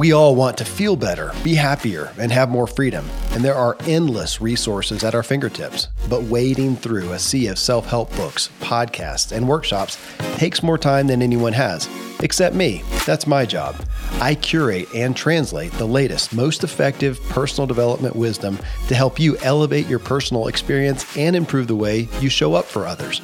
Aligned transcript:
We 0.00 0.14
all 0.14 0.34
want 0.34 0.56
to 0.56 0.64
feel 0.64 0.96
better, 0.96 1.30
be 1.44 1.54
happier, 1.54 2.10
and 2.18 2.32
have 2.32 2.48
more 2.48 2.66
freedom. 2.66 3.06
And 3.32 3.44
there 3.44 3.54
are 3.54 3.76
endless 3.80 4.40
resources 4.40 5.04
at 5.04 5.14
our 5.14 5.22
fingertips. 5.22 5.88
But 6.08 6.22
wading 6.22 6.76
through 6.76 7.12
a 7.12 7.18
sea 7.18 7.48
of 7.48 7.58
self 7.58 7.84
help 7.84 8.10
books, 8.16 8.48
podcasts, 8.60 9.30
and 9.30 9.46
workshops 9.46 9.98
takes 10.38 10.62
more 10.62 10.78
time 10.78 11.06
than 11.06 11.20
anyone 11.20 11.52
has. 11.52 11.86
Except 12.20 12.56
me. 12.56 12.82
That's 13.04 13.26
my 13.26 13.44
job. 13.44 13.76
I 14.22 14.36
curate 14.36 14.88
and 14.94 15.14
translate 15.14 15.72
the 15.72 15.84
latest, 15.84 16.32
most 16.32 16.64
effective 16.64 17.20
personal 17.24 17.66
development 17.66 18.16
wisdom 18.16 18.58
to 18.88 18.94
help 18.94 19.20
you 19.20 19.36
elevate 19.42 19.86
your 19.86 19.98
personal 19.98 20.48
experience 20.48 21.14
and 21.14 21.36
improve 21.36 21.66
the 21.66 21.76
way 21.76 22.08
you 22.20 22.30
show 22.30 22.54
up 22.54 22.64
for 22.64 22.86
others. 22.86 23.20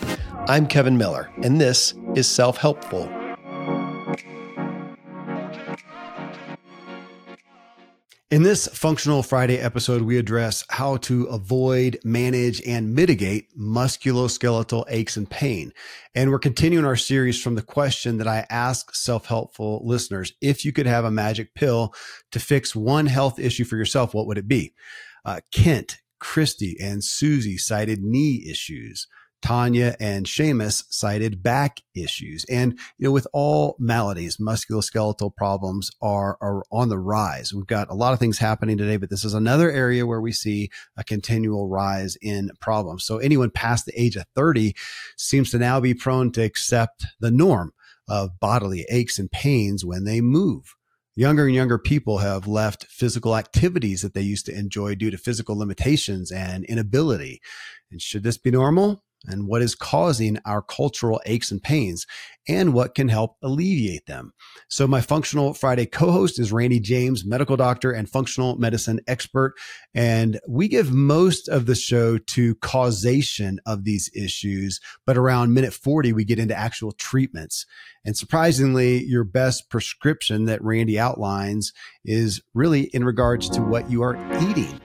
I'm 0.47 0.67
Kevin 0.67 0.99
Miller, 0.99 1.31
and 1.43 1.59
this 1.59 1.95
is 2.15 2.29
Self 2.29 2.59
Helpful. 2.59 3.11
In 8.29 8.43
this 8.43 8.67
Functional 8.67 9.23
Friday 9.23 9.57
episode, 9.59 10.03
we 10.03 10.19
address 10.19 10.65
how 10.69 10.97
to 10.97 11.27
avoid, 11.27 12.01
manage, 12.03 12.61
and 12.67 12.93
mitigate 12.93 13.57
musculoskeletal 13.57 14.85
aches 14.89 15.17
and 15.17 15.31
pain. 15.31 15.73
And 16.13 16.33
we're 16.33 16.41
continuing 16.41 16.85
our 16.85 16.97
series 16.97 17.41
from 17.41 17.55
the 17.55 17.63
question 17.63 18.19
that 18.19 18.27
I 18.27 18.45
ask 18.51 18.93
self 18.97 19.27
helpful 19.27 19.81
listeners 19.85 20.33
if 20.41 20.65
you 20.65 20.73
could 20.73 20.87
have 20.87 21.05
a 21.05 21.11
magic 21.13 21.55
pill 21.55 21.95
to 22.33 22.41
fix 22.41 22.75
one 22.75 23.07
health 23.07 23.39
issue 23.39 23.65
for 23.65 23.77
yourself, 23.77 24.13
what 24.13 24.27
would 24.27 24.39
it 24.39 24.49
be? 24.49 24.75
Uh, 25.25 25.39
Kent, 25.53 25.99
Kristy, 26.21 26.75
and 26.81 27.05
Susie 27.05 27.57
cited 27.57 28.03
knee 28.03 28.45
issues. 28.51 29.07
Tanya 29.43 29.95
and 30.01 30.27
Sheamus 30.27 30.85
cited 30.91 31.43
back 31.43 31.83
issues. 31.95 32.45
And, 32.51 32.79
you 32.99 33.07
know, 33.07 33.13
with 33.13 33.27
all 33.33 33.77
maladies, 33.79 34.39
musculoskeletal 34.39 35.37
problems 35.37 35.91
are, 36.01 36.37
are 36.41 36.63
on 36.73 36.89
the 36.89 36.99
rise. 36.99 37.53
We've 37.53 37.67
got 37.67 37.91
a 37.91 37.95
lot 37.95 38.13
of 38.13 38.19
things 38.19 38.39
happening 38.39 38.77
today, 38.77 38.97
but 38.97 39.11
this 39.11 39.25
is 39.25 39.35
another 39.35 39.71
area 39.71 40.07
where 40.07 40.21
we 40.21 40.33
see 40.33 40.71
a 40.97 41.05
continual 41.05 41.69
rise 41.69 42.17
in 42.23 42.51
problems. 42.61 43.05
So 43.05 43.19
anyone 43.19 43.51
past 43.51 43.87
the 43.87 44.01
age 44.01 44.17
of 44.17 44.25
30 44.35 44.75
seems 45.17 45.51
to 45.51 45.59
now 45.59 45.81
be 45.81 45.95
prone 45.95 46.33
to 46.33 46.43
accept 46.43 47.07
the 47.21 47.31
norm 47.31 47.73
of 48.09 48.39
bodily 48.41 48.87
aches 48.91 49.19
and 49.19 49.31
pains 49.31 49.85
when 49.85 50.05
they 50.05 50.21
move. 50.21 50.75
Younger 51.19 51.47
and 51.47 51.55
younger 51.55 51.79
people 51.79 52.19
have 52.19 52.47
left 52.47 52.87
physical 52.89 53.37
activities 53.37 54.03
that 54.03 54.13
they 54.13 54.21
used 54.21 54.45
to 54.47 54.55
enjoy 54.55 54.95
due 54.95 55.11
to 55.11 55.17
physical 55.17 55.57
limitations 55.57 56.31
and 56.31 56.63
inability. 56.67 57.41
And 57.91 58.03
should 58.03 58.23
this 58.23 58.37
be 58.37 58.51
normal? 58.51 59.03
And 59.27 59.47
what 59.47 59.63
is 59.63 59.75
causing 59.75 60.39
our 60.45 60.63
cultural 60.63 61.21
aches 61.27 61.51
and 61.51 61.63
pains 61.63 62.07
and 62.49 62.73
what 62.73 62.95
can 62.95 63.09
help 63.09 63.37
alleviate 63.43 64.07
them. 64.07 64.33
So 64.69 64.87
my 64.87 65.01
Functional 65.01 65.53
Friday 65.53 65.87
co-host 65.87 66.39
is 66.39 66.53
Randy 66.53 66.81
James, 66.81 67.25
medical 67.25 67.57
doctor 67.57 67.91
and 67.91 68.09
functional 68.09 68.57
medicine 68.57 69.01
expert. 69.07 69.55
And 69.95 70.39
we 70.49 70.69
give 70.69 70.93
most 70.93 71.49
of 71.49 71.67
the 71.67 71.75
show 71.75 72.19
to 72.19 72.55
causation 72.57 73.59
of 73.67 73.85
these 73.85 74.11
issues, 74.15 74.81
but 75.07 75.17
around 75.17 75.55
minute 75.55 75.75
40, 75.75 76.13
we 76.13 76.25
get 76.25 76.39
into 76.39 76.57
actual 76.57 76.93
treatments. 76.93 77.67
And 78.05 78.17
surprisingly, 78.17 79.03
your 79.05 79.25
best 79.25 79.69
prescription 79.69 80.45
that 80.45 80.63
Randy 80.63 80.99
outlines 80.99 81.73
is 82.05 82.41
really 82.55 82.83
in 82.83 83.05
regards 83.05 83.49
to 83.51 83.61
what 83.61 83.91
you 83.91 84.03
are 84.03 84.17
eating. 84.49 84.81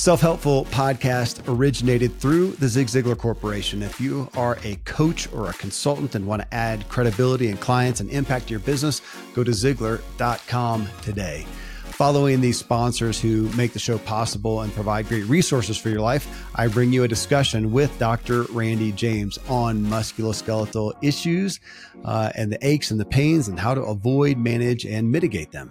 Self 0.00 0.22
Helpful 0.22 0.64
podcast 0.70 1.42
originated 1.46 2.18
through 2.18 2.52
the 2.52 2.68
Zig 2.68 2.86
Ziglar 2.86 3.18
Corporation. 3.18 3.82
If 3.82 4.00
you 4.00 4.30
are 4.34 4.56
a 4.64 4.76
coach 4.86 5.30
or 5.30 5.50
a 5.50 5.52
consultant 5.52 6.14
and 6.14 6.26
want 6.26 6.40
to 6.40 6.54
add 6.54 6.88
credibility 6.88 7.48
and 7.48 7.60
clients 7.60 8.00
and 8.00 8.08
impact 8.08 8.50
your 8.50 8.60
business, 8.60 9.02
go 9.34 9.44
to 9.44 9.50
Ziglar.com 9.50 10.88
today. 11.02 11.44
Following 11.84 12.40
these 12.40 12.58
sponsors 12.58 13.20
who 13.20 13.50
make 13.50 13.74
the 13.74 13.78
show 13.78 13.98
possible 13.98 14.62
and 14.62 14.72
provide 14.72 15.06
great 15.06 15.26
resources 15.26 15.76
for 15.76 15.90
your 15.90 16.00
life, 16.00 16.46
I 16.54 16.68
bring 16.68 16.94
you 16.94 17.04
a 17.04 17.08
discussion 17.08 17.70
with 17.70 17.96
Dr. 17.98 18.44
Randy 18.44 18.92
James 18.92 19.38
on 19.50 19.84
musculoskeletal 19.84 20.94
issues 21.02 21.60
uh, 22.06 22.32
and 22.36 22.50
the 22.50 22.66
aches 22.66 22.90
and 22.90 22.98
the 22.98 23.04
pains 23.04 23.48
and 23.48 23.60
how 23.60 23.74
to 23.74 23.82
avoid, 23.82 24.38
manage, 24.38 24.86
and 24.86 25.12
mitigate 25.12 25.52
them 25.52 25.70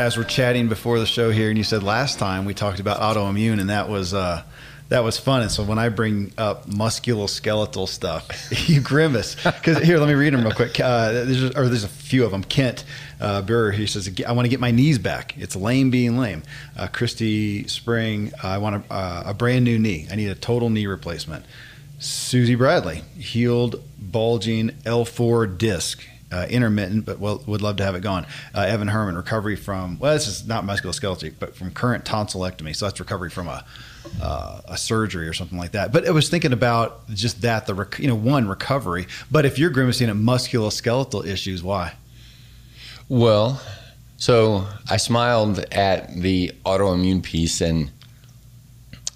as 0.00 0.16
we're 0.16 0.24
chatting 0.24 0.68
before 0.68 0.98
the 0.98 1.04
show 1.04 1.30
here, 1.30 1.50
and 1.50 1.58
you 1.58 1.64
said 1.64 1.82
last 1.82 2.18
time 2.18 2.46
we 2.46 2.54
talked 2.54 2.80
about 2.80 3.00
autoimmune, 3.00 3.60
and 3.60 3.68
that 3.68 3.90
was 3.90 4.14
uh, 4.14 4.42
that 4.88 5.04
was 5.04 5.18
fun. 5.18 5.42
And 5.42 5.50
so 5.50 5.62
when 5.62 5.78
I 5.78 5.90
bring 5.90 6.32
up 6.38 6.66
musculoskeletal 6.66 7.86
stuff, 7.86 8.48
you 8.68 8.80
grimace. 8.80 9.34
Because 9.34 9.78
here, 9.78 9.98
let 9.98 10.08
me 10.08 10.14
read 10.14 10.32
them 10.32 10.42
real 10.42 10.54
quick. 10.54 10.80
Uh, 10.80 11.12
there's, 11.12 11.54
or 11.54 11.68
there's 11.68 11.84
a 11.84 11.88
few 11.88 12.24
of 12.24 12.30
them. 12.30 12.42
Kent 12.42 12.84
uh, 13.20 13.42
Burr, 13.42 13.72
he 13.72 13.86
says, 13.86 14.10
I 14.26 14.32
want 14.32 14.46
to 14.46 14.48
get 14.48 14.58
my 14.58 14.70
knees 14.70 14.98
back. 14.98 15.36
It's 15.36 15.54
lame 15.54 15.90
being 15.90 16.16
lame. 16.16 16.44
Uh, 16.78 16.88
Kristy 16.88 17.68
Spring, 17.68 18.32
I 18.42 18.56
want 18.56 18.86
a, 18.90 18.92
uh, 18.92 19.22
a 19.26 19.34
brand 19.34 19.66
new 19.66 19.78
knee. 19.78 20.08
I 20.10 20.16
need 20.16 20.30
a 20.30 20.34
total 20.34 20.70
knee 20.70 20.86
replacement. 20.86 21.44
Susie 21.98 22.54
Bradley, 22.54 23.02
healed 23.18 23.82
bulging 23.98 24.70
L4 24.84 25.58
disc 25.58 26.02
uh, 26.32 26.46
intermittent, 26.48 27.04
but 27.04 27.18
would 27.20 27.62
love 27.62 27.76
to 27.76 27.84
have 27.84 27.94
it 27.94 28.00
gone. 28.00 28.26
Uh, 28.54 28.60
Evan 28.60 28.88
Herman, 28.88 29.16
recovery 29.16 29.56
from 29.56 29.98
well, 29.98 30.14
this 30.14 30.26
is 30.26 30.46
not 30.46 30.64
musculoskeletal, 30.64 31.34
but 31.38 31.54
from 31.54 31.70
current 31.70 32.04
tonsillectomy. 32.04 32.74
So 32.74 32.86
that's 32.86 33.00
recovery 33.00 33.30
from 33.30 33.48
a 33.48 33.64
uh, 34.22 34.60
a 34.66 34.76
surgery 34.76 35.28
or 35.28 35.32
something 35.32 35.58
like 35.58 35.72
that. 35.72 35.92
But 35.92 36.06
I 36.06 36.10
was 36.10 36.28
thinking 36.28 36.52
about 36.52 37.08
just 37.10 37.42
that 37.42 37.66
the 37.66 37.74
rec- 37.74 37.98
you 37.98 38.08
know 38.08 38.14
one 38.14 38.48
recovery. 38.48 39.06
But 39.30 39.44
if 39.44 39.58
you're 39.58 39.70
grimacing 39.70 40.08
at 40.08 40.16
musculoskeletal 40.16 41.26
issues, 41.26 41.62
why? 41.62 41.94
Well, 43.08 43.60
so 44.16 44.66
I 44.88 44.98
smiled 44.98 45.58
at 45.72 46.14
the 46.14 46.52
autoimmune 46.64 47.22
piece 47.22 47.60
and 47.60 47.90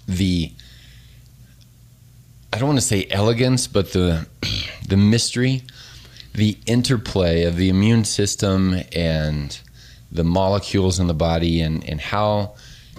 the 0.07 0.51
I 2.51 2.57
don't 2.57 2.67
want 2.67 2.79
to 2.79 2.85
say 2.85 3.07
elegance, 3.09 3.67
but 3.67 3.91
the 3.93 4.27
the 4.87 4.97
mystery 4.97 5.63
the 6.35 6.57
interplay 6.65 7.43
of 7.43 7.55
the 7.55 7.69
immune 7.69 8.03
system 8.03 8.81
and 8.93 9.59
the 10.11 10.23
molecules 10.23 10.99
in 10.99 11.07
the 11.07 11.13
body 11.13 11.61
and, 11.61 11.87
and 11.87 11.99
how 11.99 12.55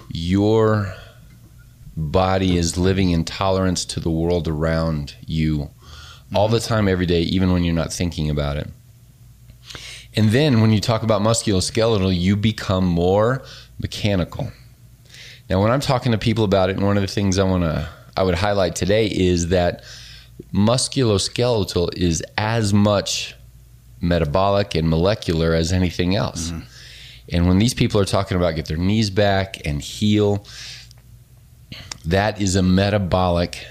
your 0.09 0.93
body 1.95 2.57
is 2.57 2.77
living 2.77 3.09
in 3.11 3.23
tolerance 3.23 3.85
to 3.85 3.99
the 3.99 4.09
world 4.09 4.47
around 4.47 5.15
you 5.25 5.69
all 6.35 6.49
the 6.49 6.59
time, 6.59 6.87
every 6.87 7.05
day, 7.05 7.21
even 7.21 7.51
when 7.51 7.63
you're 7.63 7.73
not 7.73 7.93
thinking 7.93 8.29
about 8.29 8.57
it. 8.57 8.67
And 10.15 10.29
then 10.29 10.61
when 10.61 10.71
you 10.71 10.81
talk 10.81 11.03
about 11.03 11.21
musculoskeletal, 11.21 12.15
you 12.15 12.35
become 12.35 12.85
more 12.85 13.43
mechanical. 13.79 14.51
Now, 15.49 15.61
when 15.61 15.71
I'm 15.71 15.79
talking 15.79 16.11
to 16.11 16.17
people 16.17 16.43
about 16.43 16.69
it, 16.69 16.75
and 16.75 16.85
one 16.85 16.97
of 16.97 17.01
the 17.01 17.07
things 17.07 17.39
I 17.39 17.43
want 17.43 17.63
to 17.63 17.87
I 18.17 18.23
would 18.23 18.35
highlight 18.35 18.75
today 18.75 19.05
is 19.05 19.49
that 19.49 19.83
musculoskeletal 20.53 21.93
is 21.95 22.23
as 22.37 22.73
much 22.73 23.35
metabolic 24.01 24.75
and 24.75 24.89
molecular 24.89 25.53
as 25.53 25.71
anything 25.71 26.15
else. 26.15 26.51
Mm-hmm. 26.51 26.59
And 27.29 27.47
when 27.47 27.59
these 27.59 27.73
people 27.73 27.99
are 27.99 28.05
talking 28.05 28.37
about 28.37 28.55
get 28.55 28.67
their 28.67 28.77
knees 28.77 29.09
back 29.09 29.65
and 29.65 29.81
heal, 29.81 30.45
that 32.05 32.39
is 32.41 32.55
a 32.55 32.63
metabolic 32.63 33.65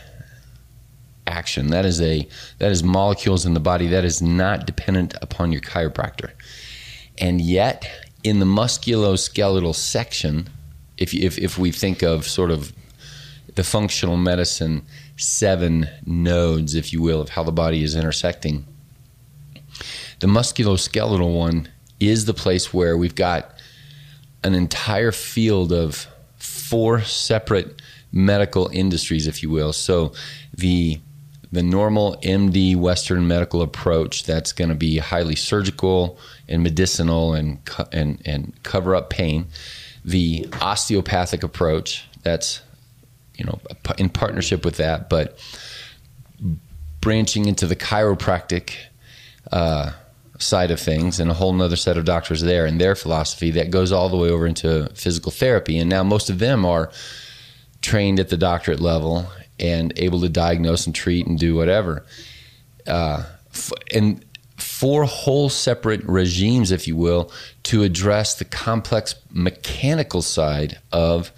action. 1.27 1.69
That 1.69 1.87
is 1.87 2.01
a 2.01 2.29
that 2.59 2.71
is 2.71 2.83
molecules 2.83 3.47
in 3.47 3.55
the 3.55 3.61
body 3.61 3.89
that 3.89 4.05
is 4.05 4.21
not 4.21 4.67
dependent 4.67 5.15
upon 5.23 5.53
your 5.53 5.63
chiropractor. 5.63 6.33
And 7.19 7.41
yet, 7.41 8.11
in 8.23 8.41
the 8.41 8.47
musculoskeletal 8.47 9.75
section, 9.75 10.51
if 10.99 11.15
if 11.15 11.39
if 11.39 11.59
we 11.59 11.73
think 11.73 12.03
of 12.03 12.27
sort 12.27 12.51
of 12.51 12.73
the 13.55 13.65
functional 13.65 14.19
medicine 14.19 14.83
seven 15.17 15.89
nodes, 16.05 16.75
if 16.75 16.93
you 16.93 17.01
will, 17.01 17.21
of 17.21 17.31
how 17.31 17.43
the 17.43 17.53
body 17.53 17.83
is 17.83 17.95
intersecting. 17.95 18.67
The 20.21 20.27
musculoskeletal 20.27 21.35
one 21.35 21.69
is 22.01 22.25
the 22.25 22.35
place 22.35 22.73
where 22.73 22.97
we've 22.97 23.15
got 23.15 23.59
an 24.43 24.55
entire 24.55 25.13
field 25.13 25.73
of 25.73 26.07
four 26.37 27.01
separate 27.03 27.83
medical 28.13 28.69
industries, 28.73 29.27
if 29.27 29.43
you 29.43 29.51
will. 29.51 29.73
So 29.73 30.13
the 30.55 31.01
the 31.53 31.63
normal 31.63 32.17
MD 32.23 32.77
Western 32.77 33.27
medical 33.29 33.63
approach 33.63 34.25
that's 34.25 34.53
going 34.53 34.69
to 34.69 34.75
be 34.75 34.99
highly 34.99 35.37
surgical 35.37 36.19
and 36.49 36.63
medicinal 36.63 37.35
and 37.35 37.59
and 37.93 38.21
and 38.25 38.53
cover 38.63 38.95
up 38.95 39.11
pain. 39.11 39.47
The 40.05 40.47
osteopathic 40.61 41.43
approach 41.43 42.07
that's 42.23 42.61
you 43.37 43.45
know, 43.45 43.59
in 43.99 44.09
partnership 44.09 44.65
with 44.65 44.77
that, 44.79 45.09
but 45.09 45.39
branching 47.01 47.47
into 47.47 47.67
the 47.67 47.77
chiropractic 47.77 48.73
uh, 49.53 49.93
side 50.39 50.71
of 50.71 50.81
things 50.81 51.21
and 51.21 51.31
a 51.31 51.35
whole 51.35 51.53
nother 51.53 51.77
set 51.77 51.97
of 51.97 52.05
doctors 52.05 52.41
there 52.43 52.67
and 52.67 52.81
their 52.81 52.95
philosophy 52.95 53.51
that 53.53 53.71
goes 53.71 53.93
all 53.93 54.09
the 54.09 54.17
way 54.17 54.29
over 54.29 54.47
into 54.47 54.91
physical 54.95 55.31
therapy. 55.33 55.79
And 55.79 55.89
now 55.89 56.03
most 56.03 56.31
of 56.31 56.39
them 56.39 56.65
are 56.65 56.91
trained 57.81 58.19
at 58.21 58.29
the 58.29 58.37
doctorate 58.37 58.81
level 58.81 59.27
and 59.61 59.93
able 59.97 60.21
to 60.21 60.29
diagnose 60.29 60.87
and 60.87 60.95
treat 60.95 61.27
and 61.27 61.39
do 61.39 61.55
whatever. 61.55 62.05
uh, 62.87 63.25
f- 63.51 63.73
and 63.95 64.25
four 64.59 65.05
whole 65.05 65.49
separate 65.49 66.03
regimes, 66.05 66.71
if 66.71 66.87
you 66.87 66.97
will, 66.97 67.31
to 67.65 67.83
address 67.83 68.35
the 68.35 68.45
complex 68.45 69.15
mechanical 69.31 70.23
side 70.23 70.79
of 70.93 71.33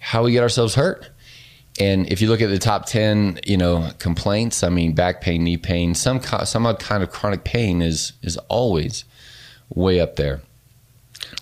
how 0.00 0.24
we 0.24 0.32
get 0.32 0.42
ourselves 0.42 0.74
hurt. 0.74 1.08
And 1.80 2.10
if 2.10 2.22
you 2.22 2.28
look 2.28 2.40
at 2.40 2.50
the 2.50 2.58
top 2.58 2.86
ten, 2.86 3.40
you 3.44 3.56
know, 3.56 3.90
complaints, 3.98 4.62
I 4.62 4.68
mean, 4.68 4.92
back 4.92 5.20
pain, 5.20 5.42
knee 5.42 5.56
pain, 5.56 5.94
some 5.94 6.20
some 6.20 6.76
kind 6.76 7.02
of 7.02 7.10
chronic 7.10 7.44
pain 7.44 7.82
is 7.82 8.12
is 8.22 8.36
always 8.48 9.04
way 9.70 9.98
up 10.00 10.16
there. 10.16 10.40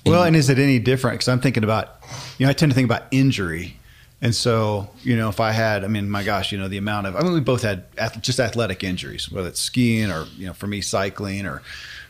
Well, 0.06 0.24
and 0.24 0.34
is 0.34 0.48
it 0.48 0.58
any 0.58 0.78
different? 0.78 1.14
Because 1.14 1.28
I'm 1.28 1.40
thinking 1.40 1.64
about, 1.64 2.00
you 2.38 2.46
know, 2.46 2.50
I 2.50 2.54
tend 2.54 2.72
to 2.72 2.74
think 2.74 2.86
about 2.86 3.04
injury. 3.10 3.76
And 4.20 4.34
so, 4.34 4.88
you 5.02 5.16
know, 5.16 5.28
if 5.28 5.40
I 5.40 5.50
had, 5.50 5.84
I 5.84 5.88
mean, 5.88 6.08
my 6.08 6.22
gosh, 6.22 6.52
you 6.52 6.58
know, 6.58 6.68
the 6.68 6.76
amount 6.76 7.08
of, 7.08 7.16
I 7.16 7.22
mean, 7.22 7.32
we 7.32 7.40
both 7.40 7.62
had 7.62 7.84
ath- 7.98 8.22
just 8.22 8.38
athletic 8.38 8.84
injuries, 8.84 9.30
whether 9.32 9.48
it's 9.48 9.60
skiing 9.60 10.12
or, 10.12 10.26
you 10.36 10.46
know, 10.46 10.52
for 10.52 10.68
me, 10.68 10.80
cycling 10.80 11.44
or 11.44 11.60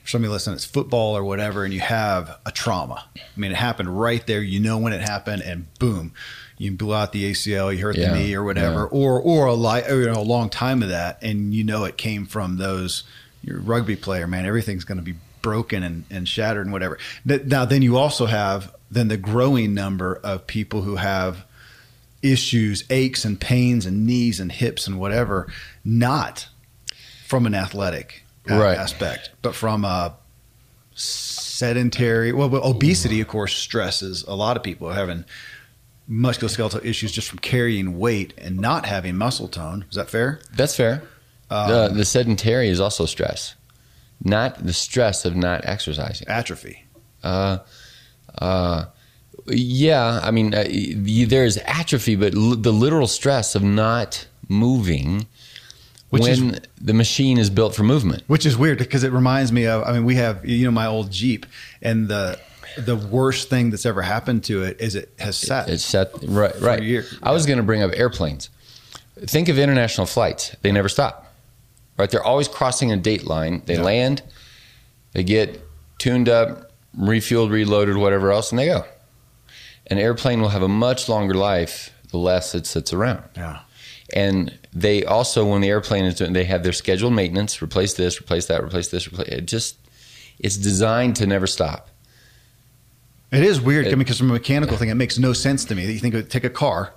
for 0.03 0.09
somebody 0.09 0.31
listening, 0.31 0.57
it's 0.57 0.65
football 0.67 1.17
or 1.17 1.25
whatever, 1.25 1.65
and 1.65 1.73
you 1.73 1.81
have 1.81 2.39
a 2.45 2.53
trauma. 2.53 3.05
I 3.17 3.41
mean, 3.41 3.53
it 3.53 3.57
happened 3.57 3.99
right 3.99 4.27
there. 4.27 4.43
You 4.43 4.61
know 4.61 4.77
when 4.77 4.93
it 4.93 5.01
happened, 5.01 5.43
and 5.43 5.73
boom, 5.79 6.13
you 6.63 6.73
blew 6.73 6.95
out 6.95 7.13
the 7.13 7.31
ACL, 7.33 7.75
you 7.75 7.83
hurt 7.83 7.97
Yeah, 7.97 8.13
the 8.13 8.19
knee 8.19 8.35
or 8.35 8.45
whatever, 8.45 8.89
yeah. 8.93 8.99
or 8.99 9.21
or 9.21 9.47
a 9.47 9.55
li- 9.55 9.83
or, 9.89 10.01
you 10.03 10.07
know, 10.07 10.21
a 10.21 10.23
long 10.23 10.49
time 10.49 10.83
of 10.83 10.89
that, 10.91 11.19
and 11.23 11.53
you 11.55 11.65
know 11.65 11.85
it 11.85 11.97
came 11.97 12.25
from 12.27 12.57
those. 12.59 13.03
You're 13.43 13.59
rugby 13.61 13.97
player, 13.97 14.27
man. 14.29 14.47
Everything's 14.47 14.85
going 14.85 14.99
to 14.99 15.05
be 15.05 15.15
broken 15.43 15.83
and, 15.83 16.05
and 16.11 16.29
shattered 16.29 16.65
and 16.65 16.73
whatever. 16.73 16.97
Now, 17.25 17.65
then 17.65 17.83
you 17.83 17.97
also 17.97 18.27
have 18.27 18.73
then 18.91 19.09
the 19.09 19.17
growing 19.17 19.75
number 19.75 20.21
of 20.23 20.47
people 20.47 20.83
who 20.83 20.97
have 20.97 21.45
issues, 22.23 22.85
aches 22.89 23.25
and 23.25 23.41
pains 23.41 23.85
and 23.85 24.07
knees 24.07 24.39
and 24.39 24.53
hips 24.53 24.87
and 24.87 25.01
whatever, 25.01 25.49
not 25.85 26.47
from 27.27 27.47
an 27.47 27.55
athletic 27.55 28.23
Right. 28.49 28.77
aspect, 28.79 29.31
but 29.43 29.55
from 29.57 29.85
a 29.85 30.15
sedentary. 30.95 32.33
Well, 32.33 32.55
obesity, 32.65 33.21
of 33.21 33.29
course, 33.29 33.55
stresses 33.57 34.25
a 34.29 34.35
lot 34.35 34.57
of 34.57 34.63
people 34.63 34.91
having 34.91 35.25
musculoskeletal 36.11 36.85
issues 36.85 37.13
just 37.13 37.29
from 37.29 37.39
carrying 37.39 37.99
weight 37.99 38.35
and 38.39 38.59
not 38.59 38.87
having 38.87 39.17
muscle 39.17 39.49
tone. 39.49 39.85
Is 39.91 39.97
that 39.97 40.11
fair? 40.11 40.41
That's 40.55 40.75
fair. 40.77 41.03
Um, 41.51 41.71
the, 41.71 41.89
the 41.89 42.05
sedentary 42.05 42.69
is 42.69 42.81
also 42.81 43.07
stress, 43.07 43.55
not 44.25 44.65
the 44.65 44.73
stress 44.73 45.25
of 45.25 45.37
not 45.37 45.65
exercising. 45.65 46.27
atrophy. 46.29 46.85
Uh, 47.23 47.59
uh, 48.39 48.87
yeah, 49.47 50.21
I 50.23 50.31
mean, 50.31 50.55
uh, 50.55 50.65
y- 50.69 51.25
there's 51.29 51.57
atrophy, 51.59 52.17
but 52.17 52.35
l- 52.35 52.57
the 52.57 52.73
literal 52.73 53.07
stress 53.07 53.55
of 53.55 53.63
not 53.63 54.27
moving 54.49 55.27
Which 56.11 56.27
is- 56.27 56.41
when 56.41 56.61
the 56.81 56.95
machine 56.95 57.39
is 57.39 57.51
built 57.51 57.75
for 57.75 57.83
movement. 57.83 58.23
Which 58.29 58.47
is 58.47 58.57
weird 58.57 58.79
because 58.79 59.03
it 59.05 59.13
reminds 59.13 59.53
me 59.53 59.67
of. 59.67 59.83
I 59.85 59.93
mean, 59.93 60.05
we 60.05 60.15
have 60.17 60.45
you 60.49 60.65
know 60.65 60.71
my 60.71 60.87
old 60.87 61.11
Jeep, 61.11 61.45
and 61.83 62.09
the 62.09 62.39
the 62.77 62.97
worst 62.97 63.49
thing 63.51 63.71
that's 63.71 63.87
ever 63.87 64.03
happened 64.03 64.45
to 64.45 64.63
it 64.63 64.81
is 64.81 64.95
it 64.95 65.13
has 65.19 65.37
sat. 65.37 65.69
It's 65.69 65.85
set 65.85 66.11
right. 66.25 66.59
Right. 66.61 66.83
year. 66.83 67.05
I 67.23 67.33
was 67.33 67.47
going 67.47 67.59
to 67.59 67.63
bring 67.63 67.83
up 67.83 67.91
airplanes. 67.95 68.51
Think 69.27 69.49
of 69.49 69.59
international 69.59 70.07
flights; 70.07 70.57
they 70.63 70.73
never 70.73 70.89
stop. 70.89 71.33
Right? 71.99 72.11
They're 72.11 72.25
always 72.25 72.49
crossing 72.49 72.91
a 72.93 72.97
date 72.97 73.25
line. 73.25 73.63
They 73.67 73.75
Yeah. 73.75 73.83
land, 73.83 74.23
they 75.13 75.23
get 75.23 75.61
tuned 75.99 76.29
up, 76.29 76.73
refueled, 76.99 77.51
reloaded, 77.51 77.97
whatever 77.97 78.33
else, 78.33 78.51
and 78.51 78.59
they 78.59 78.67
go. 78.67 78.85
An 79.89 79.99
airplane 79.99 80.41
will 80.41 80.49
have 80.49 80.63
a 80.63 80.69
much 80.69 81.09
longer 81.09 81.35
life 81.35 81.91
the 82.11 82.17
less 82.19 82.55
it 82.55 82.67
sits 82.67 82.93
around. 82.93 83.23
yeah. 83.37 83.61
And 84.15 84.59
they 84.75 85.05
also, 85.05 85.47
when 85.47 85.63
the 85.63 85.71
airplane 85.71 86.05
is 86.05 86.17
doing, 86.17 86.35
they 86.35 86.45
have 86.45 86.63
their 86.63 86.75
scheduled 86.75 87.15
maintenance. 87.15 87.63
Replace 87.63 87.95
this, 87.95 88.21
replace 88.21 88.45
that, 88.47 88.63
replace 88.63 88.89
this. 88.89 89.07
Replace 89.09 89.29
it. 89.29 89.47
Just 89.47 89.77
it's 90.39 90.57
designed 90.59 91.17
to 91.17 91.27
never 91.27 91.47
stop. 91.47 91.89
It 93.33 93.43
is 93.45 93.61
weird 93.61 93.87
It- 93.87 93.99
because 93.99 94.19
from 94.19 94.31
a 94.31 94.35
mechanical 94.35 94.77
thing, 94.77 94.91
it 94.91 94.95
makes 94.95 95.19
no 95.19 95.33
sense 95.33 95.65
to 95.67 95.75
me. 95.75 95.87
That 95.87 95.93
you 95.93 95.99
think 95.99 96.15
of 96.15 96.29
take 96.29 96.45
a 96.45 96.51
car, 96.51 96.93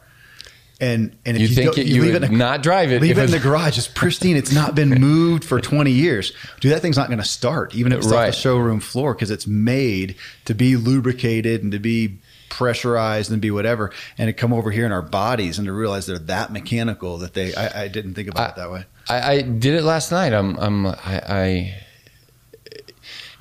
and 0.81 1.15
and 1.25 1.37
if 1.37 1.41
You, 1.41 1.47
you, 1.47 1.55
think 1.55 1.77
it, 1.77 1.87
you, 1.87 2.01
leave 2.03 2.13
would 2.13 2.23
it 2.23 2.27
in 2.27 2.35
a, 2.35 2.37
not 2.37 2.61
drive 2.61 2.91
it? 2.91 3.01
leave 3.01 3.17
it 3.17 3.23
in 3.23 3.31
the 3.31 3.39
garage, 3.39 3.77
it's 3.77 3.87
pristine. 3.87 4.35
It's 4.35 4.51
not 4.53 4.75
been 4.75 4.89
moved 5.01 5.45
for 5.45 5.61
twenty 5.61 5.91
years. 5.91 6.33
Dude, 6.59 6.71
that 6.73 6.81
thing's 6.81 6.97
not 6.97 7.07
going 7.07 7.19
to 7.19 7.25
start, 7.25 7.73
even 7.75 7.91
if 7.93 7.99
it's 7.99 8.11
off 8.11 8.25
the 8.27 8.31
showroom 8.33 8.79
floor, 8.81 9.13
because 9.13 9.31
it's 9.31 9.47
made 9.47 10.15
to 10.45 10.53
be 10.53 10.75
lubricated 10.75 11.63
and 11.63 11.71
to 11.71 11.79
be 11.79 12.17
pressurized 12.49 13.31
and 13.31 13.41
be 13.41 13.51
whatever. 13.51 13.91
And 14.17 14.27
to 14.27 14.33
come 14.33 14.53
over 14.53 14.71
here 14.71 14.85
in 14.85 14.91
our 14.91 15.01
bodies 15.01 15.57
and 15.57 15.65
to 15.67 15.73
realize 15.73 16.05
they're 16.05 16.19
that 16.19 16.51
mechanical 16.53 17.17
that 17.19 17.33
they, 17.33 17.53
I, 17.55 17.83
I 17.83 17.87
didn't 17.89 18.13
think 18.13 18.29
about 18.29 18.51
it 18.51 18.55
that 18.57 18.71
way. 18.71 18.85
I, 19.09 19.31
I 19.33 19.41
did 19.41 19.73
it 19.73 19.83
last 19.83 20.09
night. 20.11 20.31
I'm, 20.33 20.55
I'm, 20.57 20.85
I, 20.87 20.95
I 21.27 21.75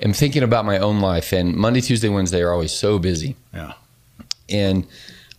am 0.01 0.13
thinking 0.13 0.43
about 0.43 0.65
my 0.65 0.77
own 0.79 0.99
life, 0.99 1.31
and 1.33 1.55
Monday, 1.55 1.81
Tuesday, 1.81 2.09
Wednesday 2.09 2.41
are 2.41 2.51
always 2.51 2.71
so 2.71 2.99
busy, 2.99 3.35
Yeah. 3.53 3.73
and 4.49 4.85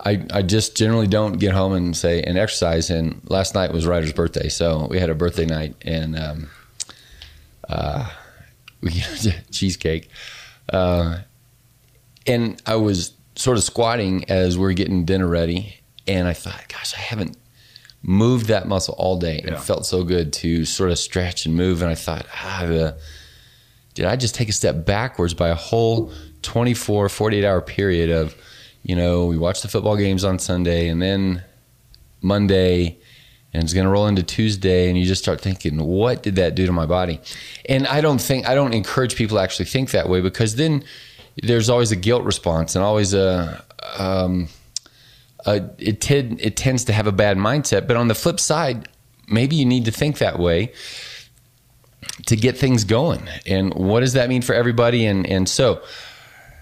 I, 0.01 0.25
I 0.33 0.43
just 0.43 0.77
generally 0.77 1.07
don't 1.07 1.39
get 1.39 1.53
home 1.53 1.73
and 1.73 1.97
say 1.97 2.23
and 2.23 2.37
exercise. 2.37 2.91
And 2.91 3.21
last 3.31 3.55
night 3.55 3.73
was 3.73 3.87
Ryder's 3.87 4.13
birthday, 4.13 4.49
so 4.51 4.87
we 4.91 4.99
had 4.99 5.09
a 5.11 5.15
birthday 5.15 5.47
night, 5.47 5.75
and 5.83 6.19
um, 6.19 6.51
uh, 7.69 8.09
we 8.83 8.91
cheesecake, 9.51 10.09
uh, 10.73 11.19
and 12.27 12.61
I 12.67 12.77
was 12.77 13.13
sort 13.37 13.57
of 13.59 13.65
squatting 13.65 14.25
as 14.31 14.59
we 14.59 14.67
are 14.71 14.73
getting 14.75 15.05
dinner 15.05 15.27
ready, 15.27 15.77
and 16.07 16.27
I 16.29 16.33
thought, 16.33 16.63
gosh, 16.69 16.95
I 16.95 17.01
haven't 17.01 17.37
moved 18.03 18.47
that 18.47 18.69
muscle 18.69 18.95
all 18.99 19.19
day 19.19 19.39
and 19.39 19.49
Yeah. 19.49 19.55
it 19.57 19.61
felt 19.61 19.85
so 19.85 20.05
good 20.05 20.33
to 20.35 20.65
sort 20.65 20.91
of 20.91 20.99
stretch 20.99 21.45
and 21.45 21.57
move 21.57 21.83
and 21.83 21.91
i 21.91 21.95
thought 21.97 22.25
ah 22.33 22.65
the, 22.69 22.97
did 23.97 24.05
i 24.05 24.15
just 24.15 24.35
take 24.35 24.49
a 24.49 24.53
step 24.53 24.85
backwards 24.85 25.35
by 25.35 25.49
a 25.49 25.55
whole 25.55 26.13
24 26.43 27.09
48 27.09 27.45
hour 27.45 27.61
period 27.61 28.11
of 28.11 28.37
you 28.85 28.95
know 28.95 29.27
we 29.27 29.37
watch 29.37 29.63
the 29.63 29.69
football 29.69 29.97
games 29.97 30.23
on 30.23 30.39
sunday 30.39 30.89
and 30.89 31.03
then 31.03 31.43
monday 32.21 32.97
and 33.53 33.65
it's 33.65 33.73
going 33.73 33.85
to 33.85 33.91
roll 33.91 34.07
into 34.07 34.23
tuesday 34.23 34.89
and 34.89 34.97
you 34.97 35.05
just 35.05 35.23
start 35.23 35.41
thinking 35.41 35.83
what 35.83 36.23
did 36.23 36.37
that 36.37 36.55
do 36.55 36.67
to 36.67 36.73
my 36.73 36.87
body 36.87 37.21
and 37.69 37.87
i 37.89 38.01
don't 38.01 38.21
think 38.21 38.47
i 38.49 38.55
don't 38.55 38.75
encourage 38.75 39.17
people 39.17 39.39
to 39.39 39.43
actually 39.43 39.65
think 39.65 39.91
that 39.91 40.09
way 40.09 40.21
because 40.21 40.55
then 40.55 40.85
there's 41.43 41.69
always 41.69 41.91
a 41.91 41.97
guilt 41.97 42.23
response 42.23 42.77
and 42.77 42.85
always 42.85 43.13
a 43.13 43.65
um, 43.99 44.49
it 45.47 46.01
tend, 46.01 46.41
it 46.41 46.57
tends 46.57 46.85
to 46.85 46.93
have 46.93 47.07
a 47.07 47.13
bad 47.13 47.37
mindset. 47.37 47.87
But 47.87 47.97
on 47.97 48.09
the 48.09 48.15
flip 48.15 48.41
side, 48.41 48.89
maybe 49.29 49.57
you 49.57 49.65
need 49.65 49.85
to 49.85 49.91
think 49.91 50.19
that 50.19 50.39
way 50.39 50.73
to 52.25 52.37
get 52.37 52.57
things 52.57 52.85
going. 52.85 53.29
And 53.47 53.75
what 53.75 54.01
does 54.01 54.15
that 54.15 54.29
mean 54.29 54.43
for 54.43 54.55
everybody? 54.55 55.07
And 55.07 55.27
and 55.27 55.49
so 55.49 55.83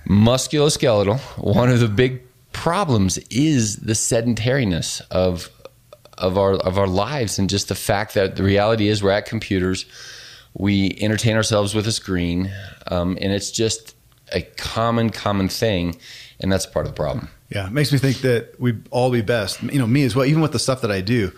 musculoskeletal, 0.07 1.19
one 1.39 1.71
of 1.71 1.81
the 1.81 1.89
big 1.89 2.23
problems 2.53 3.19
is 3.31 3.77
the 3.77 3.93
sedentariness 3.93 5.01
of 5.11 5.51
of 6.19 6.39
our 6.39 6.55
of 6.55 6.79
our 6.79 6.87
lives 6.87 7.39
and 7.39 7.49
just 7.49 7.69
the 7.69 7.75
fact 7.75 8.15
that 8.15 8.37
the 8.37 8.43
reality 8.43 8.89
is 8.89 9.03
we're 9.03 9.11
at 9.11 9.27
computers, 9.27 9.87
we 10.55 10.97
entertain 11.01 11.37
ourselves 11.37 11.75
with 11.75 11.87
a 11.87 11.93
screen, 11.93 12.53
um, 12.89 13.19
and 13.21 13.33
it's 13.33 13.51
just 13.51 13.95
a 14.33 14.43
common 14.43 15.11
common 15.11 15.49
thing, 15.49 15.97
and 16.41 16.51
that's 16.51 16.67
part 16.67 16.87
of 16.87 16.93
the 16.93 16.97
problem. 16.97 17.29
Yeah, 17.51 17.67
it 17.67 17.73
makes 17.73 17.93
me 17.93 17.99
think 17.99 18.19
that 18.19 18.59
we'd 18.59 18.87
all 18.91 19.11
be 19.11 19.21
best, 19.21 19.63
you 19.63 19.79
know, 19.79 19.87
me 19.87 20.05
as 20.05 20.17
well, 20.17 20.25
even 20.25 20.43
with 20.43 20.53
the 20.53 20.59
stuff 20.59 20.81
that 20.81 20.91
I 20.91 21.01
do, 21.01 21.33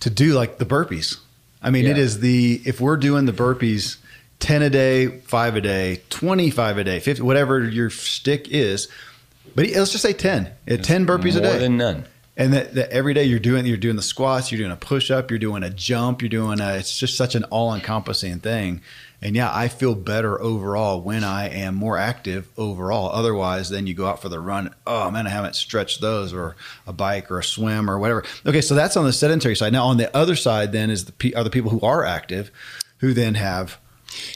to 0.00 0.10
do 0.10 0.34
like 0.34 0.58
the 0.58 0.66
burpees. 0.66 1.18
I 1.66 1.70
mean, 1.70 1.84
it 1.86 1.96
Yeah. 1.96 2.02
is 2.04 2.20
the, 2.20 2.62
if 2.64 2.80
we're 2.80 2.96
doing 2.96 3.26
the 3.26 3.32
burpees 3.32 3.96
10 4.38 4.62
a 4.62 4.70
day, 4.70 5.08
five 5.08 5.56
a 5.56 5.60
day, 5.60 6.00
25 6.10 6.78
a 6.78 6.84
day, 6.84 7.00
50, 7.00 7.22
whatever 7.22 7.64
your 7.68 7.90
stick 7.90 8.46
is, 8.50 8.86
but 9.56 9.66
let's 9.74 9.90
just 9.90 10.02
say 10.02 10.12
10, 10.12 10.48
Uh, 10.70 10.76
10 10.76 11.06
burpees 11.06 11.36
a 11.36 11.42
More 11.42 11.52
day. 11.54 11.58
than 11.58 11.76
none. 11.76 12.04
and 12.36 12.52
that, 12.52 12.74
that 12.74 12.90
every 12.92 13.14
day 13.14 13.24
you're 13.24 13.38
doing, 13.40 13.66
you're 13.66 13.76
doing 13.78 13.96
the 13.96 14.02
squats, 14.02 14.52
you're 14.52 14.58
doing 14.60 14.70
a 14.70 14.76
push 14.76 15.10
up, 15.10 15.30
you're 15.30 15.38
doing 15.40 15.62
a 15.64 15.70
jump, 15.70 16.22
you're 16.22 16.28
doing 16.28 16.60
a, 16.60 16.74
it's 16.74 16.96
just 16.98 17.16
such 17.16 17.34
an 17.34 17.42
all 17.44 17.74
encompassing 17.74 18.38
thing. 18.38 18.80
And 19.22 19.34
yeah, 19.34 19.50
I 19.52 19.68
feel 19.68 19.94
better 19.94 20.40
overall 20.40 21.00
when 21.00 21.24
I 21.24 21.48
am 21.48 21.74
more 21.74 21.96
active 21.96 22.48
overall. 22.58 23.10
Otherwise, 23.10 23.70
then 23.70 23.86
you 23.86 23.94
go 23.94 24.06
out 24.06 24.20
for 24.20 24.28
the 24.28 24.38
run. 24.40 24.74
Oh 24.86 25.10
man, 25.10 25.26
I 25.26 25.30
haven't 25.30 25.56
stretched 25.56 26.00
those, 26.00 26.34
or 26.34 26.54
a 26.86 26.92
bike, 26.92 27.30
or 27.30 27.38
a 27.38 27.44
swim, 27.44 27.88
or 27.90 27.98
whatever. 27.98 28.24
Okay, 28.44 28.60
so 28.60 28.74
that's 28.74 28.96
on 28.96 29.04
the 29.04 29.12
sedentary 29.12 29.56
side. 29.56 29.72
Now, 29.72 29.86
on 29.86 29.96
the 29.96 30.14
other 30.14 30.36
side, 30.36 30.72
then 30.72 30.90
is 30.90 31.06
the 31.06 31.34
are 31.34 31.44
the 31.44 31.50
people 31.50 31.70
who 31.70 31.80
are 31.80 32.04
active, 32.04 32.50
who 32.98 33.14
then 33.14 33.34
have 33.34 33.78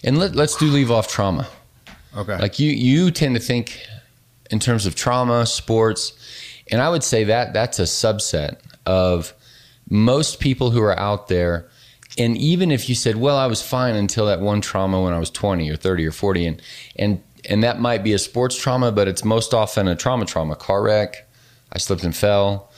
And 0.03 0.19
let, 0.19 0.35
let's 0.35 0.57
do 0.57 0.67
leave 0.67 0.91
off 0.91 1.09
trauma. 1.09 1.47
okay, 2.17 2.39
Like 2.39 2.59
you, 2.59 2.71
you 2.71 3.11
tend 3.11 3.35
to 3.37 3.41
think 3.41 3.87
in 4.51 4.59
terms 4.59 4.87
of 4.87 4.95
trauma, 4.95 5.47
sports, 5.47 6.13
and 6.71 6.81
I 6.81 6.89
would 6.89 7.05
say 7.05 7.25
that 7.25 7.53
that's 7.53 7.79
a 7.79 7.85
subset 7.85 8.59
of 8.87 9.33
most 9.89 10.41
people 10.41 10.71
who 10.71 10.83
are 10.83 10.99
out 10.99 11.29
there. 11.29 11.69
And 12.21 12.37
even 12.37 12.71
if 12.71 12.89
you 12.89 12.95
said, 12.95 13.17
"Well, 13.17 13.37
I 13.37 13.47
was 13.47 13.63
fine 13.63 13.97
until 13.97 14.27
that 14.27 14.41
one 14.41 14.61
trauma 14.61 15.01
when 15.01 15.13
I 15.13 15.19
was 15.19 15.31
20 15.31 15.71
or 15.71 15.77
30 15.77 16.07
or 16.07 16.13
40," 16.13 16.47
and 16.47 16.63
and 16.97 17.23
and 17.49 17.63
that 17.65 17.81
might 17.81 18.05
be 18.05 18.13
a 18.13 18.19
sports 18.19 18.57
trauma, 18.57 18.93
but 18.93 19.09
it's 19.09 19.25
most 19.25 19.55
often 19.55 19.89
a 19.89 19.97
trauma 19.97 20.27
trauma, 20.27 20.57
car 20.57 20.83
wreck, 20.83 21.27
I 21.73 21.79
slipped 21.79 22.05
and 22.05 22.15
fell, 22.15 22.71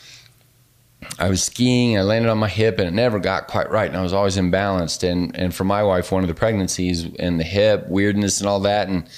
I 1.19 1.29
was 1.29 1.43
skiing. 1.43 1.99
I 1.99 2.03
landed 2.03 2.31
on 2.31 2.39
my 2.39 2.49
hip, 2.49 2.79
and 2.79 2.89
it 2.89 2.95
never 2.95 3.19
got 3.19 3.49
quite 3.49 3.71
right, 3.71 3.89
and 3.89 3.97
I 3.97 4.03
was 4.03 4.13
always 4.13 4.37
imbalanced. 4.37 5.09
And 5.09 5.37
and 5.37 5.55
for 5.55 5.65
my 5.65 5.83
wife, 5.83 6.13
one 6.13 6.23
of 6.23 6.29
the 6.29 6.35
pregnancies 6.35 7.07
and 7.19 7.39
the 7.39 7.45
hip 7.45 7.89
weirdness 7.89 8.41
and 8.41 8.49
all 8.49 8.61
that, 8.61 8.89
and 8.89 9.09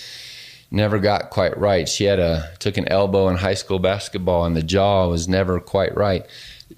never 0.70 0.98
got 0.98 1.30
quite 1.30 1.56
right. 1.58 1.88
She 1.88 2.04
had 2.04 2.18
a 2.18 2.50
took 2.58 2.76
an 2.76 2.88
elbow 2.88 3.28
in 3.28 3.36
high 3.36 3.54
school 3.54 3.78
basketball, 3.78 4.44
and 4.44 4.56
the 4.56 4.62
jaw 4.62 5.08
was 5.08 5.28
never 5.28 5.60
quite 5.60 5.96
right. 5.96 6.26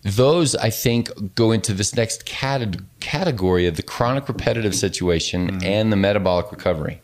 Those, 0.03 0.55
I 0.55 0.71
think, 0.71 1.35
go 1.35 1.53
into 1.53 1.73
this 1.73 1.95
next 1.95 2.27
cate- 2.27 2.81
category 3.01 3.67
of 3.67 3.77
the 3.77 3.83
chronic 3.83 4.29
repetitive 4.29 4.75
situation 4.75 5.49
mm-hmm. 5.49 5.65
and 5.65 5.93
the 5.93 5.97
metabolic 5.97 6.53
recovery. 6.53 7.01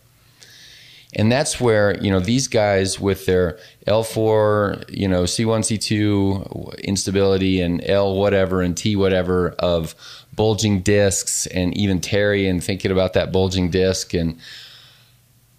And 1.15 1.31
that's 1.31 1.61
where, 1.61 1.99
you 2.03 2.11
know, 2.11 2.21
these 2.21 2.49
guys 2.49 2.99
with 2.99 3.27
their 3.27 3.59
L4, 3.87 4.89
you 4.89 5.07
know, 5.07 5.25
C1, 5.25 5.61
C2 5.61 6.79
instability 6.79 7.61
and 7.61 7.85
L 7.85 8.15
whatever 8.15 8.63
and 8.63 8.75
T 8.75 8.97
whatever 8.97 9.51
of 9.59 9.95
bulging 10.35 10.81
discs 10.81 11.47
and 11.49 11.77
even 11.77 12.01
Terry 12.01 12.49
and 12.49 12.65
thinking 12.65 12.91
about 12.91 13.13
that 13.13 13.31
bulging 13.31 13.71
disc 13.71 14.15
and 14.15 14.39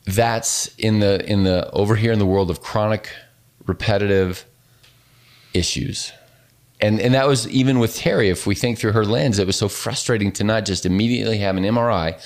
that's 0.06 0.68
in 0.76 1.00
the 1.00 1.26
in 1.30 1.44
the 1.44 1.70
over 1.72 1.96
here 1.96 2.12
in 2.12 2.20
the 2.20 2.26
world 2.26 2.50
of 2.50 2.62
chronic 2.62 3.10
repetitive 3.66 4.46
issues 5.54 6.12
and 6.84 7.00
and 7.00 7.14
that 7.14 7.28
was 7.28 7.48
even 7.48 7.80
with 7.80 7.96
Terry. 7.96 8.30
If 8.30 8.46
we 8.46 8.56
think 8.56 8.78
through 8.78 8.92
her 8.92 9.06
lens, 9.06 9.40
it 9.40 9.48
was 9.48 9.56
so 9.56 9.70
frustrating 9.70 10.34
to 10.34 10.44
not 10.44 10.66
just 10.66 10.86
immediately 10.86 11.38
have 11.38 11.56
an 11.56 11.64
MRI 11.64 12.22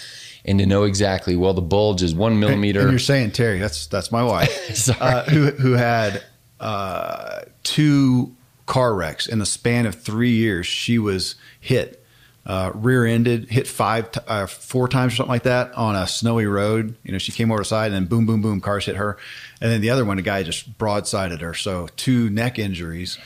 and 0.45 0.57
to 0.59 0.65
know 0.65 0.83
exactly 0.83 1.35
well 1.35 1.53
the 1.53 1.61
bulge 1.61 2.01
is 2.01 2.15
one 2.15 2.39
millimeter. 2.39 2.79
And, 2.79 2.89
and 2.89 2.93
you're 2.93 2.99
saying 2.99 3.31
Terry, 3.31 3.59
that's 3.59 3.85
that's 3.85 4.11
my 4.11 4.23
wife, 4.23 4.89
uh, 5.01 5.25
who 5.25 5.51
who 5.51 5.73
had 5.73 6.23
uh, 6.59 7.41
two 7.63 8.35
car 8.65 8.95
wrecks 8.95 9.27
in 9.27 9.37
the 9.37 9.45
span 9.45 9.85
of 9.85 9.95
three 10.01 10.31
years. 10.31 10.65
She 10.65 10.97
was 10.97 11.35
hit. 11.59 12.03
Uh, 12.45 12.71
rear-ended, 12.75 13.49
hit 13.49 13.67
five, 13.67 14.09
t- 14.09 14.21
uh, 14.25 14.45
four 14.47 14.87
times 14.87 15.11
or 15.11 15.17
something 15.17 15.33
like 15.33 15.43
that 15.43 15.69
on 15.73 15.97
a 15.97 16.07
snowy 16.07 16.45
road. 16.45 16.95
You 17.03 17.11
know, 17.11 17.17
she 17.17 17.33
came 17.33 17.51
over 17.51 17.59
the 17.59 17.65
side, 17.65 17.87
and 17.87 17.95
then 17.95 18.05
boom, 18.05 18.25
boom, 18.25 18.41
boom, 18.41 18.61
cars 18.61 18.85
hit 18.85 18.95
her, 18.95 19.17
and 19.59 19.69
then 19.69 19.81
the 19.81 19.89
other 19.89 20.05
one, 20.05 20.17
a 20.17 20.21
guy 20.21 20.43
just 20.43 20.77
broadsided 20.77 21.41
her. 21.41 21.53
So 21.53 21.89
two 21.97 22.29
neck 22.29 22.57
injuries. 22.57 23.17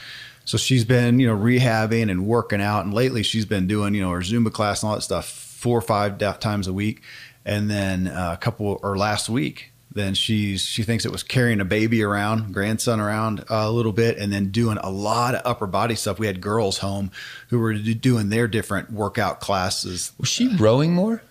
So 0.46 0.58
she's 0.58 0.86
been, 0.86 1.20
you 1.20 1.28
know, 1.28 1.38
rehabbing 1.38 2.10
and 2.10 2.26
working 2.26 2.62
out. 2.62 2.86
And 2.86 2.94
lately 2.94 3.24
she's 3.24 3.46
been 3.46 3.68
doing, 3.68 3.94
you 3.94 4.02
know, 4.02 4.12
her 4.12 4.20
Zumba 4.20 4.52
class 4.52 4.84
and 4.84 4.90
all 4.90 4.96
that 4.96 5.02
stuff 5.02 5.28
four 5.28 5.78
or 5.78 5.82
five 5.82 6.18
times 6.40 6.68
a 6.68 6.74
week. 6.74 7.02
And 7.46 7.70
then 7.70 8.08
uh, 8.08 8.34
a 8.34 8.38
couple 8.38 8.80
or 8.84 8.98
last 8.98 9.30
week, 9.30 9.72
then 9.94 10.14
she's 10.14 10.62
she 10.62 10.84
thinks 10.84 11.06
it 11.06 11.12
was 11.12 11.24
carrying 11.24 11.60
a 11.60 11.66
baby 11.66 12.02
around, 12.02 12.54
grandson 12.54 13.00
around 13.00 13.42
uh, 13.42 13.46
a 13.50 13.72
little 13.72 13.92
bit, 13.92 14.18
and 14.18 14.32
then 14.32 14.50
doing 14.50 14.78
a 14.78 14.90
lot 14.90 15.36
of 15.36 15.42
upper 15.44 15.68
body 15.68 15.96
stuff. 15.96 16.18
We 16.18 16.28
had 16.28 16.40
girls 16.40 16.78
home 16.78 17.12
who 17.50 17.60
were 17.60 17.74
doing 17.74 18.30
their 18.30 18.48
different 18.48 18.92
workout 18.92 19.42
classes. 19.42 20.14
Was 20.18 20.30
she 20.30 20.56
rowing 20.56 20.94
more? 20.94 21.22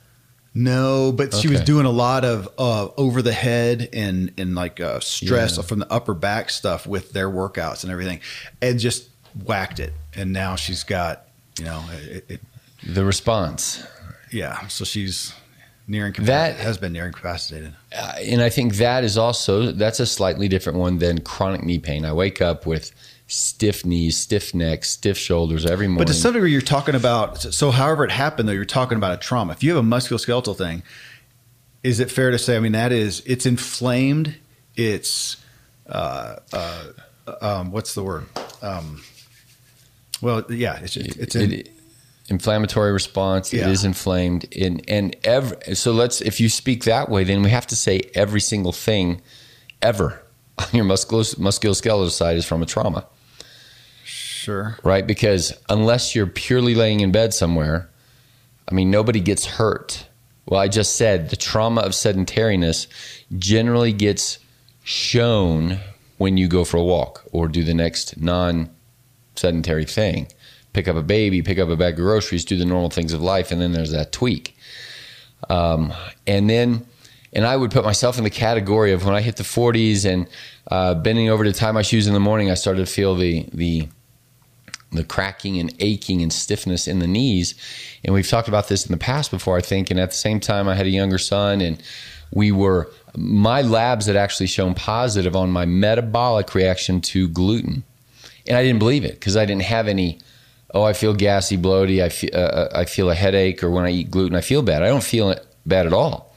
No, 0.52 1.12
but 1.12 1.28
okay. 1.28 1.40
she 1.40 1.49
was 1.49 1.61
doing 1.61 1.87
a 1.87 1.90
lot 1.90 2.25
of 2.25 2.49
uh, 2.59 2.88
over 2.97 3.23
the 3.23 3.33
head 3.33 3.88
and 3.92 4.33
and 4.37 4.54
like 4.54 4.80
uh, 4.80 4.99
stress 5.00 5.57
yeah. 5.57 5.62
from 5.62 5.78
the 5.78 5.92
upper 5.92 6.14
back 6.14 6.50
stuff 6.50 6.87
with 6.87 7.12
their 7.12 7.30
workouts 7.30 7.85
and 7.85 7.92
everything, 7.92 8.21
and 8.61 8.80
just 8.80 9.09
whacked 9.45 9.78
it. 9.78 9.92
And 10.14 10.33
now 10.33 10.57
she's 10.57 10.83
got 10.83 11.26
you 11.59 11.66
know 11.66 11.85
it, 11.92 12.25
it, 12.28 12.40
the 12.85 13.04
response. 13.04 13.85
Yeah, 14.33 14.66
so 14.66 14.85
she's 14.85 15.35
near 15.87 16.11
that 16.11 16.57
has 16.57 16.78
been 16.78 16.92
near 16.92 17.07
incapacitated. 17.07 17.75
Uh, 17.97 18.14
and 18.21 18.42
I 18.42 18.49
think 18.49 18.76
that 18.76 19.04
is 19.04 19.16
also 19.16 19.71
that's 19.73 20.00
a 20.00 20.07
slightly 20.07 20.49
different 20.49 20.78
one 20.78 20.99
than 20.99 21.21
chronic 21.21 21.62
knee 21.62 21.78
pain. 21.78 22.04
I 22.04 22.12
wake 22.12 22.40
up 22.40 22.66
with 22.66 22.92
stiff 23.31 23.87
knees, 23.87 24.17
stiff 24.17 24.55
necks, 24.55 24.91
stiff 24.91 25.17
shoulders 25.17 25.65
every 25.65 25.87
morning. 25.87 26.05
But 26.05 26.09
to 26.09 26.15
some 26.15 26.35
degree, 26.35 26.51
you're 26.51 26.61
talking 26.61 26.95
about, 26.95 27.41
so 27.41 27.71
however 27.71 28.05
it 28.05 28.11
happened, 28.11 28.49
though, 28.49 28.53
you're 28.53 28.65
talking 28.65 28.97
about 28.97 29.13
a 29.13 29.17
trauma. 29.17 29.53
If 29.53 29.63
you 29.63 29.75
have 29.75 29.85
a 29.85 29.87
musculoskeletal 29.87 30.57
thing, 30.57 30.83
is 31.83 32.01
it 32.01 32.11
fair 32.11 32.31
to 32.31 32.39
say, 32.39 32.57
I 32.57 32.61
mean, 32.61 32.73
that 32.73 32.93
is, 32.93 33.23
it's 33.27 33.47
inflamed, 33.47 34.37
it's, 34.77 35.37
uh, 35.89 36.37
uh, 36.53 36.85
um, 37.41 37.71
what's 37.71 37.95
the 37.95 38.03
word? 38.03 38.27
Um, 38.61 39.03
well, 40.21 40.45
yeah, 40.51 40.81
it's, 40.83 40.97
it's 40.97 41.37
in, 41.37 41.53
it, 41.53 41.71
inflammatory 42.29 42.93
response. 42.93 43.53
Yeah. 43.53 43.69
It 43.69 43.73
is 43.73 43.85
inflamed. 43.85 44.45
In, 44.53 44.81
and 44.89 45.17
every, 45.25 45.75
so 45.75 45.93
let's, 45.93 46.21
if 46.21 46.41
you 46.41 46.49
speak 46.49 46.85
that 46.85 47.09
way, 47.09 47.25
then 47.25 47.43
we 47.43 47.51
have 47.51 47.67
to 47.69 47.77
say 47.77 48.11
every 48.15 48.41
single 48.41 48.73
thing 48.73 49.23
ever 49.81 50.21
on 50.59 50.67
your 50.73 50.85
musculoskeletal 50.85 52.11
side 52.11 52.37
is 52.37 52.45
from 52.45 52.63
a 52.63 52.67
trauma. 52.67 53.07
Sure. 54.40 54.78
Right? 54.82 55.06
Because 55.06 55.52
unless 55.68 56.14
you're 56.14 56.26
purely 56.26 56.75
laying 56.75 57.00
in 57.00 57.12
bed 57.12 57.35
somewhere, 57.35 57.90
I 58.66 58.75
mean, 58.75 58.90
nobody 58.90 59.20
gets 59.20 59.44
hurt. 59.44 60.06
Well, 60.47 60.59
I 60.59 60.66
just 60.66 60.97
said 60.97 61.28
the 61.28 61.37
trauma 61.37 61.82
of 61.82 61.92
sedentariness 61.92 62.87
generally 63.38 63.92
gets 63.92 64.38
shown 64.82 65.78
when 66.16 66.38
you 66.38 66.49
go 66.49 66.64
for 66.64 66.78
a 66.78 66.82
walk 66.82 67.23
or 67.32 67.49
do 67.49 67.62
the 67.62 67.75
next 67.75 68.18
non 68.18 68.70
sedentary 69.37 69.85
thing. 69.85 70.28
Pick 70.73 70.88
up 70.88 70.97
a 70.97 71.02
baby, 71.02 71.42
pick 71.42 71.59
up 71.59 71.68
a 71.68 71.76
bag 71.76 71.94
of 71.94 72.00
groceries, 72.00 72.47
do 72.47 72.56
the 72.56 72.64
normal 72.64 72.88
things 72.88 73.12
of 73.12 73.20
life, 73.20 73.50
and 73.50 73.61
then 73.61 73.73
there's 73.73 73.92
that 73.92 74.11
tweak. 74.11 74.56
Um, 75.50 75.92
and 76.26 76.49
then, 76.49 76.87
and 77.35 77.44
I 77.44 77.59
would 77.59 77.73
put 77.73 77.85
myself 77.85 78.16
in 78.16 78.25
the 78.25 78.30
category 78.30 78.92
of 78.92 79.04
when 79.04 79.14
I 79.14 79.20
hit 79.20 79.37
the 79.37 79.42
40s 79.42 80.06
and 80.11 80.26
uh, 80.70 80.94
bending 80.94 81.28
over 81.28 81.44
to 81.44 81.52
tie 81.52 81.73
my 81.73 81.82
shoes 81.82 82.06
in 82.06 82.14
the 82.14 82.20
morning, 82.20 82.50
I 82.50 82.54
started 82.54 82.87
to 82.87 82.90
feel 82.90 83.14
the 83.14 83.47
the 83.52 83.87
the 84.92 85.04
cracking 85.04 85.59
and 85.59 85.75
aching 85.78 86.23
and 86.23 86.32
stiffness 86.32 86.88
in 86.88 86.99
the 86.99 87.06
knees. 87.06 87.54
And 88.04 88.14
we've 88.14 88.28
talked 88.28 88.49
about 88.49 88.68
this 88.68 88.85
in 88.85 88.92
the 88.92 88.99
past 88.99 89.30
before, 89.30 89.56
I 89.56 89.61
think. 89.61 89.90
And 89.90 90.00
at 90.00 90.11
the 90.11 90.16
same 90.16 90.40
time, 90.40 90.68
I 90.68 90.75
had 90.75 90.87
a 90.87 90.90
younger 90.90 91.18
son, 91.18 91.61
and 91.61 91.82
we 92.32 92.50
were, 92.52 92.90
my 93.16 93.62
labs 93.62 94.06
had 94.06 94.16
actually 94.16 94.49
shown 94.49 94.75
positive 94.75 95.37
on 95.37 95.50
my 95.50 95.64
metabolic 95.64 96.54
reaction 96.54 97.00
to 97.02 97.28
gluten. 97.28 97.85
And 98.47 98.56
I 98.56 98.62
didn't 98.62 98.78
believe 98.78 99.04
it 99.04 99.12
because 99.12 99.37
I 99.37 99.44
didn't 99.44 99.62
have 99.62 99.87
any, 99.87 100.18
oh, 100.75 100.82
I 100.82 100.92
feel 100.92 101.14
gassy, 101.14 101.56
bloaty, 101.56 102.02
I 102.02 102.09
feel, 102.09 102.30
uh, 102.35 102.38
uh, 102.38 102.68
I 102.75 102.85
feel 102.85 103.11
a 103.11 103.14
headache, 103.14 103.62
or 103.62 103.70
when 103.70 103.85
I 103.85 103.90
eat 103.90 104.11
gluten, 104.11 104.37
I 104.37 104.40
feel 104.40 104.62
bad. 104.62 104.82
I 104.82 104.88
don't 104.88 105.04
feel 105.04 105.35
bad 105.66 105.87
at 105.87 105.92
all. 105.92 106.35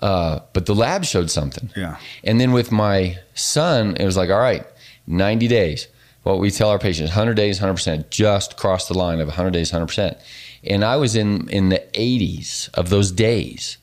Uh, 0.00 0.40
but 0.52 0.66
the 0.66 0.74
lab 0.74 1.04
showed 1.04 1.30
something. 1.30 1.70
Yeah. 1.74 1.96
And 2.22 2.40
then 2.40 2.52
with 2.52 2.70
my 2.70 3.18
son, 3.34 3.96
it 3.96 4.04
was 4.04 4.16
like, 4.16 4.30
all 4.30 4.38
right, 4.38 4.64
90 5.06 5.48
days 5.48 5.88
what 6.26 6.40
we 6.40 6.50
tell 6.50 6.70
our 6.70 6.78
patients 6.80 7.10
100 7.10 7.34
days 7.34 7.60
100% 7.60 8.10
just 8.10 8.56
cross 8.56 8.88
the 8.88 8.98
line 8.98 9.20
of 9.20 9.28
100 9.28 9.52
days 9.52 9.70
100% 9.70 10.20
and 10.64 10.84
i 10.84 10.96
was 10.96 11.14
in 11.14 11.48
in 11.50 11.68
the 11.68 11.78
80s 11.92 12.68
of 12.74 12.90
those 12.90 13.12
days. 13.12 13.78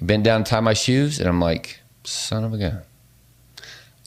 Bent 0.00 0.24
down 0.24 0.42
tie 0.44 0.60
my 0.60 0.72
shoes 0.72 1.20
and 1.20 1.28
i'm 1.28 1.38
like 1.38 1.80
son 2.04 2.44
of 2.44 2.54
a 2.54 2.58
gun. 2.58 2.80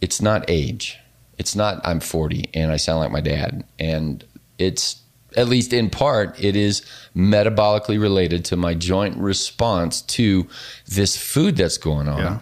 It's 0.02 0.20
not 0.20 0.46
age. 0.48 0.98
It's 1.38 1.56
not 1.56 1.80
i'm 1.86 2.00
40 2.00 2.50
and 2.56 2.72
i 2.72 2.78
sound 2.78 3.02
like 3.02 3.12
my 3.12 3.22
dad. 3.22 3.64
And 3.78 4.24
it's 4.58 5.00
at 5.38 5.48
least 5.48 5.72
in 5.72 5.92
part 5.92 6.44
it 6.44 6.56
is 6.56 6.82
metabolically 7.16 8.02
related 8.02 8.46
to 8.46 8.56
my 8.56 8.74
joint 8.74 9.16
response 9.18 10.02
to 10.18 10.48
this 10.88 11.16
food 11.16 11.56
that's 11.56 11.78
going 11.78 12.08
on. 12.08 12.20
Yeah. 12.20 12.40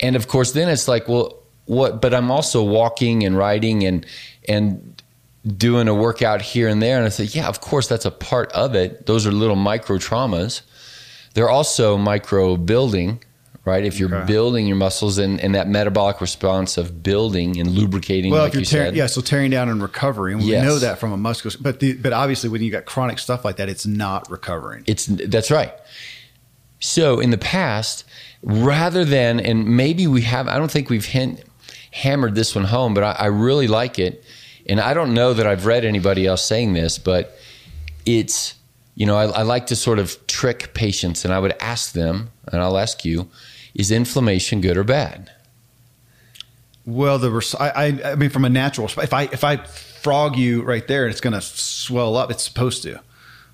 and 0.00 0.16
of 0.16 0.28
course 0.28 0.52
then 0.52 0.70
it's 0.70 0.88
like 0.88 1.08
well 1.08 1.34
what 1.66 2.00
but 2.00 2.14
i'm 2.14 2.30
also 2.30 2.62
walking 2.62 3.24
and 3.26 3.36
riding 3.36 3.84
and 3.84 4.06
and 4.48 5.02
doing 5.46 5.88
a 5.88 5.94
workout 5.94 6.42
here 6.42 6.68
and 6.68 6.82
there. 6.82 6.96
And 6.96 7.06
I 7.06 7.08
said, 7.10 7.34
yeah, 7.34 7.48
of 7.48 7.60
course, 7.60 7.86
that's 7.86 8.04
a 8.04 8.10
part 8.10 8.52
of 8.52 8.74
it. 8.74 9.06
Those 9.06 9.26
are 9.26 9.32
little 9.32 9.56
micro 9.56 9.98
traumas. 9.98 10.62
They're 11.34 11.48
also 11.48 11.96
micro 11.96 12.56
building, 12.56 13.22
right? 13.64 13.84
If 13.84 13.98
you're 13.98 14.14
okay. 14.14 14.26
building 14.26 14.66
your 14.66 14.76
muscles 14.76 15.18
and, 15.18 15.40
and 15.40 15.54
that 15.54 15.68
metabolic 15.68 16.20
response 16.20 16.76
of 16.76 17.02
building 17.02 17.60
and 17.60 17.70
lubricating, 17.70 18.32
well, 18.32 18.42
like 18.42 18.50
if 18.50 18.54
you're 18.54 18.60
you 18.60 18.66
tearing, 18.66 18.96
yeah, 18.96 19.06
so 19.06 19.20
tearing 19.20 19.50
down 19.50 19.68
and 19.68 19.80
recovery, 19.80 20.32
and 20.32 20.42
yes. 20.42 20.62
we 20.62 20.66
know 20.66 20.78
that 20.78 20.98
from 20.98 21.12
a 21.12 21.16
muscular, 21.16 21.56
but 21.60 21.80
the, 21.80 21.92
but 21.94 22.12
obviously 22.12 22.50
when 22.50 22.62
you 22.62 22.70
got 22.70 22.86
chronic 22.86 23.18
stuff 23.18 23.44
like 23.44 23.56
that, 23.56 23.68
it's 23.68 23.86
not 23.86 24.28
recovering. 24.30 24.84
It's 24.86 25.06
that's 25.06 25.50
right. 25.50 25.72
So 26.80 27.20
in 27.20 27.30
the 27.30 27.38
past, 27.38 28.04
rather 28.42 29.04
than 29.04 29.40
and 29.40 29.76
maybe 29.76 30.06
we 30.06 30.22
have, 30.22 30.48
I 30.48 30.58
don't 30.58 30.70
think 30.70 30.90
we've 30.90 31.04
hint, 31.04 31.42
hammered 31.92 32.34
this 32.34 32.54
one 32.54 32.64
home, 32.64 32.94
but 32.94 33.04
I, 33.04 33.12
I 33.12 33.26
really 33.26 33.68
like 33.68 33.98
it 33.98 34.24
and 34.68 34.80
I 34.80 34.94
don't 34.94 35.14
know 35.14 35.32
that 35.32 35.46
I've 35.46 35.66
read 35.66 35.84
anybody 35.84 36.26
else 36.26 36.44
saying 36.44 36.74
this, 36.74 36.98
but 36.98 37.38
it's, 38.04 38.54
you 38.94 39.06
know, 39.06 39.16
I, 39.16 39.24
I 39.26 39.42
like 39.42 39.66
to 39.68 39.76
sort 39.76 39.98
of 39.98 40.26
trick 40.26 40.74
patients 40.74 41.24
and 41.24 41.32
I 41.32 41.38
would 41.38 41.54
ask 41.60 41.92
them, 41.92 42.30
and 42.52 42.60
I'll 42.60 42.78
ask 42.78 43.04
you, 43.04 43.28
is 43.74 43.90
inflammation 43.90 44.60
good 44.60 44.76
or 44.76 44.84
bad? 44.84 45.30
Well, 46.84 47.18
the 47.18 47.56
I, 47.60 48.12
I 48.12 48.14
mean, 48.14 48.30
from 48.30 48.46
a 48.46 48.48
natural, 48.48 48.86
if 48.86 49.12
I 49.12 49.24
if 49.24 49.44
I 49.44 49.56
frog 49.56 50.36
you 50.36 50.62
right 50.62 50.86
there 50.88 51.04
and 51.04 51.12
it's 51.12 51.20
going 51.20 51.34
to 51.34 51.42
swell 51.42 52.16
up, 52.16 52.30
it's 52.30 52.42
supposed 52.42 52.82
to, 52.84 53.00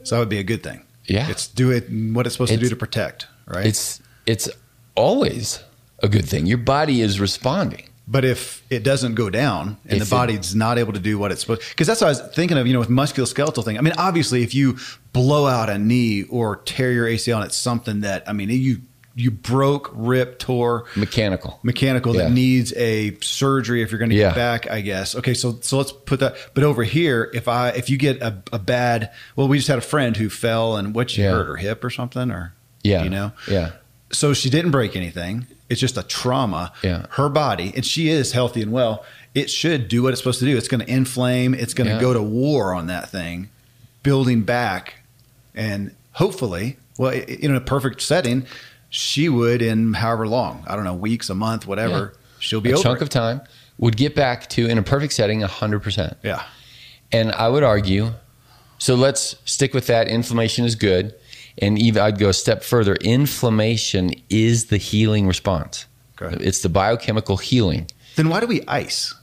so 0.04 0.14
that 0.14 0.20
would 0.20 0.28
be 0.28 0.38
a 0.38 0.44
good 0.44 0.62
thing. 0.62 0.84
Yeah, 1.06 1.28
it's 1.28 1.48
do 1.48 1.72
it 1.72 1.90
what 1.90 2.26
it's 2.26 2.36
supposed 2.36 2.52
it's, 2.52 2.60
to 2.60 2.66
do 2.66 2.70
to 2.70 2.76
protect, 2.76 3.26
right? 3.46 3.66
It's 3.66 4.00
it's 4.24 4.48
always 4.94 5.58
a 6.00 6.08
good 6.08 6.26
thing. 6.26 6.46
Your 6.46 6.58
body 6.58 7.00
is 7.00 7.18
responding. 7.18 7.88
But 8.06 8.24
if 8.26 8.62
it 8.68 8.82
doesn't 8.82 9.14
go 9.14 9.30
down 9.30 9.78
and 9.84 9.94
If 9.94 9.98
the 10.00 10.04
it- 10.14 10.18
body's 10.18 10.54
not 10.54 10.78
able 10.78 10.92
to 10.92 10.98
do 11.00 11.18
what 11.18 11.32
it's 11.32 11.40
supposed, 11.40 11.62
because 11.70 11.86
that's 11.86 12.02
what 12.02 12.08
I 12.08 12.10
was 12.10 12.20
thinking 12.34 12.58
of, 12.58 12.66
you 12.66 12.74
know, 12.74 12.78
with 12.80 12.90
musculoskeletal 12.90 13.64
thing. 13.64 13.78
I 13.78 13.80
mean, 13.80 13.94
obviously, 13.96 14.42
if 14.42 14.54
you 14.54 14.76
blow 15.14 15.46
out 15.46 15.70
a 15.70 15.78
knee 15.78 16.24
or 16.24 16.56
tear 16.56 16.92
your 16.92 17.06
ACL, 17.06 17.36
and 17.36 17.46
it's 17.46 17.56
something 17.56 18.00
that 18.02 18.22
I 18.28 18.32
mean, 18.34 18.50
you 18.50 18.82
you 19.16 19.30
broke, 19.30 19.90
ripped, 19.94 20.40
tore, 20.40 20.86
Mechanical. 20.96 21.60
mechanical 21.62 22.16
Yeah. 22.16 22.24
that 22.24 22.32
needs 22.32 22.72
a 22.74 23.16
surgery 23.20 23.80
if 23.80 23.92
you're 23.92 24.00
going 24.00 24.10
to 24.10 24.16
Yeah. 24.16 24.30
get 24.30 24.34
back 24.34 24.70
i 24.72 24.80
guess 24.80 25.14
okay 25.14 25.34
so 25.34 25.56
so 25.60 25.78
let's 25.78 25.92
put 25.92 26.18
that 26.18 26.34
but 26.52 26.64
over 26.64 26.82
here 26.82 27.30
if 27.32 27.46
i 27.46 27.68
if 27.68 27.88
you 27.88 27.96
get 27.96 28.20
a, 28.20 28.38
a 28.52 28.58
bad 28.58 29.10
well 29.36 29.46
we 29.46 29.56
just 29.58 29.68
had 29.68 29.78
a 29.78 29.82
friend 29.82 30.16
who 30.16 30.28
fell 30.28 30.76
and 30.76 30.96
what 30.96 31.10
she 31.10 31.22
Yeah. 31.22 31.30
hurt 31.30 31.46
her 31.46 31.54
hip 31.56 31.84
or 31.84 31.90
something 31.90 32.32
or 32.32 32.54
Yeah. 32.82 33.04
you 33.04 33.08
know 33.10 33.30
Yeah. 33.46 33.70
so 34.10 34.34
she 34.34 34.50
didn't 34.50 34.72
break 34.72 34.96
anything 34.96 35.46
it's 35.70 35.80
just 35.80 35.96
a 35.96 36.02
trauma 36.02 36.72
Yeah. 36.82 37.06
her 37.10 37.28
body 37.28 37.72
and 37.74 37.84
she 37.84 38.08
is 38.08 38.32
healthy 38.32 38.62
and 38.62 38.72
well 38.72 39.04
it 39.34 39.50
should 39.50 39.88
do 39.88 40.02
what 40.02 40.10
it's 40.12 40.20
supposed 40.20 40.38
to 40.40 40.44
do 40.46 40.56
it's 40.56 40.68
going 40.68 40.84
to 40.84 40.90
inflame 40.90 41.54
it's 41.54 41.74
going 41.74 41.88
to 41.88 41.94
Yeah. 41.94 42.00
go 42.00 42.12
to 42.12 42.22
war 42.22 42.74
on 42.74 42.86
that 42.88 43.08
thing 43.08 43.48
building 44.02 44.42
back 44.42 44.94
and 45.54 45.94
hopefully 46.12 46.76
well 46.98 47.12
in 47.12 47.54
a 47.54 47.60
perfect 47.60 48.00
setting 48.02 48.46
she 48.90 49.28
would 49.28 49.62
in 49.62 49.94
however 49.94 50.26
long 50.28 50.62
i 50.66 50.74
don't 50.76 50.84
know 50.84 50.94
weeks 50.94 51.30
a 51.30 51.34
month 51.34 51.66
whatever 51.66 52.12
she'll 52.38 52.60
be 52.60 52.70
a 52.72 52.76
chunk 52.76 53.00
it. 53.00 53.02
of 53.02 53.08
time 53.08 53.40
would 53.78 53.96
get 53.96 54.14
back 54.14 54.48
to 54.50 54.66
in 54.68 54.78
a 54.78 54.82
perfect 54.82 55.12
setting 55.12 55.40
100%. 55.40 56.14
yeah 56.22 56.42
And 57.10 57.32
I 57.32 57.48
would 57.48 57.62
argue, 57.64 58.12
so 58.78 58.94
let's 58.94 59.36
stick 59.44 59.72
with 59.74 59.86
that. 59.88 60.08
Inflammation 60.08 60.64
is 60.64 60.74
good. 60.74 61.14
And 61.58 61.78
even 61.78 62.02
I'd 62.02 62.18
go 62.18 62.28
a 62.30 62.32
step 62.32 62.62
further. 62.64 62.96
Inflammation 62.96 64.10
is 64.28 64.66
the 64.66 64.76
healing 64.76 65.26
response. 65.26 65.86
Okay. 66.20 66.36
It's 66.44 66.60
the 66.62 66.68
biochemical 66.68 67.36
healing. 67.36 67.88
then 68.16 68.28
why 68.28 68.40
do 68.40 68.46
we 68.46 68.62
ice 68.66 69.14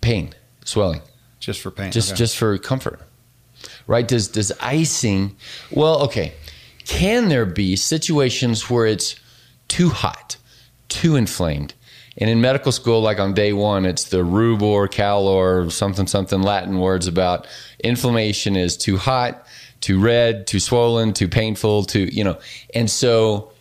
Pain, 0.00 0.34
swelling, 0.64 1.00
just 1.38 1.60
for 1.60 1.70
pain 1.70 1.92
just 1.92 2.10
Okay. 2.10 2.16
just 2.18 2.36
for 2.36 2.58
comfort. 2.58 3.00
Right? 3.86 4.06
Does 4.06 4.26
does 4.28 4.50
icing 4.60 5.36
well, 5.70 6.02
okay. 6.02 6.32
Can 6.84 7.28
there 7.28 7.46
be 7.46 7.76
situations 7.76 8.68
where 8.68 8.86
it's 8.86 9.14
too 9.68 9.90
hot, 9.90 10.36
too 10.88 11.14
inflamed? 11.14 11.74
And 12.18 12.28
in 12.28 12.40
medical 12.40 12.72
school, 12.72 13.00
like 13.00 13.20
on 13.20 13.32
day 13.32 13.52
one, 13.52 13.86
it's 13.86 14.04
the 14.04 14.24
rubor, 14.24 14.90
calor, 14.90 15.70
something, 15.70 16.08
something 16.08 16.42
Latin 16.42 16.78
words 16.80 17.06
about 17.06 17.46
inflammation 17.82 18.56
is 18.56 18.76
too 18.76 18.96
hot, 18.98 19.46
too 19.82 20.00
red, 20.00 20.46
too 20.46 20.60
swollen, 20.60 21.12
too 21.12 21.28
painful, 21.28 21.84
too, 21.84 22.04
you 22.04 22.24
know. 22.24 22.38
And 22.74 22.90
so 22.90 23.52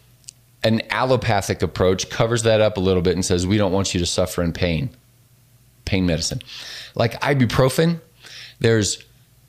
an 0.63 0.81
allopathic 0.89 1.61
approach 1.61 2.09
covers 2.09 2.43
that 2.43 2.61
up 2.61 2.77
a 2.77 2.79
little 2.79 3.01
bit 3.01 3.15
and 3.15 3.25
says, 3.25 3.45
we 3.45 3.57
don't 3.57 3.73
want 3.73 3.93
you 3.93 3.99
to 3.99 4.05
suffer 4.05 4.41
in 4.41 4.53
pain, 4.53 4.89
pain 5.83 6.05
medicine. 6.05 6.39
Like 6.95 7.19
ibuprofen, 7.21 7.99
there's 8.59 9.03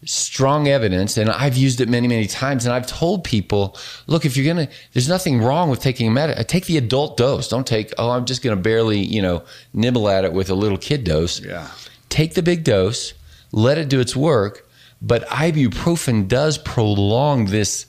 strong 0.04 0.66
evidence, 0.66 1.16
and 1.16 1.30
I've 1.30 1.56
used 1.56 1.80
it 1.80 1.88
many, 1.88 2.08
many 2.08 2.26
times. 2.26 2.64
And 2.64 2.74
I've 2.74 2.86
told 2.86 3.22
people, 3.22 3.76
look, 4.06 4.24
if 4.24 4.36
you're 4.36 4.52
gonna, 4.52 4.68
there's 4.94 5.08
nothing 5.08 5.40
wrong 5.40 5.70
with 5.70 5.80
taking 5.80 6.08
a 6.08 6.10
med. 6.10 6.48
Take 6.48 6.66
the 6.66 6.78
adult 6.78 7.16
dose. 7.16 7.48
Don't 7.48 7.66
take, 7.66 7.92
oh, 7.98 8.10
I'm 8.10 8.24
just 8.24 8.42
gonna 8.42 8.56
barely, 8.56 8.98
you 8.98 9.22
know, 9.22 9.44
nibble 9.72 10.08
at 10.08 10.24
it 10.24 10.32
with 10.32 10.50
a 10.50 10.54
little 10.54 10.78
kid 10.78 11.04
dose. 11.04 11.40
yeah 11.40 11.68
Take 12.08 12.34
the 12.34 12.42
big 12.42 12.64
dose, 12.64 13.14
let 13.52 13.78
it 13.78 13.88
do 13.88 14.00
its 14.00 14.16
work. 14.16 14.68
But 15.04 15.26
ibuprofen 15.28 16.28
does 16.28 16.56
prolong 16.58 17.46
this 17.46 17.86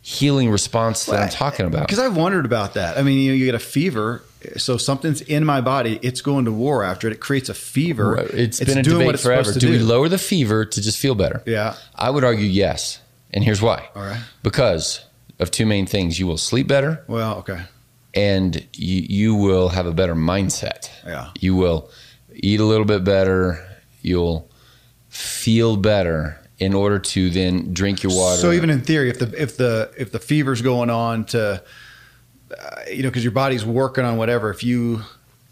healing 0.00 0.50
response 0.50 1.06
that 1.06 1.20
I'm 1.22 1.28
talking 1.28 1.64
about. 1.64 1.86
because 1.86 2.00
i've 2.00 2.16
wondered 2.16 2.44
about 2.44 2.74
that 2.74 2.98
i 2.98 3.02
mean 3.04 3.18
you, 3.20 3.30
know, 3.30 3.36
you 3.36 3.44
get 3.44 3.54
a 3.54 3.58
fever 3.60 4.24
so 4.56 4.76
something's 4.76 5.20
in 5.20 5.44
my 5.44 5.60
body 5.60 6.00
it's 6.02 6.20
going 6.20 6.44
to 6.46 6.50
war 6.50 6.82
after 6.82 7.06
it 7.06 7.12
it 7.12 7.20
creates 7.20 7.48
a 7.48 7.54
fever 7.54 8.14
Right. 8.14 8.26
It's 8.34 8.58
been 8.58 8.78
a 8.78 8.82
debate 8.82 9.20
forever. 9.20 9.52
Do, 9.52 9.70
we 9.70 9.78
lower 9.78 10.08
the 10.08 10.18
fever 10.18 10.64
to 10.64 10.82
just 10.82 10.98
feel 10.98 11.14
better? 11.14 11.40
yeah 11.46 11.76
I 11.94 12.10
would 12.10 12.24
argue 12.24 12.46
yes. 12.46 12.98
And 13.30 13.44
here's 13.44 13.62
why. 13.62 13.88
all 13.94 14.02
right 14.02 14.20
Because 14.42 15.04
of 15.38 15.52
two 15.52 15.66
main 15.66 15.86
things. 15.86 16.18
You 16.18 16.26
will 16.26 16.36
sleep 16.36 16.66
better 16.66 17.04
well 17.06 17.36
okay 17.38 17.60
and 18.12 18.56
you, 18.74 19.06
you 19.08 19.34
will 19.36 19.68
have 19.68 19.86
a 19.86 19.92
better 19.92 20.16
mindset. 20.16 20.90
yeah 21.06 21.30
You 21.38 21.54
will 21.54 21.90
eat 22.34 22.58
a 22.58 22.64
little 22.64 22.86
bit 22.86 23.04
better. 23.04 23.64
You'll 24.02 24.50
feel 25.08 25.76
better 25.76 26.40
in 26.62 26.74
order 26.74 26.98
to 26.98 27.30
then 27.30 27.74
drink 27.74 28.02
your 28.02 28.14
water. 28.14 28.36
So 28.40 28.52
even 28.52 28.70
in 28.70 28.80
theory, 28.82 29.10
if 29.10 29.18
the 29.18 29.32
if 29.40 29.56
the 29.56 29.92
if 29.98 30.12
the 30.12 30.18
fever's 30.18 30.62
going 30.62 30.90
on 30.90 31.24
to, 31.26 31.62
uh, 32.58 32.80
you 32.90 33.02
know, 33.02 33.08
because 33.08 33.24
your 33.24 33.32
body's 33.32 33.64
working 33.64 34.04
on 34.04 34.16
whatever, 34.16 34.50
if 34.50 34.62
you 34.62 35.02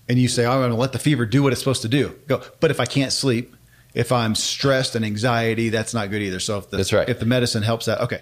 and 0.09 0.19
you 0.19 0.29
say, 0.29 0.47
"I'm 0.47 0.61
going 0.61 0.71
to 0.71 0.77
let 0.77 0.93
the 0.93 0.99
fever 0.99 1.27
do 1.27 1.43
what 1.43 1.53
it's 1.53 1.61
supposed 1.61 1.83
to 1.83 1.89
do," 1.89 2.15
go. 2.27 2.43
But 2.61 2.71
if 2.71 2.81
I 2.81 2.87
can't 2.87 3.13
sleep, 3.13 3.55
if 3.95 4.13
I'm 4.13 4.35
stressed 4.35 4.95
and 4.95 5.05
anxiety, 5.05 5.69
that's 5.69 5.95
not 5.95 6.11
good 6.11 6.23
either. 6.23 6.41
So 6.41 6.59
if 6.59 6.71
the, 6.71 6.77
That's 6.79 6.93
right. 6.93 7.09
If 7.09 7.21
the 7.21 7.27
medicine 7.27 7.63
helps 7.63 7.87
that, 7.87 8.01
okay. 8.01 8.21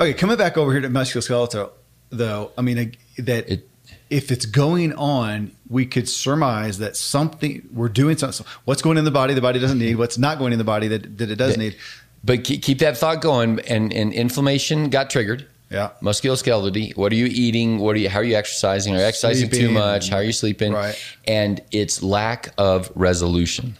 Okay, 0.00 0.14
coming 0.14 0.36
back 0.36 0.56
over 0.56 0.72
here 0.72 0.80
to 0.80 0.88
musculoskeletal, 0.88 1.70
though, 2.10 2.52
I 2.56 2.62
mean 2.62 2.96
that 3.18 3.50
It- 3.50 3.69
if 4.10 4.32
it's 4.32 4.44
going 4.44 4.92
on, 4.94 5.52
we 5.68 5.86
could 5.86 6.08
surmise 6.08 6.78
that 6.78 6.96
something 6.96 7.66
we're 7.72 7.88
doing 7.88 8.18
something. 8.18 8.44
What's 8.64 8.82
going 8.82 8.98
in 8.98 9.04
the 9.04 9.10
body, 9.12 9.34
the 9.34 9.40
body 9.40 9.60
doesn't 9.60 9.78
need. 9.78 9.96
What's 9.96 10.18
not 10.18 10.38
going 10.38 10.52
in 10.52 10.58
the 10.58 10.64
body 10.64 10.88
that, 10.88 11.18
that 11.18 11.30
it 11.30 11.36
does 11.36 11.56
need. 11.56 11.76
but 12.24 12.42
keep, 12.42 12.62
keep 12.62 12.80
that 12.80 12.96
thought 12.98 13.22
going. 13.22 13.60
And, 13.60 13.92
and 13.92 14.12
inflammation 14.12 14.90
got 14.90 15.10
triggered. 15.10 15.46
Yeah. 15.70 15.90
musculoskeletal. 16.02 16.96
What 16.96 17.12
are 17.12 17.14
you 17.14 17.26
eating? 17.26 17.78
What 17.78 17.94
are 17.94 18.00
you? 18.00 18.08
How 18.08 18.18
are 18.18 18.24
you 18.24 18.34
exercising? 18.34 18.92
Are 18.94 18.98
you 18.98 19.04
exercising 19.04 19.50
too 19.50 19.70
much? 19.70 20.08
How 20.08 20.16
are 20.16 20.24
you 20.24 20.32
sleeping? 20.32 20.72
Right. 20.72 21.00
And 21.28 21.60
it's 21.70 22.02
lack 22.02 22.52
of 22.58 22.90
resolution. 22.96 23.76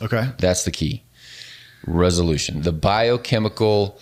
Okay. 0.00 0.30
That's 0.38 0.64
the 0.64 0.70
key. 0.70 1.04
Resolution. 1.86 2.62
The 2.62 2.72
biochemical 2.72 3.98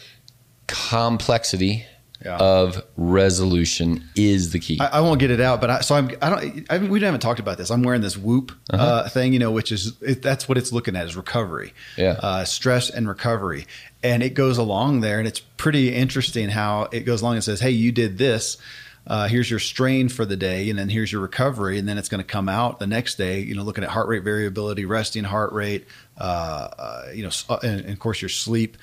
complexity 0.69 1.85
Yeah. 2.25 2.37
of 2.37 2.83
resolution 2.97 4.05
is 4.15 4.51
the 4.51 4.59
key. 4.59 4.79
I, 4.81 4.99
I 4.99 5.01
won't 5.01 5.21
get 5.21 5.31
it 5.31 5.41
out, 5.41 5.61
but 5.61 5.71
I, 5.71 5.81
so 5.81 5.95
I'm, 5.95 6.11
I 6.21 6.29
don't, 6.31 6.67
I, 6.71 6.79
we 6.79 7.01
haven't 7.01 7.21
talked 7.21 7.41
about 7.41 7.57
this. 7.59 7.71
I'm 7.71 7.83
wearing 7.83 8.03
this 8.03 8.17
Whoop 8.17 8.53
Uh-huh. 8.71 8.83
uh, 8.85 9.09
thing, 9.09 9.33
you 9.33 9.39
know, 9.39 9.51
which 9.51 9.73
is, 9.73 9.95
it, 10.03 10.21
that's 10.23 10.49
what 10.49 10.59
it's 10.59 10.73
looking 10.73 10.97
at 10.97 11.07
is 11.07 11.17
recovery, 11.17 11.73
Yeah. 11.97 12.19
uh, 12.23 12.45
stress 12.45 12.91
and 12.91 13.09
recovery. 13.09 13.67
And 14.03 14.23
it 14.23 14.35
goes 14.35 14.59
along 14.59 15.01
there 15.01 15.19
and 15.19 15.27
it's 15.29 15.41
pretty 15.41 15.95
interesting 15.95 16.49
how 16.51 16.89
it 16.93 17.01
goes 17.01 17.23
along 17.23 17.35
and 17.35 17.45
says, 17.45 17.61
Hey, 17.61 17.71
you 17.71 17.93
did 17.93 18.19
this. 18.19 18.57
Uh, 19.07 19.27
here's 19.27 19.51
your 19.51 19.59
strain 19.59 20.11
for 20.11 20.27
the 20.27 20.37
day, 20.37 20.69
and 20.69 20.79
then 20.79 20.91
here's 20.91 21.11
your 21.11 21.23
recovery, 21.23 21.79
and 21.79 21.89
then 21.89 21.97
it's 21.97 22.09
going 22.09 22.23
to 22.23 22.27
come 22.27 22.51
out 22.51 22.79
the 22.79 22.87
next 22.87 23.17
day. 23.17 23.41
You 23.41 23.55
know, 23.55 23.63
looking 23.65 23.83
at 23.83 23.89
heart 23.91 24.09
rate 24.09 24.23
variability, 24.23 24.85
resting 24.85 25.25
heart 25.25 25.53
rate, 25.53 25.87
uh, 26.19 26.23
uh, 26.79 27.05
you 27.13 27.23
know, 27.25 27.31
uh, 27.49 27.59
and, 27.63 27.81
and 27.81 27.91
of 27.93 27.99
course 27.99 28.21
your 28.21 28.29
sleep 28.29 28.77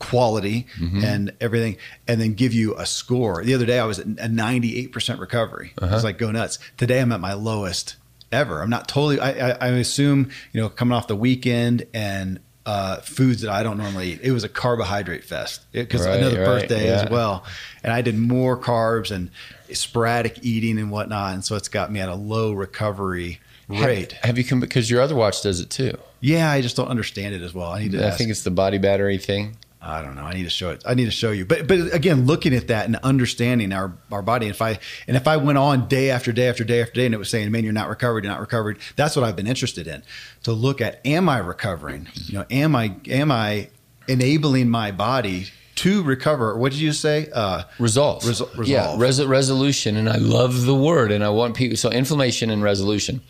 quality 0.00 0.66
Mm-hmm. 0.80 1.04
and 1.04 1.32
everything, 1.40 1.76
and 2.08 2.20
then 2.20 2.34
give 2.34 2.52
you 2.52 2.74
a 2.76 2.84
score. 2.86 3.44
The 3.44 3.54
other 3.54 3.66
day 3.66 3.78
I 3.78 3.84
was 3.84 4.00
at 4.00 4.06
a 4.06 4.28
98% 4.28 5.20
recovery. 5.20 5.72
I 5.80 5.84
Uh-huh. 5.84 5.94
was 5.94 6.02
like, 6.04 6.18
go 6.18 6.32
nuts. 6.32 6.58
Today 6.76 7.00
I'm 7.00 7.12
at 7.12 7.20
my 7.20 7.34
lowest 7.34 7.94
ever. 8.32 8.60
I'm 8.62 8.70
not 8.70 8.88
totally, 8.88 9.20
I, 9.20 9.50
I, 9.50 9.56
I 9.60 9.68
assume, 9.68 10.30
you 10.52 10.60
know, 10.60 10.68
coming 10.68 10.96
off 10.96 11.06
the 11.06 11.16
weekend 11.16 11.86
and 11.94 12.40
uh, 12.66 12.96
foods 13.00 13.40
that 13.42 13.50
I 13.50 13.62
don't 13.62 13.78
normally 13.78 14.12
eat. 14.12 14.20
It 14.22 14.32
was 14.32 14.44
a 14.44 14.48
carbohydrate 14.48 15.24
fest 15.24 15.62
because 15.72 16.06
Right, 16.06 16.18
another 16.18 16.38
right, 16.40 16.44
birthday 16.46 16.86
yeah. 16.86 17.02
as 17.02 17.10
well. 17.10 17.44
And 17.82 17.92
I 17.92 18.02
did 18.02 18.16
more 18.18 18.56
carbs 18.56 19.10
and 19.10 19.30
sporadic 19.72 20.38
eating 20.42 20.78
and 20.78 20.90
whatnot. 20.90 21.34
And 21.34 21.44
so 21.44 21.56
it's 21.56 21.68
got 21.68 21.90
me 21.90 22.00
at 22.00 22.08
a 22.08 22.14
low 22.14 22.52
recovery 22.52 23.40
rate. 23.68 24.12
Have, 24.12 24.24
have 24.24 24.38
you 24.38 24.44
come 24.44 24.60
because 24.60 24.90
your 24.90 25.00
other 25.00 25.14
watch 25.14 25.42
does 25.42 25.60
it 25.60 25.70
too? 25.70 25.96
Yeah, 26.20 26.50
I 26.50 26.60
just 26.60 26.76
don't 26.76 26.88
understand 26.88 27.34
it 27.34 27.42
as 27.42 27.54
well. 27.54 27.70
I 27.70 27.80
need 27.80 27.92
to 27.92 28.04
I 28.04 28.08
ask. 28.08 28.18
think 28.18 28.30
it's 28.30 28.42
the 28.42 28.50
body 28.50 28.78
battery 28.78 29.16
thing. 29.18 29.56
I 29.82 30.02
don't 30.02 30.14
know. 30.14 30.24
I 30.24 30.34
need 30.34 30.42
to 30.44 30.50
show 30.50 30.70
it. 30.70 30.82
I 30.86 30.92
need 30.94 31.06
to 31.06 31.10
show 31.10 31.30
you. 31.30 31.46
But 31.46 31.66
but 31.66 31.94
again, 31.94 32.26
looking 32.26 32.54
at 32.54 32.68
that 32.68 32.84
and 32.86 32.96
understanding 32.96 33.72
our 33.72 33.94
our 34.12 34.20
body. 34.20 34.48
If 34.48 34.60
I 34.60 34.78
and 35.08 35.16
if 35.16 35.26
I 35.26 35.38
went 35.38 35.56
on 35.56 35.88
day 35.88 36.10
after 36.10 36.32
day 36.32 36.48
after 36.50 36.64
day 36.64 36.82
after 36.82 36.92
day 36.94 37.06
and 37.06 37.14
it 37.14 37.18
was 37.18 37.30
saying, 37.30 37.50
"Man, 37.50 37.64
you're 37.64 37.72
not 37.72 37.88
recovered. 37.88 38.22
You're 38.24 38.32
not 38.32 38.40
recovered." 38.40 38.78
That's 38.96 39.16
what 39.16 39.24
I've 39.24 39.36
been 39.36 39.46
interested 39.46 39.86
in. 39.86 40.02
To 40.42 40.52
look 40.52 40.80
at, 40.82 41.00
am 41.06 41.28
I 41.30 41.38
recovering? 41.38 42.08
You 42.26 42.40
know, 42.40 42.44
am 42.50 42.76
I 42.76 42.94
am 43.08 43.32
I 43.32 43.70
enabling 44.06 44.68
my 44.68 44.90
body 44.90 45.46
to 45.76 46.02
recover? 46.02 46.58
What 46.58 46.72
did 46.72 46.80
you 46.82 46.92
say? 46.92 47.30
Uh, 47.32 47.62
Resolve. 47.78 48.22
Resol- 48.24 48.66
Yeah, 48.66 48.96
res- 48.98 49.24
resolution. 49.24 49.96
And 49.96 50.10
I 50.10 50.16
love 50.16 50.66
the 50.66 50.74
word. 50.74 51.10
And 51.10 51.24
I 51.24 51.30
want 51.30 51.56
people, 51.56 51.78
so 51.78 51.88
inflammation 51.90 52.50
and 52.50 52.62
resolution. 52.62 53.22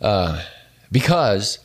Uh, 0.00 0.42
because, 0.90 1.58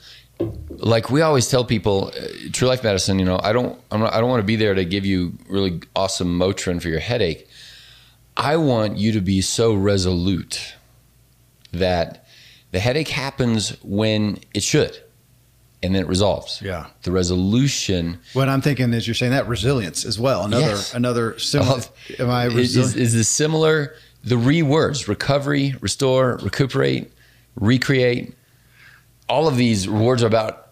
like 0.69 1.09
we 1.09 1.21
always 1.21 1.47
tell 1.49 1.63
people, 1.65 2.11
uh, 2.15 2.27
True 2.51 2.67
Life 2.67 2.83
Medicine, 2.83 3.19
you 3.19 3.25
know, 3.25 3.39
I 3.41 3.53
don't, 3.53 3.79
I'm 3.91 4.01
not, 4.01 4.13
I 4.13 4.19
don't 4.19 4.29
want 4.29 4.41
to 4.41 4.45
be 4.45 4.55
there 4.55 4.73
to 4.73 4.83
give 4.85 5.05
you 5.05 5.33
really 5.47 5.81
awesome 5.95 6.37
Motrin 6.37 6.81
for 6.81 6.89
your 6.89 6.99
headache. 6.99 7.47
I 8.37 8.57
want 8.57 8.97
you 8.97 9.13
to 9.13 9.21
be 9.21 9.41
so 9.41 9.73
resolute 9.73 10.75
that 11.71 12.25
the 12.71 12.79
headache 12.79 13.07
happens 13.07 13.81
when 13.83 14.39
it 14.53 14.63
should, 14.63 14.97
and 15.81 15.95
then 15.95 16.01
it 16.03 16.07
resolves. 16.07 16.61
Yeah. 16.61 16.87
The 17.03 17.11
resolution 17.11 18.19
what 18.33 18.49
I'm 18.49 18.61
thinking 18.61 18.93
is 18.93 19.07
you're 19.07 19.13
saying 19.13 19.31
that 19.31 19.47
resilience 19.47 20.03
as 20.05 20.19
well. 20.19 20.43
Another 20.43 20.65
Yes. 20.67 20.93
another 20.93 21.39
similar. 21.39 21.77
of- 21.77 21.91
am 22.19 22.29
I 22.29 22.47
is, 22.47 22.75
is, 22.75 22.95
is 22.95 23.13
this 23.13 23.29
similar 23.29 23.95
the 24.23 24.37
re 24.37 24.61
words 24.63 25.07
recovery, 25.07 25.75
restore, 25.79 26.37
recuperate, 26.41 27.11
recreate. 27.55 28.33
All 29.27 29.47
of 29.47 29.57
these 29.57 29.89
words 29.89 30.23
are 30.23 30.27
about 30.27 30.65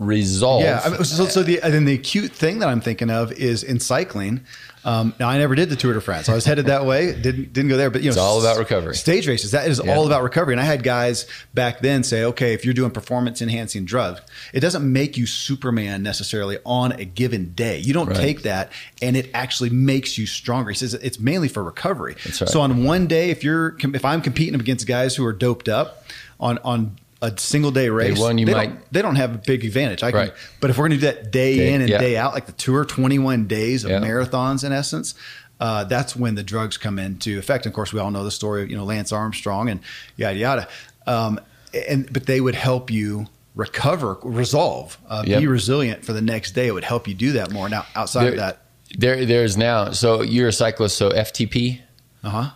resolve. 0.00 0.62
Yeah. 0.62 0.80
I 0.82 0.88
mean, 0.88 1.04
so, 1.04 1.26
so 1.26 1.42
the 1.42 1.60
and 1.60 1.72
then 1.72 1.84
the 1.84 1.94
acute 1.94 2.32
thing 2.32 2.58
that 2.60 2.68
I'm 2.68 2.80
thinking 2.80 3.10
of 3.10 3.30
is 3.32 3.62
in 3.62 3.78
cycling. 3.78 4.40
Um, 4.82 5.14
now 5.20 5.28
I 5.28 5.36
never 5.36 5.54
did 5.54 5.68
the 5.68 5.76
Tour 5.76 5.92
de 5.92 6.00
France. 6.00 6.30
I 6.30 6.34
was 6.34 6.46
headed 6.46 6.66
that 6.66 6.86
way. 6.86 7.12
Didn't 7.12 7.52
didn't 7.52 7.68
go 7.68 7.76
there. 7.76 7.90
But 7.90 8.00
you 8.00 8.06
know, 8.06 8.12
it's 8.12 8.18
all 8.18 8.40
about 8.40 8.56
recovery. 8.56 8.94
Stage 8.94 9.28
races. 9.28 9.50
That 9.50 9.68
is 9.68 9.80
yeah. 9.84 9.94
all 9.94 10.06
about 10.06 10.22
recovery. 10.22 10.54
And 10.54 10.60
I 10.60 10.64
had 10.64 10.82
guys 10.82 11.26
back 11.52 11.80
then 11.80 12.02
say, 12.02 12.24
okay, 12.24 12.54
if 12.54 12.64
you're 12.64 12.72
doing 12.72 12.90
performance 12.90 13.42
enhancing 13.42 13.84
drugs, 13.84 14.22
it 14.54 14.60
doesn't 14.60 14.90
make 14.90 15.18
you 15.18 15.26
Superman 15.26 16.02
necessarily 16.02 16.56
on 16.64 16.92
a 16.92 17.04
given 17.04 17.52
day. 17.52 17.78
You 17.78 17.92
don't 17.92 18.08
right. 18.08 18.16
take 18.16 18.42
that 18.42 18.72
and 19.02 19.18
it 19.18 19.30
actually 19.34 19.70
makes 19.70 20.16
you 20.16 20.26
stronger. 20.26 20.70
He 20.70 20.76
says 20.76 20.94
it's 20.94 21.20
mainly 21.20 21.48
for 21.48 21.62
recovery. 21.62 22.16
Right. 22.24 22.34
So 22.34 22.62
on 22.62 22.84
one 22.84 23.06
day, 23.06 23.28
if 23.28 23.44
you're 23.44 23.76
if 23.80 24.04
I'm 24.06 24.22
competing 24.22 24.58
against 24.58 24.86
guys 24.86 25.14
who 25.14 25.26
are 25.26 25.34
doped 25.34 25.68
up 25.68 26.06
on 26.40 26.56
on 26.58 26.96
a 27.22 27.36
single 27.38 27.70
day 27.70 27.88
race, 27.88 28.14
day 28.14 28.20
one, 28.20 28.38
you 28.38 28.46
they 28.46 28.52
might 28.52 28.70
don't, 28.70 28.92
they 28.92 29.02
don't 29.02 29.16
have 29.16 29.34
a 29.34 29.38
big 29.38 29.64
advantage. 29.64 30.02
I 30.02 30.10
can, 30.10 30.20
right. 30.20 30.32
but 30.60 30.70
if 30.70 30.78
we're 30.78 30.88
going 30.88 31.00
to 31.00 31.06
do 31.06 31.12
that 31.12 31.30
day, 31.30 31.56
day 31.56 31.72
in 31.74 31.82
and 31.82 31.90
day 31.90 32.16
out, 32.16 32.32
like 32.32 32.46
the 32.46 32.52
tour, 32.52 32.84
twenty 32.84 33.18
one 33.18 33.46
days 33.46 33.84
of 33.84 33.90
marathons 33.90 34.64
in 34.64 34.72
essence, 34.72 35.14
uh, 35.60 35.84
that's 35.84 36.16
when 36.16 36.34
the 36.34 36.42
drugs 36.42 36.76
come 36.76 36.98
into 36.98 37.38
effect. 37.38 37.66
And 37.66 37.72
of 37.72 37.74
course, 37.74 37.92
we 37.92 38.00
all 38.00 38.10
know 38.10 38.24
the 38.24 38.30
story 38.30 38.62
of 38.62 38.70
you 38.70 38.76
know 38.76 38.84
Lance 38.84 39.12
Armstrong 39.12 39.68
and 39.68 39.80
yada 40.16 40.38
yada. 40.38 40.68
Um, 41.06 41.40
and 41.88 42.10
but 42.12 42.26
they 42.26 42.40
would 42.40 42.54
help 42.54 42.90
you 42.90 43.26
recover, 43.54 44.18
resolve, 44.22 44.98
uh, 45.08 45.22
yep. 45.26 45.40
be 45.40 45.46
resilient 45.46 46.04
for 46.04 46.12
the 46.12 46.22
next 46.22 46.52
day. 46.52 46.66
It 46.66 46.72
would 46.72 46.84
help 46.84 47.06
you 47.06 47.14
do 47.14 47.32
that 47.32 47.50
more. 47.50 47.68
Now, 47.68 47.86
outside 47.94 48.24
there, 48.24 48.30
of 48.32 48.36
that, 48.38 48.62
there 48.96 49.26
there's 49.26 49.56
now. 49.56 49.90
So 49.90 50.22
you're 50.22 50.48
a 50.48 50.52
cyclist. 50.52 50.96
So 50.96 51.10
FTP. 51.10 51.80
Uh 52.22 52.30
huh. 52.30 52.50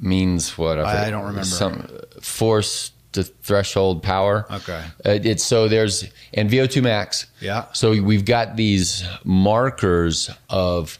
Means 0.00 0.56
what? 0.56 0.78
I, 0.78 1.08
I 1.08 1.10
don't 1.10 1.24
remember. 1.24 1.44
Some 1.44 1.88
force 2.20 2.92
to 3.18 3.32
threshold 3.42 4.02
power. 4.02 4.46
Okay. 4.50 4.84
Uh, 5.04 5.18
it's 5.22 5.44
so 5.44 5.68
there's 5.68 6.04
and 6.34 6.48
VO2 6.50 6.82
max. 6.82 7.26
Yeah. 7.40 7.66
So 7.72 7.90
we've 8.02 8.24
got 8.24 8.56
these 8.56 9.04
markers 9.24 10.30
of 10.48 10.98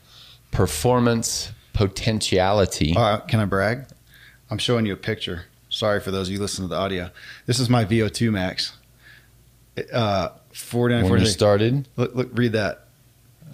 performance 0.51 1.53
potentiality. 1.73 2.95
All 2.97 3.03
right, 3.03 3.29
can 3.29 3.41
I 3.41 3.45
brag? 3.45 3.87
I'm 4.51 4.59
showing 4.59 4.87
you 4.87 4.95
a 4.95 4.97
picture. 4.97 5.45
Sorry 5.69 6.01
for 6.01 6.11
those 6.11 6.29
of 6.29 6.33
you 6.33 6.41
listening 6.41 6.69
to 6.69 6.75
the 6.75 6.81
audio. 6.81 7.11
This 7.47 7.61
is 7.61 7.71
my 7.71 7.85
VO2 7.85 8.33
max. 8.33 8.73
Uh, 9.93 10.31
49, 10.53 11.09
when 11.09 11.21
you 11.21 11.27
started. 11.27 11.89
Look, 11.97 12.15
look, 12.15 12.31
read 12.33 12.53
that. 12.53 12.89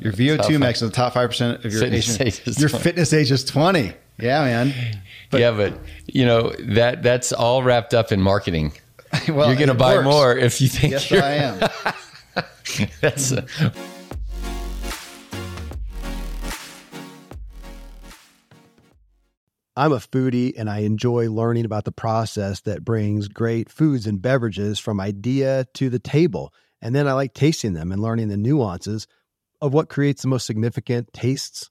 Your 0.00 0.12
VO2 0.12 0.58
max 0.58 0.80
is 0.80 0.90
the 0.90 0.96
top 0.96 1.14
five 1.14 1.28
percent 1.28 1.64
of 1.64 1.72
your 1.72 1.82
fitness 1.82 2.20
age 2.20 2.58
your 2.58 2.68
20. 2.68 2.82
fitness 2.82 3.12
age 3.12 3.30
is 3.30 3.44
20. 3.44 3.92
Yeah, 4.18 4.42
man. 4.42 5.00
But, 5.30 5.40
yeah, 5.40 5.50
but 5.50 5.78
you 6.06 6.24
know 6.24 6.52
that 6.60 7.02
that's 7.02 7.32
all 7.32 7.62
wrapped 7.62 7.94
up 7.94 8.12
in 8.12 8.20
marketing. 8.22 8.72
well, 9.28 9.48
you're 9.48 9.56
going 9.56 9.68
to 9.68 9.74
buy 9.74 9.96
works. 9.96 10.04
more 10.04 10.36
if 10.36 10.60
you 10.60 10.68
think. 10.68 10.92
Yes, 10.92 11.12
I 11.12 11.32
am. 11.34 12.88
that's. 13.00 13.32
A, 13.32 13.46
I'm 19.76 19.90
a 19.90 19.96
foodie 19.96 20.52
and 20.56 20.70
I 20.70 20.80
enjoy 20.80 21.28
learning 21.28 21.64
about 21.64 21.84
the 21.84 21.90
process 21.90 22.60
that 22.60 22.84
brings 22.84 23.26
great 23.26 23.68
foods 23.68 24.06
and 24.06 24.22
beverages 24.22 24.78
from 24.78 25.00
idea 25.00 25.66
to 25.74 25.90
the 25.90 25.98
table. 25.98 26.54
And 26.80 26.94
then 26.94 27.08
I 27.08 27.12
like 27.14 27.34
tasting 27.34 27.72
them 27.72 27.90
and 27.90 28.00
learning 28.00 28.28
the 28.28 28.36
nuances 28.36 29.08
of 29.60 29.74
what 29.74 29.88
creates 29.88 30.22
the 30.22 30.28
most 30.28 30.46
significant 30.46 31.12
tastes 31.12 31.70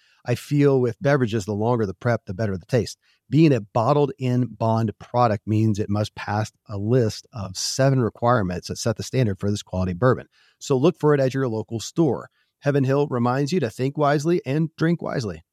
I 0.25 0.35
feel 0.35 0.79
with 0.79 1.01
beverages, 1.01 1.45
the 1.45 1.53
longer 1.53 1.85
the 1.85 1.93
prep, 1.93 2.25
the 2.25 2.33
better 2.33 2.57
the 2.57 2.65
taste. 2.65 2.97
Being 3.29 3.53
a 3.53 3.61
bottled 3.61 4.11
in 4.19 4.45
bond 4.45 4.91
product 4.99 5.47
means 5.47 5.79
it 5.79 5.89
must 5.89 6.15
pass 6.15 6.51
a 6.67 6.77
list 6.77 7.27
of 7.33 7.57
seven 7.57 8.01
requirements 8.01 8.67
that 8.67 8.77
set 8.77 8.97
the 8.97 9.03
standard 9.03 9.39
for 9.39 9.49
this 9.49 9.63
quality 9.63 9.93
bourbon. 9.93 10.27
So 10.59 10.77
look 10.77 10.99
for 10.99 11.13
it 11.13 11.19
at 11.19 11.33
your 11.33 11.47
local 11.47 11.79
store. 11.79 12.29
Heaven 12.59 12.83
Hill 12.83 13.07
reminds 13.07 13.51
you 13.51 13.59
to 13.61 13.69
think 13.69 13.97
wisely 13.97 14.41
and 14.45 14.69
drink 14.75 15.01
wisely. 15.01 15.43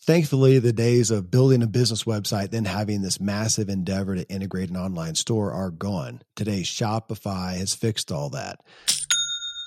Thankfully, 0.00 0.58
the 0.58 0.72
days 0.72 1.10
of 1.10 1.30
building 1.30 1.62
a 1.62 1.66
business 1.66 2.04
website, 2.04 2.50
then 2.50 2.64
having 2.64 3.02
this 3.02 3.20
massive 3.20 3.68
endeavor 3.68 4.14
to 4.14 4.26
integrate 4.30 4.70
an 4.70 4.76
online 4.78 5.14
store 5.14 5.52
are 5.52 5.70
gone. 5.70 6.22
Today, 6.34 6.62
Shopify 6.62 7.58
has 7.58 7.74
fixed 7.74 8.10
all 8.10 8.30
that. 8.30 8.58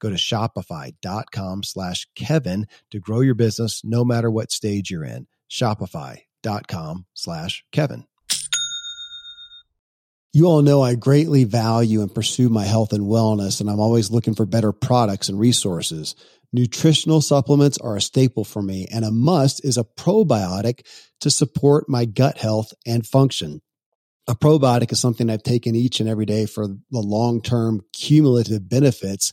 Go 0.00 0.10
to 0.10 0.16
shopify.com 0.16 1.62
slash 1.62 2.06
Kevin 2.14 2.66
to 2.90 3.00
grow 3.00 3.20
your 3.20 3.34
business 3.34 3.82
no 3.84 4.04
matter 4.04 4.30
what 4.30 4.52
stage 4.52 4.90
you're 4.90 5.04
in. 5.04 5.26
Shopify.com 5.50 7.06
slash 7.14 7.64
Kevin. 7.72 8.04
You 10.36 10.44
all 10.44 10.60
know 10.60 10.82
I 10.82 10.96
greatly 10.96 11.44
value 11.44 12.02
and 12.02 12.14
pursue 12.14 12.50
my 12.50 12.64
health 12.64 12.92
and 12.92 13.04
wellness, 13.04 13.58
and 13.58 13.70
I'm 13.70 13.80
always 13.80 14.10
looking 14.10 14.34
for 14.34 14.44
better 14.44 14.70
products 14.70 15.30
and 15.30 15.40
resources. 15.40 16.14
Nutritional 16.52 17.22
supplements 17.22 17.78
are 17.78 17.96
a 17.96 18.02
staple 18.02 18.44
for 18.44 18.60
me, 18.60 18.86
and 18.92 19.02
a 19.02 19.10
must 19.10 19.64
is 19.64 19.78
a 19.78 19.84
probiotic 19.84 20.86
to 21.20 21.30
support 21.30 21.88
my 21.88 22.04
gut 22.04 22.36
health 22.36 22.74
and 22.86 23.06
function. 23.06 23.62
A 24.28 24.34
probiotic 24.34 24.92
is 24.92 25.00
something 25.00 25.30
I've 25.30 25.42
taken 25.42 25.74
each 25.74 26.00
and 26.00 26.08
every 26.08 26.26
day 26.26 26.44
for 26.44 26.66
the 26.66 27.00
long 27.00 27.40
term 27.40 27.80
cumulative 27.94 28.68
benefits 28.68 29.32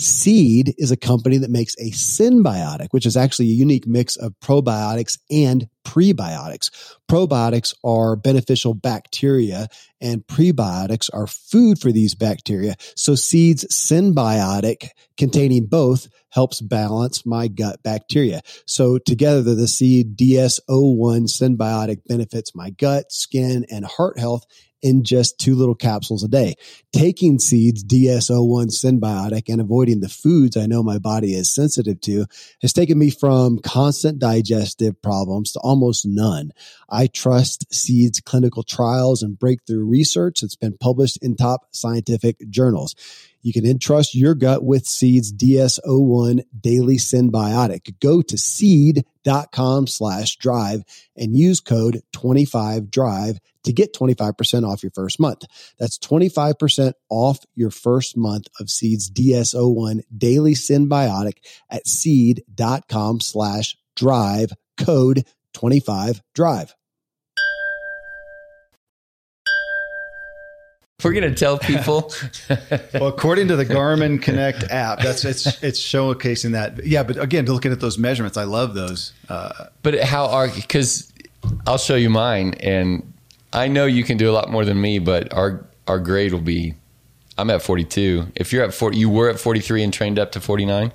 Seed 0.00 0.74
is 0.78 0.90
a 0.90 0.96
company 0.96 1.36
that 1.38 1.50
makes 1.50 1.74
a 1.76 1.90
synbiotic, 1.90 2.88
which 2.90 3.04
is 3.04 3.16
actually 3.16 3.50
a 3.50 3.54
unique 3.54 3.86
mix 3.86 4.16
of 4.16 4.32
probiotics 4.40 5.18
and 5.30 5.68
prebiotics. 5.90 6.70
Probiotics 7.10 7.74
are 7.82 8.14
beneficial 8.14 8.74
bacteria 8.74 9.66
and 10.00 10.24
prebiotics 10.24 11.10
are 11.12 11.26
food 11.26 11.80
for 11.80 11.90
these 11.90 12.14
bacteria. 12.14 12.76
So 12.94 13.16
Seed's 13.16 13.64
synbiotic 13.64 14.90
containing 15.16 15.66
both 15.66 16.08
helps 16.30 16.60
balance 16.60 17.26
my 17.26 17.48
gut 17.48 17.82
bacteria. 17.82 18.40
So 18.66 18.98
together 18.98 19.56
the 19.56 19.66
Seed 19.66 20.16
DS01 20.16 21.26
synbiotic 21.26 22.06
benefits 22.06 22.54
my 22.54 22.70
gut, 22.70 23.10
skin, 23.10 23.66
and 23.68 23.84
heart 23.84 24.18
health 24.18 24.46
in 24.82 25.04
just 25.04 25.38
two 25.38 25.54
little 25.54 25.74
capsules 25.74 26.24
a 26.24 26.28
day. 26.28 26.54
Taking 26.92 27.38
seeds 27.38 27.84
DS01 27.84 28.68
synbiotic 28.68 29.48
and 29.48 29.60
avoiding 29.60 30.00
the 30.00 30.08
foods 30.08 30.56
I 30.56 30.66
know 30.66 30.82
my 30.82 30.98
body 30.98 31.34
is 31.34 31.52
sensitive 31.52 32.00
to 32.02 32.26
has 32.62 32.72
taken 32.72 32.98
me 32.98 33.10
from 33.10 33.58
constant 33.58 34.18
digestive 34.18 35.00
problems 35.02 35.52
to 35.52 35.60
almost 35.60 35.79
almost 35.80 36.04
none. 36.06 36.52
I 36.90 37.06
trust 37.06 37.72
Seed's 37.72 38.20
clinical 38.20 38.62
trials 38.62 39.22
and 39.22 39.38
breakthrough 39.38 39.84
research 39.84 40.40
that's 40.40 40.56
been 40.56 40.76
published 40.76 41.18
in 41.22 41.36
top 41.36 41.62
scientific 41.70 42.36
journals. 42.50 42.94
You 43.42 43.54
can 43.54 43.64
entrust 43.64 44.14
your 44.14 44.34
gut 44.34 44.62
with 44.62 44.86
Seed's 44.86 45.32
DS01 45.32 46.42
Daily 46.60 46.98
Synbiotic. 46.98 47.98
Go 47.98 48.20
to 48.20 48.36
seed.com 48.36 49.86
slash 49.86 50.36
drive 50.36 50.82
and 51.16 51.34
use 51.34 51.60
code 51.60 52.02
25drive 52.14 53.38
to 53.64 53.72
get 53.72 53.94
25% 53.94 54.68
off 54.68 54.82
your 54.82 54.92
first 54.94 55.18
month. 55.18 55.44
That's 55.78 55.98
25% 55.98 56.92
off 57.08 57.38
your 57.54 57.70
first 57.70 58.18
month 58.18 58.48
of 58.60 58.68
Seed's 58.68 59.10
DS01 59.10 60.02
Daily 60.14 60.52
Synbiotic 60.52 61.38
at 61.70 61.86
seed.com 61.86 63.20
slash 63.20 63.76
drive 63.96 64.52
code 64.76 65.24
25drive. 65.54 66.72
We're 71.02 71.12
gonna 71.12 71.34
tell 71.34 71.58
people. 71.58 72.12
well, 72.94 73.06
according 73.06 73.48
to 73.48 73.56
the 73.56 73.64
Garmin 73.64 74.20
Connect 74.20 74.64
app, 74.64 75.00
that's 75.00 75.24
it's 75.24 75.62
it's 75.62 75.80
showcasing 75.80 76.52
that. 76.52 76.84
Yeah, 76.84 77.02
but 77.02 77.18
again, 77.18 77.46
looking 77.46 77.72
at 77.72 77.80
those 77.80 77.98
measurements, 77.98 78.36
I 78.36 78.44
love 78.44 78.74
those. 78.74 79.12
Uh, 79.28 79.66
but 79.82 79.98
how 80.00 80.26
are 80.26 80.48
because 80.48 81.10
I'll 81.66 81.78
show 81.78 81.96
you 81.96 82.10
mine, 82.10 82.54
and 82.60 83.12
I 83.52 83.68
know 83.68 83.86
you 83.86 84.04
can 84.04 84.16
do 84.16 84.30
a 84.30 84.32
lot 84.32 84.50
more 84.50 84.64
than 84.64 84.80
me, 84.80 84.98
but 84.98 85.32
our 85.32 85.64
our 85.86 85.98
grade 85.98 86.32
will 86.32 86.40
be. 86.40 86.74
I'm 87.38 87.48
at 87.48 87.62
42. 87.62 88.32
If 88.34 88.52
you're 88.52 88.62
at 88.62 88.74
40, 88.74 88.98
you 88.98 89.08
were 89.08 89.30
at 89.30 89.40
43 89.40 89.82
and 89.82 89.92
trained 89.94 90.18
up 90.18 90.32
to 90.32 90.40
49. 90.40 90.92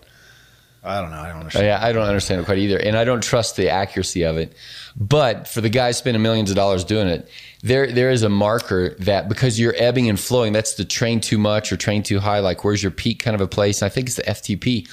I 0.85 1.01
don't 1.01 1.09
know. 1.09 1.17
I 1.17 1.29
don't 1.29 1.39
understand. 1.39 1.65
Yeah, 1.65 1.79
I 1.81 1.91
don't 1.91 2.07
understand 2.07 2.41
it 2.41 2.45
quite 2.45 2.59
either, 2.59 2.77
and 2.77 2.95
I 2.95 3.03
don't 3.03 3.23
trust 3.23 3.55
the 3.55 3.69
accuracy 3.69 4.23
of 4.23 4.37
it. 4.37 4.53
But 4.95 5.47
for 5.47 5.59
the 5.59 5.69
guys 5.69 5.97
spending 5.97 6.21
millions 6.21 6.51
of 6.51 6.55
dollars 6.55 6.83
doing 6.83 7.07
it, 7.07 7.27
there 7.63 7.91
there 7.91 8.11
is 8.11 8.21
a 8.21 8.29
marker 8.29 8.95
that 8.99 9.27
because 9.27 9.59
you're 9.59 9.73
ebbing 9.77 10.09
and 10.09 10.19
flowing, 10.19 10.53
that's 10.53 10.75
the 10.75 10.85
train 10.85 11.19
too 11.21 11.39
much 11.39 11.71
or 11.71 11.77
train 11.77 12.03
too 12.03 12.19
high. 12.19 12.39
Like 12.39 12.63
where's 12.63 12.83
your 12.83 12.91
peak 12.91 13.23
kind 13.23 13.33
of 13.33 13.41
a 13.41 13.47
place? 13.47 13.81
And 13.81 13.87
I 13.87 13.89
think 13.89 14.07
it's 14.07 14.15
the 14.15 14.23
FTP 14.23 14.87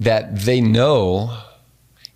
that 0.00 0.36
they 0.40 0.60
know, 0.60 1.38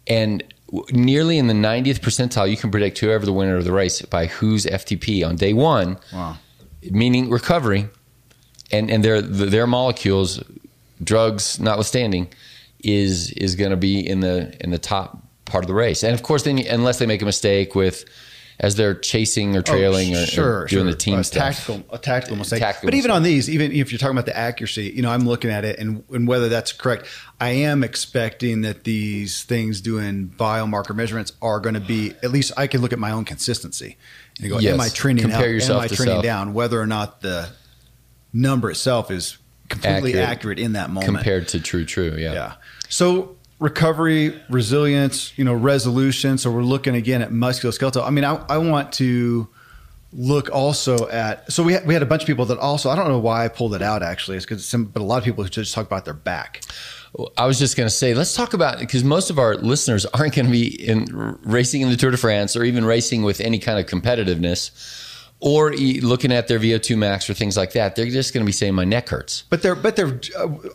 and 0.08 0.42
nearly 0.90 1.38
in 1.38 1.46
the 1.46 1.54
90th 1.54 2.00
percentile, 2.00 2.50
you 2.50 2.56
can 2.56 2.70
predict 2.70 2.98
whoever 2.98 3.24
the 3.24 3.32
winner 3.32 3.56
of 3.56 3.64
the 3.64 3.72
race 3.72 4.02
by 4.02 4.26
whose 4.26 4.66
FTP 4.66 5.26
on 5.26 5.36
day 5.36 5.52
one, 5.52 5.98
wow. 6.12 6.36
meaning 6.90 7.30
recovery, 7.30 7.88
and 8.72 8.90
and 8.90 9.04
their 9.04 9.22
their 9.22 9.68
molecules, 9.68 10.42
drugs 11.02 11.60
notwithstanding 11.60 12.28
is 12.82 13.30
is 13.32 13.54
going 13.56 13.70
to 13.70 13.76
be 13.76 14.06
in 14.06 14.20
the 14.20 14.56
in 14.62 14.70
the 14.70 14.78
top 14.78 15.18
part 15.44 15.64
of 15.64 15.68
the 15.68 15.74
race. 15.74 16.02
And 16.02 16.14
of 16.14 16.22
course, 16.22 16.42
then 16.44 16.58
unless 16.58 16.98
they 16.98 17.06
make 17.06 17.22
a 17.22 17.26
mistake 17.26 17.74
with 17.74 18.04
as 18.60 18.76
they're 18.76 18.94
chasing 18.94 19.56
or 19.56 19.60
oh, 19.60 19.62
trailing 19.62 20.14
oh, 20.14 20.24
sure, 20.24 20.62
or, 20.62 20.66
doing 20.66 20.84
sure. 20.84 20.92
the 20.92 20.96
team 20.96 21.18
a 21.18 21.24
stuff. 21.24 21.56
Tactical, 21.56 21.84
a 21.90 21.98
tactical 21.98 22.36
mistake. 22.36 22.60
Tactical 22.60 22.86
but 22.86 22.94
even 22.94 23.10
on 23.10 23.22
these, 23.22 23.50
even 23.50 23.72
if 23.72 23.90
you're 23.90 23.98
talking 23.98 24.16
about 24.16 24.26
the 24.26 24.36
accuracy, 24.36 24.92
you 24.94 25.02
know, 25.02 25.10
I'm 25.10 25.26
looking 25.26 25.50
at 25.50 25.64
it 25.64 25.78
and, 25.78 26.04
and 26.10 26.28
whether 26.28 26.48
that's 26.48 26.72
correct. 26.72 27.06
I 27.40 27.50
am 27.50 27.82
expecting 27.82 28.62
that 28.62 28.84
these 28.84 29.42
things 29.42 29.80
doing 29.80 30.32
biomarker 30.36 30.94
measurements 30.94 31.32
are 31.42 31.58
going 31.60 31.74
to 31.74 31.80
be 31.80 32.14
at 32.22 32.30
least 32.30 32.52
I 32.56 32.68
can 32.68 32.80
look 32.80 32.92
at 32.92 32.98
my 32.98 33.10
own 33.10 33.24
consistency 33.24 33.96
and 34.40 34.48
go, 34.48 34.58
yes. 34.58 34.74
am 34.74 34.80
I 34.80 34.88
trending 34.88 35.24
Compare 35.24 35.46
up? 35.46 35.50
Yourself 35.50 35.82
am 35.82 35.84
I 35.84 35.88
trending 35.88 36.14
self. 36.14 36.22
down? 36.22 36.54
Whether 36.54 36.80
or 36.80 36.86
not 36.86 37.20
the 37.20 37.48
number 38.32 38.70
itself 38.70 39.10
is 39.10 39.38
completely 39.72 40.20
accurate, 40.20 40.28
accurate 40.28 40.58
in 40.58 40.72
that 40.72 40.90
moment 40.90 41.06
compared 41.06 41.48
to 41.48 41.60
true, 41.60 41.84
true. 41.84 42.14
Yeah. 42.16 42.32
Yeah. 42.32 42.52
So 42.88 43.36
recovery, 43.58 44.40
resilience, 44.50 45.36
you 45.38 45.44
know, 45.44 45.54
resolution. 45.54 46.36
So 46.38 46.50
we're 46.50 46.62
looking 46.62 46.94
again 46.94 47.22
at 47.22 47.30
musculoskeletal. 47.30 48.06
I 48.06 48.10
mean, 48.10 48.24
I, 48.24 48.44
I 48.48 48.58
want 48.58 48.92
to 48.94 49.48
look 50.12 50.50
also 50.50 51.08
at. 51.08 51.50
So 51.50 51.62
we 51.62 51.72
had, 51.72 51.86
we 51.86 51.94
had 51.94 52.02
a 52.02 52.06
bunch 52.06 52.22
of 52.22 52.26
people 52.26 52.44
that 52.46 52.58
also. 52.58 52.90
I 52.90 52.96
don't 52.96 53.08
know 53.08 53.18
why 53.18 53.44
I 53.44 53.48
pulled 53.48 53.74
it 53.74 53.82
out. 53.82 54.02
Actually, 54.02 54.36
it's 54.36 54.46
because 54.46 54.72
but 54.72 55.00
a 55.00 55.04
lot 55.04 55.18
of 55.18 55.24
people 55.24 55.44
just 55.44 55.74
talk 55.74 55.86
about 55.86 56.04
their 56.04 56.14
back. 56.14 56.62
I 57.36 57.46
was 57.46 57.58
just 57.58 57.76
going 57.76 57.86
to 57.86 57.94
say, 57.94 58.14
let's 58.14 58.34
talk 58.34 58.54
about 58.54 58.78
because 58.78 59.04
most 59.04 59.28
of 59.28 59.38
our 59.38 59.54
listeners 59.54 60.06
aren't 60.06 60.34
going 60.34 60.46
to 60.46 60.50
be 60.50 60.66
in 60.66 61.04
racing 61.42 61.82
in 61.82 61.90
the 61.90 61.96
Tour 61.96 62.10
de 62.10 62.16
France 62.16 62.56
or 62.56 62.64
even 62.64 62.86
racing 62.86 63.22
with 63.22 63.40
any 63.40 63.58
kind 63.58 63.78
of 63.78 63.84
competitiveness 63.84 64.70
or 65.44 65.72
looking 65.72 66.30
at 66.30 66.46
their 66.46 66.60
VO2 66.60 66.96
max 66.96 67.28
or 67.28 67.34
things 67.34 67.56
like 67.56 67.72
that, 67.72 67.96
they're 67.96 68.06
just 68.06 68.32
going 68.32 68.44
to 68.44 68.46
be 68.46 68.52
saying 68.52 68.74
my 68.74 68.84
neck 68.84 69.08
hurts. 69.08 69.42
But 69.50 69.60
they're 69.60 69.74
but 69.74 69.96
they're 69.96 70.20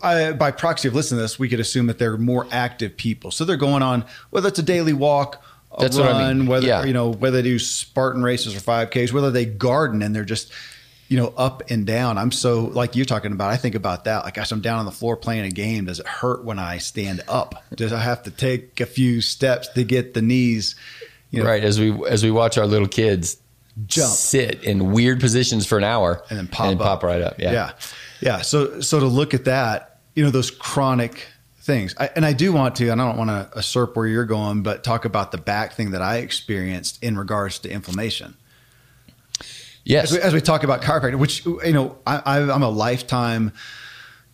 uh, 0.02 0.34
by 0.34 0.52
proxy 0.52 0.90
of 0.90 0.94
listening 0.94 1.20
to 1.20 1.22
this, 1.22 1.40
we 1.40 1.48
could 1.48 1.62
assume 1.62 1.88
that 1.88 2.00
they're 2.00 2.18
more 2.18 2.46
active 2.52 2.98
people. 2.98 3.32
So 3.32 3.46
they're 3.46 3.56
going 3.56 3.82
on 3.82 4.04
whether 4.30 4.50
it's 4.50 4.60
a 4.60 4.64
daily 4.64 4.92
walk, 4.92 5.42
a 5.72 5.84
That's 5.84 5.98
run, 5.98 6.16
I 6.16 6.34
mean. 6.34 6.48
whether 6.48 6.68
yeah. 6.68 6.84
you 6.84 6.92
know 6.92 7.14
whether 7.14 7.38
they 7.38 7.44
do 7.44 7.60
Spartan 7.60 8.24
races 8.24 8.58
or 8.58 8.60
5Ks, 8.60 9.14
whether 9.14 9.32
they 9.32 9.46
garden 9.46 10.02
and 10.02 10.14
they're 10.14 10.26
just 10.26 10.52
you 11.08 11.16
know 11.16 11.34
up 11.38 11.64
and 11.70 11.88
down. 11.88 12.18
I'm 12.18 12.34
so 12.34 12.66
like 12.66 12.98
you're 12.98 13.06
talking 13.06 13.32
about. 13.32 13.50
I 13.50 13.56
think 13.56 13.74
about 13.74 14.04
that. 14.04 14.26
Like 14.26 14.34
gosh, 14.34 14.52
I'm 14.52 14.60
down 14.60 14.80
on 14.80 14.86
the 14.86 14.92
floor 14.92 15.16
playing 15.16 15.46
a 15.46 15.50
game. 15.50 15.86
Does 15.86 16.02
it 16.02 16.08
hurt 16.08 16.44
when 16.44 16.60
I 16.60 16.80
stand 16.80 17.24
up? 17.30 17.64
Does 17.74 17.94
I 17.94 18.02
have 18.02 18.24
to 18.24 18.32
take 18.32 18.82
a 18.82 18.86
few 18.86 19.22
steps 19.22 19.70
to 19.70 19.86
get 19.86 20.14
the 20.14 20.22
knees? 20.22 20.76
You 21.32 21.44
know, 21.44 21.50
right 21.50 21.64
as 21.64 21.80
we 21.80 21.94
as 22.06 22.22
we 22.22 22.32
watch 22.32 22.58
our 22.58 22.68
little 22.68 22.90
kids 22.90 23.38
jump, 23.86 24.14
sit 24.14 24.64
in 24.64 24.92
weird 24.92 25.20
positions 25.20 25.66
for 25.66 25.78
an 25.78 25.84
hour, 25.84 26.24
and 26.30 26.40
then 26.40 26.48
pop, 26.48 26.68
and 26.68 26.80
pop 26.80 27.04
right 27.04 27.22
up. 27.22 27.40
Yeah, 27.40 27.52
yeah, 27.52 27.72
yeah. 28.22 28.42
So, 28.42 28.82
so 28.82 29.00
to 29.00 29.06
look 29.06 29.34
at 29.34 29.46
that, 29.46 30.00
you 30.16 30.24
know, 30.24 30.32
those 30.32 30.52
chronic 30.52 31.28
things, 31.60 31.94
I, 32.00 32.10
and 32.16 32.26
I 32.26 32.34
do 32.34 32.52
want 32.52 32.76
to, 32.78 32.90
and 32.90 33.02
I 33.02 33.06
don't 33.06 33.18
want 33.18 33.30
to 33.30 33.50
usurp 33.58 33.96
where 33.96 34.08
you're 34.08 34.26
going, 34.26 34.64
but 34.64 34.84
talk 34.84 35.06
about 35.06 35.32
the 35.32 35.38
back 35.38 35.74
thing 35.74 35.92
that 35.92 36.02
I 36.02 36.18
experienced 36.18 37.04
in 37.04 37.18
regards 37.18 37.60
to 37.60 37.70
inflammation. 37.70 38.36
Yes, 39.84 40.12
as 40.12 40.18
we, 40.18 40.22
as 40.22 40.34
we 40.34 40.42
talk 40.42 40.64
about 40.64 40.82
chiropractic, 40.82 41.18
which 41.18 41.46
you 41.46 41.72
know, 41.72 41.98
I, 42.06 42.40
I'm 42.40 42.64
a 42.64 42.70
lifetime 42.70 43.54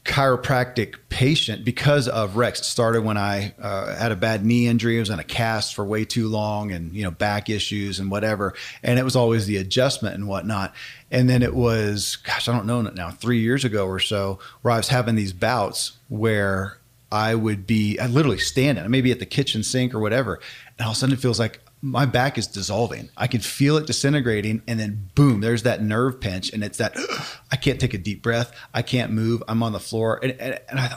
chiropractic 0.06 0.96
patient 1.08 1.64
because 1.64 2.10
of 2.10 2.36
Rex. 2.36 2.60
It 2.60 2.66
started 2.66 3.04
when 3.04 3.18
I 3.18 3.54
uh, 3.60 3.96
had 3.96 4.12
a 4.12 4.18
bad 4.18 4.46
knee 4.46 4.68
injury. 4.68 4.98
I 4.98 5.00
was 5.00 5.10
in 5.10 5.20
a 5.20 5.24
cast 5.24 5.76
for 5.76 5.86
way 5.86 6.04
too 6.04 6.28
long 6.28 6.72
and, 6.72 6.94
you 6.94 7.04
know, 7.04 7.12
back 7.12 7.50
issues 7.50 8.00
and 8.00 8.12
whatever. 8.12 8.54
And 8.84 9.00
it 9.00 9.04
was 9.04 9.16
always 9.16 9.46
the 9.46 9.58
adjustment 9.58 10.16
and 10.16 10.28
whatnot. 10.28 10.74
And 11.10 11.30
then 11.30 11.42
it 11.42 11.56
was, 11.56 12.18
gosh, 12.18 12.50
I 12.50 12.54
don't 12.54 12.66
know 12.66 12.82
now, 12.82 13.12
three 13.12 13.40
years 13.40 13.64
ago 13.64 13.88
or 13.88 14.00
so, 14.00 14.40
where 14.62 14.74
I 14.74 14.78
was 14.78 14.90
having 14.90 15.16
these 15.16 15.32
bouts 15.32 15.94
where 16.10 16.80
I 17.12 17.36
would 17.36 17.66
be 17.66 17.98
I 18.00 18.08
literally 18.08 18.40
standing, 18.40 18.90
maybe 18.90 19.12
at 19.12 19.20
the 19.20 19.26
kitchen 19.26 19.64
sink 19.64 19.94
or 19.94 20.00
whatever. 20.00 20.42
And 20.78 20.86
all 20.86 20.92
of 20.92 20.98
a 20.98 21.00
sudden 21.00 21.14
it 21.14 21.20
feels 21.20 21.40
like 21.40 21.62
my 21.84 22.06
back 22.06 22.38
is 22.38 22.48
dissolving. 22.48 23.10
I 23.18 23.28
can 23.28 23.42
feel 23.42 23.76
it 23.76 23.86
disintegrating, 23.86 24.62
and 24.68 24.80
then 24.80 25.10
boom, 25.16 25.42
there's 25.42 25.64
that 25.64 25.84
nerve 25.84 26.22
pinch, 26.22 26.54
and 26.54 26.64
it's 26.64 26.78
that 26.78 26.96
I 27.52 27.58
can't 27.58 27.80
take 27.80 27.94
a 27.94 27.98
deep 27.98 28.24
breath. 28.24 28.58
I 28.74 28.82
can't 28.82 29.12
move. 29.12 29.44
I'm 29.50 29.62
on 29.62 29.74
the 29.74 29.82
floor, 29.82 30.18
and, 30.24 30.32
and, 30.40 30.60
and 30.70 30.80
I, 30.80 30.96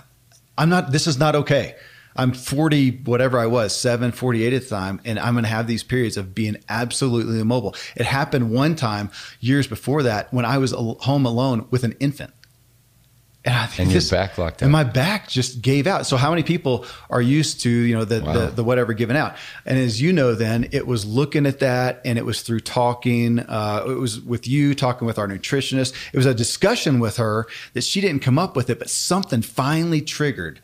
I'm 0.57 0.68
not. 0.68 0.92
This 0.92 1.09
is 1.09 1.18
not 1.18 1.35
okay. 1.35 1.75
I'm 2.18 2.33
40, 2.33 3.03
whatever 3.05 3.38
I 3.38 3.46
was, 3.46 3.77
7, 3.77 4.11
48 4.11 4.53
at 4.55 4.62
the 4.62 4.68
time, 4.68 5.03
and 5.05 5.18
I'm 5.18 5.35
going 5.35 5.44
to 5.44 5.51
have 5.51 5.66
these 5.66 5.83
periods 5.83 6.16
of 6.16 6.35
being 6.35 6.57
absolutely 6.68 7.40
immobile. 7.40 7.75
It 7.94 8.07
happened 8.07 8.51
one 8.51 8.75
time 8.75 9.11
years 9.40 9.66
before 9.66 10.03
that 10.05 10.33
when 10.33 10.46
I 10.46 10.57
was 10.57 10.72
home 10.72 11.27
alone 11.27 11.66
with 11.70 11.85
an 11.85 11.94
infant. 12.01 12.33
And, 13.46 13.54
I 13.54 13.66
think 13.66 13.87
and 13.87 13.96
this, 13.96 14.11
your 14.11 14.20
back 14.20 14.37
locked 14.38 14.56
out. 14.56 14.62
And 14.62 14.72
my 14.72 14.82
back 14.82 15.28
just 15.28 15.62
gave 15.62 15.87
out. 15.87 16.04
So 16.04 16.16
how 16.16 16.30
many 16.30 16.42
people 16.42 16.85
are 17.09 17.22
used 17.22 17.61
to, 17.61 17.70
you 17.70 17.94
know, 17.94 18.04
the, 18.04 18.20
wow. 18.20 18.32
the, 18.32 18.46
the, 18.48 18.64
whatever 18.64 18.92
giving 18.92 19.16
out? 19.16 19.37
And 19.64 19.78
as 19.78 20.02
you 20.02 20.12
know, 20.12 20.35
then 20.35 20.68
it 20.72 20.85
was 20.85 21.06
looking 21.06 21.46
at 21.46 21.61
that 21.61 22.02
and 22.04 22.18
it 22.18 22.24
was 22.24 22.42
through 22.42 22.61
talking. 22.61 23.38
Uh, 23.38 23.85
it 23.87 23.98
was 23.98 24.20
with 24.20 24.48
you 24.48 24.74
talking 24.74 25.06
with 25.06 25.16
our 25.16 25.28
nutritionist. 25.28 25.94
It 26.12 26.16
was 26.16 26.26
a 26.26 26.35
discussion 26.35 26.98
with 26.98 27.18
her 27.18 27.46
that 27.74 27.85
she 27.85 28.00
didn't 28.00 28.20
come 28.20 28.37
up 28.37 28.56
with 28.56 28.68
it, 28.68 28.80
but 28.80 28.90
something 28.90 29.42
finally 29.42 30.00
triggered. 30.00 30.61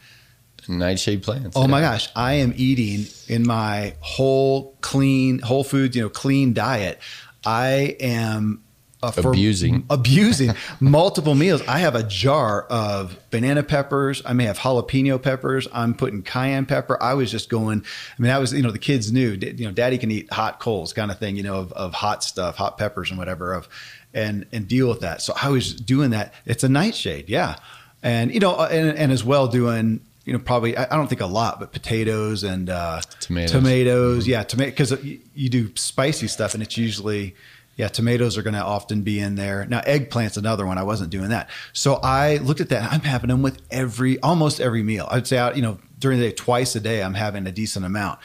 Nightshade 0.68 1.22
plants. 1.22 1.56
Oh 1.56 1.62
yeah. 1.62 1.66
my 1.68 1.80
gosh. 1.80 2.08
I 2.16 2.34
am 2.34 2.52
eating 2.56 3.06
in 3.28 3.46
my 3.46 3.94
whole 4.00 4.76
clean, 4.80 5.38
whole 5.38 5.62
food, 5.62 5.94
you 5.94 6.02
know, 6.02 6.08
clean 6.08 6.52
diet. 6.52 7.00
I 7.44 7.96
am 8.00 8.62
uh, 9.02 9.12
abusing 9.16 9.84
abusing 9.90 10.54
multiple 10.80 11.34
meals. 11.34 11.62
I 11.66 11.78
have 11.78 11.94
a 11.94 12.02
jar 12.02 12.62
of 12.62 13.18
banana 13.30 13.62
peppers. 13.62 14.22
I 14.24 14.32
may 14.32 14.44
have 14.44 14.58
jalapeno 14.58 15.20
peppers. 15.20 15.66
I'm 15.72 15.94
putting 15.94 16.22
cayenne 16.22 16.66
pepper. 16.66 17.02
I 17.02 17.14
was 17.14 17.30
just 17.30 17.48
going. 17.48 17.84
I 18.18 18.22
mean, 18.22 18.30
I 18.30 18.38
was 18.38 18.52
you 18.52 18.62
know 18.62 18.70
the 18.70 18.78
kids 18.78 19.12
knew 19.12 19.30
you 19.32 19.66
know 19.66 19.72
daddy 19.72 19.98
can 19.98 20.10
eat 20.10 20.32
hot 20.32 20.60
coals 20.60 20.92
kind 20.92 21.10
of 21.10 21.18
thing. 21.18 21.36
You 21.36 21.42
know 21.42 21.56
of, 21.56 21.72
of 21.72 21.92
hot 21.94 22.22
stuff, 22.22 22.56
hot 22.56 22.78
peppers 22.78 23.10
and 23.10 23.18
whatever 23.18 23.52
of 23.52 23.68
and 24.14 24.46
and 24.52 24.68
deal 24.68 24.88
with 24.88 25.00
that. 25.00 25.22
So 25.22 25.34
I 25.40 25.48
was 25.48 25.74
doing 25.74 26.10
that. 26.10 26.34
It's 26.46 26.64
a 26.64 26.68
nightshade, 26.68 27.28
yeah, 27.28 27.56
and 28.02 28.32
you 28.32 28.40
know 28.40 28.54
and 28.60 28.96
and 28.96 29.12
as 29.12 29.24
well 29.24 29.48
doing 29.48 30.00
you 30.24 30.32
know, 30.32 30.38
probably 30.38 30.76
I 30.76 30.96
don't 30.96 31.08
think 31.08 31.20
a 31.20 31.26
lot, 31.26 31.58
but 31.58 31.72
potatoes 31.72 32.44
and 32.44 32.70
uh, 32.70 33.00
tomatoes. 33.20 33.50
Tomatoes, 33.50 34.22
mm-hmm. 34.22 34.30
yeah, 34.30 34.42
tomato 34.44 34.70
because 34.70 35.04
you 35.04 35.48
do 35.48 35.74
spicy 35.74 36.28
stuff, 36.28 36.54
and 36.54 36.62
it's 36.62 36.76
usually 36.76 37.34
yeah, 37.76 37.88
tomatoes 37.88 38.36
are 38.36 38.42
going 38.42 38.54
to 38.54 38.62
often 38.62 39.02
be 39.02 39.18
in 39.18 39.34
there. 39.34 39.64
Now, 39.66 39.80
eggplant's 39.80 40.36
another 40.36 40.66
one. 40.66 40.78
I 40.78 40.82
wasn't 40.82 41.10
doing 41.10 41.30
that. 41.30 41.48
So 41.72 41.94
I 42.02 42.36
looked 42.38 42.60
at 42.60 42.68
that. 42.68 42.92
I'm 42.92 43.00
having 43.00 43.28
them 43.28 43.42
with 43.42 43.60
every, 43.70 44.20
almost 44.20 44.60
every 44.60 44.82
meal. 44.82 45.08
I'd 45.10 45.26
say, 45.26 45.38
out, 45.38 45.56
you 45.56 45.62
know, 45.62 45.78
during 45.98 46.18
the 46.18 46.28
day, 46.28 46.34
twice 46.34 46.76
a 46.76 46.80
day, 46.80 47.02
I'm 47.02 47.14
having 47.14 47.46
a 47.46 47.52
decent 47.52 47.86
amount. 47.86 48.18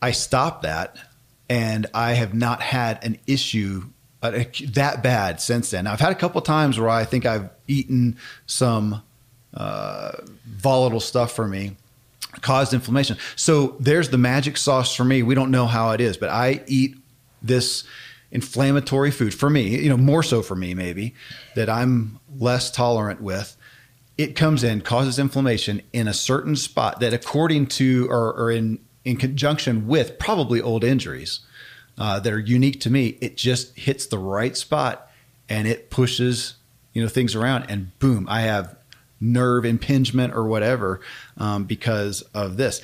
I 0.00 0.12
stopped 0.12 0.62
that 0.62 0.96
and 1.48 1.86
I 1.92 2.12
have 2.12 2.34
not 2.34 2.62
had 2.62 3.04
an 3.04 3.18
issue 3.26 3.84
uh, 4.22 4.44
that 4.72 5.02
bad 5.02 5.40
since 5.40 5.70
then. 5.70 5.84
Now, 5.84 5.92
I've 5.92 6.00
had 6.00 6.12
a 6.12 6.16
couple 6.16 6.40
times 6.40 6.78
where 6.78 6.90
I 6.90 7.04
think 7.04 7.26
I've 7.26 7.50
eaten 7.66 8.16
some 8.46 9.02
uh, 9.54 10.12
volatile 10.46 11.00
stuff 11.00 11.32
for 11.32 11.48
me 11.48 11.76
caused 12.40 12.74
inflammation. 12.74 13.16
So 13.34 13.76
there's 13.80 14.10
the 14.10 14.18
magic 14.18 14.56
sauce 14.56 14.94
for 14.94 15.04
me. 15.04 15.22
We 15.22 15.34
don't 15.34 15.50
know 15.50 15.66
how 15.66 15.90
it 15.90 16.00
is, 16.00 16.16
but 16.16 16.28
I 16.28 16.62
eat 16.66 16.96
this 17.42 17.84
inflammatory 18.30 19.10
food 19.10 19.34
for 19.34 19.48
me, 19.48 19.80
you 19.82 19.88
know, 19.88 19.96
more 19.96 20.22
so 20.22 20.42
for 20.42 20.54
me 20.54 20.74
maybe 20.74 21.14
that 21.54 21.68
I'm 21.68 22.20
less 22.36 22.70
tolerant 22.70 23.20
with. 23.20 23.56
It 24.16 24.34
comes 24.34 24.64
in, 24.64 24.80
causes 24.80 25.18
inflammation 25.18 25.82
in 25.92 26.08
a 26.08 26.12
certain 26.12 26.56
spot 26.56 27.00
that, 27.00 27.14
according 27.14 27.68
to 27.68 28.08
or, 28.10 28.32
or 28.34 28.50
in 28.50 28.80
in 29.04 29.16
conjunction 29.16 29.86
with 29.86 30.18
probably 30.18 30.60
old 30.60 30.84
injuries 30.84 31.40
uh, 31.96 32.20
that 32.20 32.32
are 32.32 32.38
unique 32.38 32.80
to 32.80 32.90
me, 32.90 33.16
it 33.20 33.36
just 33.36 33.76
hits 33.78 34.06
the 34.06 34.18
right 34.18 34.56
spot 34.56 35.10
and 35.48 35.66
it 35.66 35.88
pushes 35.88 36.54
you 36.92 37.02
know 37.02 37.08
things 37.08 37.34
around, 37.34 37.66
and 37.68 37.96
boom, 38.00 38.26
I 38.28 38.42
have 38.42 38.76
nerve 39.20 39.64
impingement 39.64 40.34
or 40.34 40.44
whatever 40.44 41.00
um, 41.36 41.64
because 41.64 42.22
of 42.34 42.56
this 42.56 42.82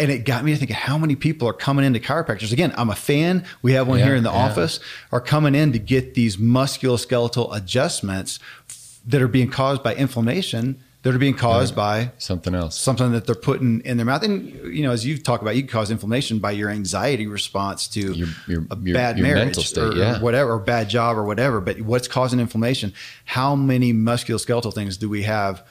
and 0.00 0.10
it 0.10 0.24
got 0.24 0.44
me 0.44 0.52
to 0.52 0.58
thinking 0.58 0.76
how 0.76 0.98
many 0.98 1.16
people 1.16 1.48
are 1.48 1.52
coming 1.52 1.84
into 1.84 2.00
chiropractors. 2.00 2.52
Again 2.52 2.72
i'm 2.76 2.90
a 2.90 2.96
fan. 2.96 3.44
We 3.62 3.72
have 3.72 3.88
one 3.88 3.98
yeah, 3.98 4.06
here 4.06 4.14
in 4.16 4.22
the 4.22 4.30
yeah. 4.30 4.46
office 4.50 4.80
are 5.12 5.20
coming 5.20 5.54
in 5.54 5.72
to 5.72 5.78
get 5.78 6.14
these 6.14 6.36
musculoskeletal 6.36 7.54
adjustments 7.54 8.38
that 9.06 9.22
are 9.22 9.28
being 9.28 9.50
caused 9.50 9.82
by 9.82 9.94
inflammation 9.94 10.82
that 11.02 11.14
are 11.14 11.18
being 11.18 11.34
caused 11.34 11.76
by 11.76 12.10
something 12.18 12.54
else. 12.54 12.78
something 12.78 13.12
that 13.12 13.24
they're 13.24 13.34
putting 13.34 13.80
in 13.80 13.96
their 13.96 14.06
mouth. 14.06 14.22
And 14.22 14.52
you 14.74 14.82
know 14.82 14.90
as 14.90 15.06
you 15.06 15.16
talk 15.16 15.42
about 15.42 15.56
you 15.56 15.62
can 15.62 15.70
cause 15.70 15.90
inflammation 15.90 16.38
by 16.38 16.50
your 16.50 16.70
anxiety 16.70 17.26
response 17.26 17.88
to 17.88 18.12
your, 18.12 18.28
your, 18.46 18.66
a 18.70 18.76
your, 18.78 18.94
bad 18.94 19.18
marriage 19.18 19.56
state, 19.56 19.82
or, 19.82 19.94
yeah. 19.94 20.18
or 20.18 20.20
whatever 20.20 20.52
or 20.52 20.58
bad 20.58 20.88
job 20.88 21.16
or 21.16 21.24
whatever. 21.24 21.60
But 21.60 21.80
what's 21.80 22.08
causing 22.08 22.40
inflammation? 22.40 22.92
How 23.24 23.54
many 23.54 23.92
musculoskeletal 23.92 24.74
things 24.74 24.96
do 24.96 25.08
we 25.08 25.22
have 25.22 25.64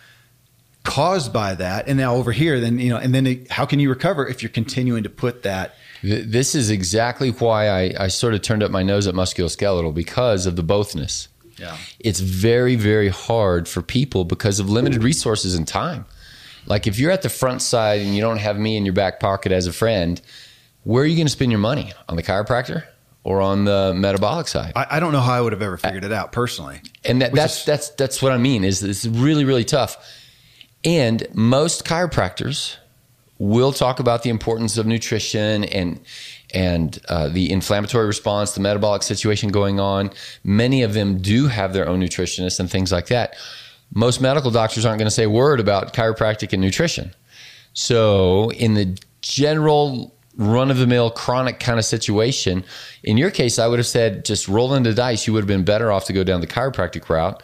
caused 0.88 1.34
by 1.34 1.54
that. 1.54 1.88
And 1.88 1.98
now 1.98 2.16
over 2.16 2.32
here 2.32 2.60
then 2.60 2.80
you 2.80 2.90
know 2.90 2.98
and 2.98 3.14
then 3.14 3.28
it, 3.28 3.52
how 3.52 3.66
can 3.66 3.80
you 3.80 3.90
recover 3.90 4.26
if 4.26 4.42
you're 4.42 4.50
continuing 4.50 5.04
to 5.04 5.10
put 5.10 5.44
that? 5.44 5.76
This 6.02 6.56
is 6.56 6.70
exactly 6.70 7.30
why 7.30 7.70
I, 7.70 7.94
I 8.00 8.08
sort 8.08 8.34
of 8.34 8.42
turned 8.42 8.64
up 8.64 8.72
my 8.72 8.84
nose 8.84 9.06
at 9.06 9.14
musculoskeletal 9.14 9.94
because 9.94 10.46
of 10.46 10.56
the 10.56 10.64
bothness 10.64 11.28
yeah. 11.58 11.76
it's 12.00 12.20
very 12.20 12.76
very 12.76 13.10
hard 13.10 13.68
for 13.68 13.82
people 13.82 14.24
because 14.24 14.60
of 14.60 14.70
limited 14.70 15.04
resources 15.04 15.56
and 15.56 15.68
time. 15.68 16.06
Like 16.66 16.88
if 16.88 17.00
you're 17.00 17.12
at 17.12 17.22
the 17.22 17.30
front 17.30 17.62
side 17.62 18.02
and 18.02 18.16
you 18.16 18.22
don't 18.22 18.38
have 18.38 18.58
me 18.58 18.78
in 18.78 18.86
your 18.86 18.94
back 18.94 19.20
pocket 19.20 19.52
as 19.52 19.68
a 19.68 19.74
friend 19.74 20.22
where 20.84 21.04
are 21.04 21.06
you 21.06 21.18
going 21.18 21.28
to 21.28 21.32
spend 21.32 21.52
your 21.52 21.60
money? 21.60 21.92
On 22.08 22.16
the 22.16 22.24
chiropractor 22.24 22.86
or 23.26 23.42
on 23.42 23.66
the 23.66 23.94
metabolic 23.94 24.48
side? 24.48 24.72
I, 24.74 24.88
I 24.92 25.00
don't 25.02 25.12
know 25.12 25.20
how 25.20 25.34
i 25.34 25.42
would 25.42 25.52
have 25.52 25.62
ever 25.62 25.76
figured 25.76 26.06
it 26.06 26.14
out 26.14 26.32
personally. 26.32 26.80
And 27.04 27.22
that, 27.22 27.34
that's 27.34 27.60
is, 27.60 27.66
that's 27.66 27.90
that's 27.90 28.22
what 28.22 28.32
i 28.32 28.38
mean 28.38 28.64
is 28.64 28.82
it's 28.84 29.06
really 29.06 29.44
really 29.44 29.66
tough 29.66 29.98
and 30.88 31.28
most 31.34 31.84
chiropractors 31.84 32.78
will 33.40 33.74
talk 33.74 34.00
about 34.00 34.24
the 34.24 34.30
importance 34.30 34.78
of 34.78 34.88
nutrition 34.88 35.66
and 35.66 36.00
and 36.54 37.00
uh, 37.10 37.28
the 37.28 37.52
inflammatory 37.52 38.08
response, 38.08 38.54
the 38.54 38.62
metabolic 38.62 39.04
situation 39.04 39.50
going 39.50 39.82
on. 39.82 40.10
Many 40.46 40.82
of 40.82 40.94
them 40.94 41.22
do 41.22 41.48
have 41.48 41.74
their 41.74 41.90
own 41.90 42.00
nutritionists 42.00 42.58
and 42.58 42.72
things 42.72 42.90
like 42.90 43.08
that. 43.08 43.36
Most 43.94 44.22
medical 44.22 44.50
doctors 44.50 44.86
aren't 44.86 44.98
going 44.98 45.08
to 45.08 45.14
say 45.14 45.26
a 45.26 45.30
word 45.30 45.60
about 45.60 45.94
chiropractic 45.94 46.54
and 46.54 46.62
nutrition. 46.62 47.14
So, 47.74 48.50
in 48.52 48.76
the 48.76 48.98
general 49.20 50.16
run 50.38 50.72
of 50.72 50.78
the 50.78 50.88
mill 50.88 51.12
chronic 51.12 51.60
kind 51.60 51.80
of 51.80 51.84
situation, 51.84 52.64
in 53.04 53.18
your 53.18 53.30
case, 53.30 53.60
I 53.60 53.68
would 53.68 53.80
have 53.80 53.88
said 53.88 54.24
just 54.24 54.48
roll 54.48 54.70
the 54.70 54.94
dice. 54.94 55.28
You 55.28 55.34
would 55.34 55.42
have 55.42 55.48
been 55.48 55.66
better 55.66 55.92
off 55.92 56.06
to 56.06 56.14
go 56.14 56.24
down 56.24 56.40
the 56.40 56.48
chiropractic 56.48 57.10
route 57.10 57.44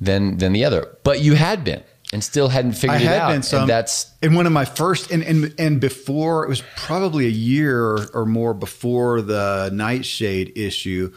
than 0.00 0.38
than 0.38 0.54
the 0.54 0.64
other. 0.64 0.96
But 1.04 1.20
you 1.20 1.34
had 1.34 1.64
been 1.64 1.82
and 2.12 2.24
still 2.24 2.48
hadn't 2.48 2.72
figured 2.72 3.02
I 3.02 3.04
it 3.04 3.18
out. 3.18 3.32
Been 3.32 3.42
some, 3.42 3.60
and 3.62 3.70
that's 3.70 4.12
in 4.22 4.34
one 4.34 4.46
of 4.46 4.52
my 4.52 4.64
first 4.64 5.10
and, 5.10 5.22
and 5.22 5.54
and 5.58 5.80
before 5.80 6.44
it 6.44 6.48
was 6.48 6.62
probably 6.76 7.26
a 7.26 7.30
year 7.30 8.08
or 8.14 8.24
more 8.24 8.54
before 8.54 9.20
the 9.20 9.70
nightshade 9.72 10.52
issue. 10.56 11.12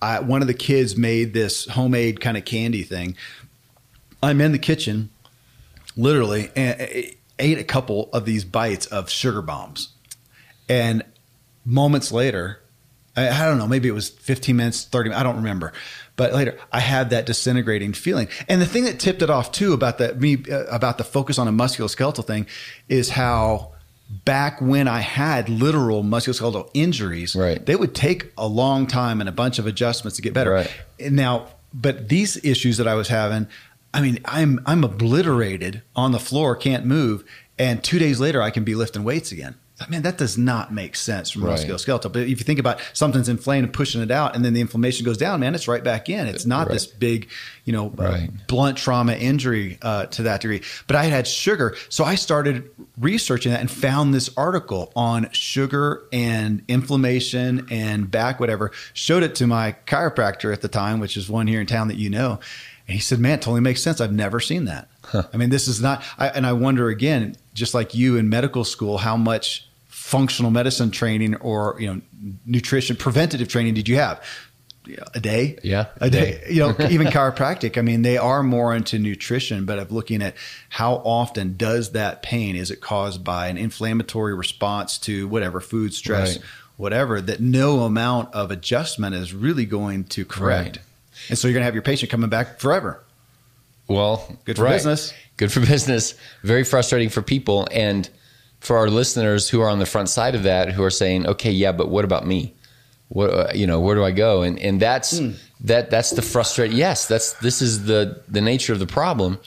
I, 0.00 0.20
one 0.20 0.42
of 0.42 0.48
the 0.48 0.54
kids 0.54 0.96
made 0.96 1.34
this 1.34 1.66
homemade 1.66 2.20
kind 2.20 2.36
of 2.36 2.44
candy 2.44 2.82
thing. 2.82 3.16
I'm 4.22 4.40
in 4.40 4.52
the 4.52 4.58
kitchen, 4.58 5.10
literally, 5.96 6.50
and 6.56 6.80
ate 7.38 7.58
a 7.58 7.64
couple 7.64 8.08
of 8.12 8.24
these 8.24 8.44
bites 8.44 8.86
of 8.86 9.10
sugar 9.10 9.42
bombs, 9.42 9.90
and 10.68 11.04
moments 11.64 12.10
later, 12.12 12.60
I, 13.16 13.28
I 13.28 13.46
don't 13.46 13.58
know, 13.58 13.68
maybe 13.68 13.88
it 13.88 13.92
was 13.92 14.08
15 14.08 14.56
minutes, 14.56 14.84
30. 14.84 15.12
I 15.12 15.22
don't 15.22 15.36
remember 15.36 15.72
but 16.18 16.34
later, 16.34 16.58
I 16.72 16.80
had 16.80 17.10
that 17.10 17.26
disintegrating 17.26 17.92
feeling. 17.92 18.26
And 18.48 18.60
the 18.60 18.66
thing 18.66 18.84
that 18.84 18.98
tipped 18.98 19.22
it 19.22 19.30
off 19.30 19.52
too 19.52 19.72
about 19.72 19.98
the 19.98 20.14
me 20.16 20.42
uh, 20.50 20.64
about 20.64 20.98
the 20.98 21.04
focus 21.04 21.38
on 21.38 21.46
a 21.46 21.52
musculoskeletal 21.52 22.26
thing 22.26 22.46
is 22.88 23.10
how 23.10 23.72
back 24.24 24.60
when 24.60 24.88
I 24.88 24.98
had 24.98 25.48
literal 25.48 26.02
musculoskeletal 26.02 26.70
injuries, 26.74 27.36
right. 27.36 27.64
they 27.64 27.76
would 27.76 27.94
take 27.94 28.32
a 28.36 28.48
long 28.48 28.88
time 28.88 29.20
and 29.20 29.28
a 29.28 29.32
bunch 29.32 29.60
of 29.60 29.66
adjustments 29.66 30.16
to 30.16 30.22
get 30.22 30.34
better. 30.34 30.50
Right. 30.50 30.84
Now, 30.98 31.46
but 31.72 32.08
these 32.08 32.42
issues 32.44 32.78
that 32.78 32.88
I 32.88 32.94
was 32.94 33.06
having, 33.06 33.46
I 33.94 34.00
mean, 34.00 34.18
I'm 34.24 34.60
I'm 34.66 34.82
obliterated 34.82 35.82
on 35.94 36.10
the 36.10 36.18
floor, 36.18 36.56
can't 36.56 36.84
move, 36.84 37.22
and 37.60 37.82
two 37.82 38.00
days 38.00 38.18
later 38.18 38.42
I 38.42 38.50
can 38.50 38.64
be 38.64 38.74
lifting 38.74 39.04
weights 39.04 39.30
again. 39.30 39.54
I 39.80 39.88
mean, 39.88 40.02
that 40.02 40.18
does 40.18 40.36
not 40.36 40.72
make 40.72 40.96
sense 40.96 41.30
from 41.30 41.44
right. 41.44 41.56
musculoskeletal. 41.56 42.12
But 42.12 42.22
if 42.22 42.28
you 42.30 42.36
think 42.36 42.58
about 42.58 42.80
something's 42.92 43.28
inflamed 43.28 43.64
and 43.64 43.72
pushing 43.72 44.02
it 44.02 44.10
out, 44.10 44.34
and 44.34 44.44
then 44.44 44.52
the 44.52 44.60
inflammation 44.60 45.04
goes 45.04 45.16
down, 45.16 45.38
man, 45.40 45.54
it's 45.54 45.68
right 45.68 45.84
back 45.84 46.08
in. 46.08 46.26
It's 46.26 46.44
not 46.44 46.66
right. 46.66 46.72
this 46.72 46.86
big, 46.86 47.28
you 47.64 47.72
know, 47.72 47.86
uh, 47.98 48.02
right. 48.02 48.28
uh, 48.28 48.32
blunt 48.48 48.76
trauma 48.76 49.14
injury 49.14 49.78
uh, 49.82 50.06
to 50.06 50.24
that 50.24 50.40
degree. 50.40 50.62
But 50.88 50.96
I 50.96 51.04
had 51.04 51.28
sugar, 51.28 51.76
so 51.88 52.04
I 52.04 52.16
started 52.16 52.70
researching 52.98 53.52
that 53.52 53.60
and 53.60 53.70
found 53.70 54.12
this 54.12 54.30
article 54.36 54.92
on 54.96 55.30
sugar 55.30 56.02
and 56.12 56.64
inflammation 56.66 57.68
and 57.70 58.10
back 58.10 58.40
whatever. 58.40 58.72
Showed 58.94 59.22
it 59.22 59.36
to 59.36 59.46
my 59.46 59.76
chiropractor 59.86 60.52
at 60.52 60.60
the 60.60 60.68
time, 60.68 60.98
which 60.98 61.16
is 61.16 61.30
one 61.30 61.46
here 61.46 61.60
in 61.60 61.68
town 61.68 61.86
that 61.88 61.98
you 61.98 62.10
know, 62.10 62.40
and 62.88 62.94
he 62.94 63.00
said, 63.00 63.20
"Man, 63.20 63.34
it 63.34 63.42
totally 63.42 63.60
makes 63.60 63.80
sense. 63.80 64.00
I've 64.00 64.12
never 64.12 64.40
seen 64.40 64.64
that." 64.64 64.88
Huh. 65.04 65.22
I 65.32 65.36
mean, 65.36 65.50
this 65.50 65.68
is 65.68 65.80
not. 65.80 66.02
I, 66.18 66.28
and 66.28 66.44
I 66.44 66.52
wonder 66.52 66.88
again, 66.88 67.36
just 67.54 67.74
like 67.74 67.94
you 67.94 68.16
in 68.16 68.28
medical 68.28 68.64
school, 68.64 68.98
how 68.98 69.16
much 69.16 69.67
functional 70.08 70.50
medicine 70.50 70.90
training 70.90 71.34
or 71.36 71.76
you 71.78 71.86
know 71.86 72.00
nutrition 72.46 72.96
preventative 72.96 73.46
training 73.46 73.74
did 73.74 73.86
you 73.86 73.96
have? 73.96 74.24
A 75.12 75.20
day? 75.20 75.58
Yeah 75.62 75.88
a 76.00 76.08
day, 76.08 76.40
day. 76.40 76.44
you 76.48 76.60
know 76.60 76.74
even 76.90 77.08
chiropractic. 77.08 77.76
I 77.76 77.82
mean 77.82 78.00
they 78.00 78.16
are 78.16 78.42
more 78.42 78.74
into 78.74 78.98
nutrition 78.98 79.66
but 79.66 79.78
of 79.78 79.92
looking 79.92 80.22
at 80.22 80.34
how 80.70 80.94
often 80.94 81.58
does 81.58 81.92
that 81.92 82.22
pain 82.22 82.56
is 82.56 82.70
it 82.70 82.80
caused 82.80 83.22
by 83.22 83.48
an 83.48 83.58
inflammatory 83.58 84.34
response 84.34 84.96
to 85.00 85.28
whatever 85.28 85.60
food 85.60 85.92
stress 85.92 86.36
right. 86.36 86.46
whatever 86.78 87.20
that 87.20 87.40
no 87.40 87.80
amount 87.80 88.34
of 88.34 88.50
adjustment 88.50 89.14
is 89.14 89.34
really 89.34 89.66
going 89.66 90.04
to 90.04 90.24
correct? 90.24 90.78
Right. 90.78 90.84
and 91.28 91.38
so 91.38 91.48
you're 91.48 91.52
going 91.52 91.60
to 91.60 91.66
have 91.66 91.74
your 91.74 91.82
patient 91.82 92.10
coming 92.10 92.30
back 92.30 92.60
forever. 92.60 93.04
Well 93.88 94.38
good 94.46 94.56
for 94.56 94.62
right. 94.62 94.72
business. 94.72 95.12
Good 95.36 95.52
for 95.52 95.60
business. 95.66 96.14
Very 96.42 96.64
frustrating 96.64 97.10
for 97.10 97.20
people. 97.20 97.68
And 97.70 98.08
for 98.60 98.76
our 98.76 98.88
listeners 98.88 99.48
who 99.48 99.60
are 99.60 99.68
on 99.68 99.78
the 99.78 99.86
front 99.86 100.08
side 100.08 100.34
of 100.34 100.42
that 100.42 100.72
who 100.72 100.82
are 100.82 100.90
saying, 100.90 101.26
okay, 101.26 101.50
yeah, 101.50 101.72
but 101.72 101.88
what 101.88 102.04
about 102.04 102.26
me? 102.26 102.54
What 103.08 103.30
uh, 103.30 103.52
you 103.54 103.66
know, 103.66 103.80
where 103.80 103.94
do 103.94 104.04
I 104.04 104.10
go? 104.10 104.42
And 104.42 104.58
and 104.58 104.80
that's 104.80 105.18
mm. 105.18 105.36
that 105.60 105.90
that's 105.90 106.10
the 106.10 106.22
frustrate. 106.22 106.72
Yes, 106.72 107.06
that's 107.06 107.32
this 107.34 107.62
is 107.62 107.84
the 107.84 108.20
the 108.28 108.40
nature 108.40 108.72
of 108.72 108.78
the 108.78 108.86
problem 108.86 109.38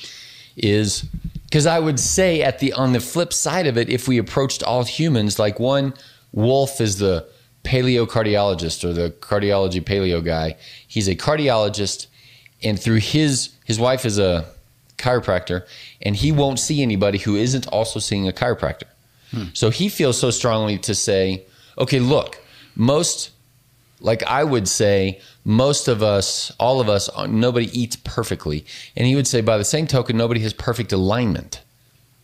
is 0.57 1.05
because 1.45 1.65
I 1.65 1.79
would 1.79 1.99
say 1.99 2.41
at 2.41 2.59
the 2.59 2.73
on 2.73 2.93
the 2.93 2.99
flip 2.99 3.33
side 3.33 3.67
of 3.67 3.77
it, 3.77 3.89
if 3.89 4.07
we 4.07 4.17
approached 4.17 4.63
all 4.63 4.83
humans 4.83 5.37
like 5.37 5.59
one, 5.59 5.93
Wolf 6.31 6.81
is 6.81 6.97
the 6.97 7.27
paleocardiologist 7.63 8.83
or 8.83 8.93
the 8.93 9.11
cardiology 9.11 9.81
paleo 9.81 10.23
guy. 10.23 10.55
He's 10.87 11.07
a 11.07 11.15
cardiologist, 11.15 12.07
and 12.63 12.79
through 12.79 12.99
his 12.99 13.49
his 13.65 13.79
wife 13.79 14.05
is 14.05 14.17
a 14.17 14.45
chiropractor, 14.97 15.65
and 16.01 16.15
he 16.15 16.31
won't 16.31 16.59
see 16.59 16.81
anybody 16.81 17.17
who 17.17 17.35
isn't 17.35 17.67
also 17.67 17.99
seeing 17.99 18.27
a 18.27 18.31
chiropractor. 18.31 18.83
Hmm. 19.31 19.45
So 19.53 19.69
he 19.69 19.89
feels 19.89 20.19
so 20.19 20.31
strongly 20.31 20.77
to 20.79 20.95
say, 20.95 21.45
okay, 21.77 21.99
look, 21.99 22.39
most, 22.75 23.31
like 23.99 24.23
I 24.23 24.43
would 24.43 24.67
say, 24.67 25.21
most 25.43 25.87
of 25.87 26.03
us, 26.03 26.51
all 26.59 26.79
of 26.79 26.89
us, 26.89 27.09
nobody 27.27 27.67
eats 27.77 27.95
perfectly. 27.95 28.65
And 28.95 29.07
he 29.07 29.15
would 29.15 29.27
say, 29.27 29.41
by 29.41 29.57
the 29.57 29.65
same 29.65 29.87
token, 29.87 30.17
nobody 30.17 30.41
has 30.41 30.53
perfect 30.53 30.91
alignment. 30.91 31.61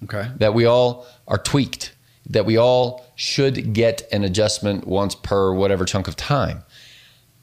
Okay. 0.03 0.29
That 0.37 0.53
we 0.53 0.65
all 0.65 1.07
are 1.27 1.39
tweaked, 1.39 1.93
that 2.29 2.45
we 2.45 2.57
all 2.57 3.05
should 3.15 3.73
get 3.73 4.07
an 4.11 4.23
adjustment 4.23 4.85
once 4.85 5.15
per 5.15 5.53
whatever 5.53 5.85
chunk 5.85 6.07
of 6.07 6.15
time. 6.15 6.63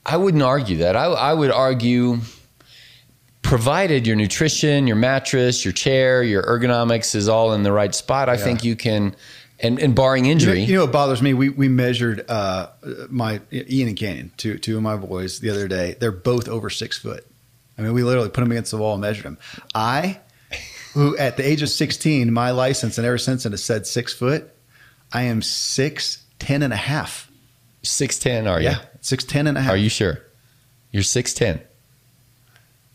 I 0.06 0.18
wouldn't 0.18 0.42
argue 0.42 0.78
that. 0.78 0.94
I, 0.94 1.06
I 1.06 1.34
would 1.34 1.50
argue 1.50 2.18
provided 3.44 4.06
your 4.06 4.16
nutrition, 4.16 4.86
your 4.86 4.96
mattress, 4.96 5.64
your 5.64 5.72
chair, 5.72 6.22
your 6.22 6.42
ergonomics 6.42 7.14
is 7.14 7.28
all 7.28 7.52
in 7.52 7.62
the 7.62 7.72
right 7.72 7.94
spot, 7.94 8.28
I 8.28 8.32
yeah. 8.32 8.38
think 8.38 8.64
you 8.64 8.74
can 8.74 9.14
and 9.64 9.78
and 9.80 9.94
barring 9.94 10.24
You 10.26 10.28
know, 10.28 10.32
injury, 10.32 10.64
you 10.64 10.74
know 10.76 10.82
what 10.82 10.92
bothers 10.92 11.22
me? 11.22 11.34
We 11.34 11.48
we 11.48 11.68
measured 11.68 12.24
uh, 12.30 12.68
my 13.08 13.40
Ian 13.52 13.88
and 13.88 13.96
Canyon, 13.96 14.32
two 14.36 14.58
two 14.58 14.76
of 14.76 14.82
my 14.82 14.96
boys, 14.96 15.40
the 15.40 15.50
other 15.50 15.66
day. 15.66 15.96
They're 15.98 16.12
both 16.12 16.48
over 16.48 16.70
six 16.70 16.98
foot. 16.98 17.26
I 17.76 17.82
mean, 17.82 17.92
we 17.94 18.02
literally 18.02 18.28
put 18.28 18.40
them 18.40 18.52
against 18.52 18.70
the 18.70 18.76
wall 18.78 18.92
and 18.92 19.00
measured 19.00 19.24
them. 19.24 19.38
I, 19.74 20.20
who 20.92 21.16
at 21.16 21.36
the 21.36 21.46
age 21.46 21.62
of 21.62 21.68
sixteen, 21.68 22.32
my 22.32 22.52
license 22.52 22.98
and 22.98 23.06
ever 23.06 23.18
since 23.18 23.44
it 23.46 23.50
has 23.52 23.64
said 23.64 23.86
six 23.86 24.12
foot. 24.14 24.50
I 25.12 25.22
am 25.22 25.42
six 25.42 26.22
ten 26.38 26.62
and 26.62 26.72
a 26.72 26.76
half. 26.76 27.30
six 27.82 28.18
ten. 28.18 28.46
Are 28.46 28.60
you? 28.60 28.68
Yeah, 28.68 28.80
six 29.00 29.24
ten 29.24 29.46
and 29.46 29.56
a 29.58 29.60
half. 29.60 29.72
Are 29.72 29.76
you 29.76 29.88
sure? 29.88 30.18
You're 30.90 31.02
six 31.02 31.34
ten. 31.34 31.60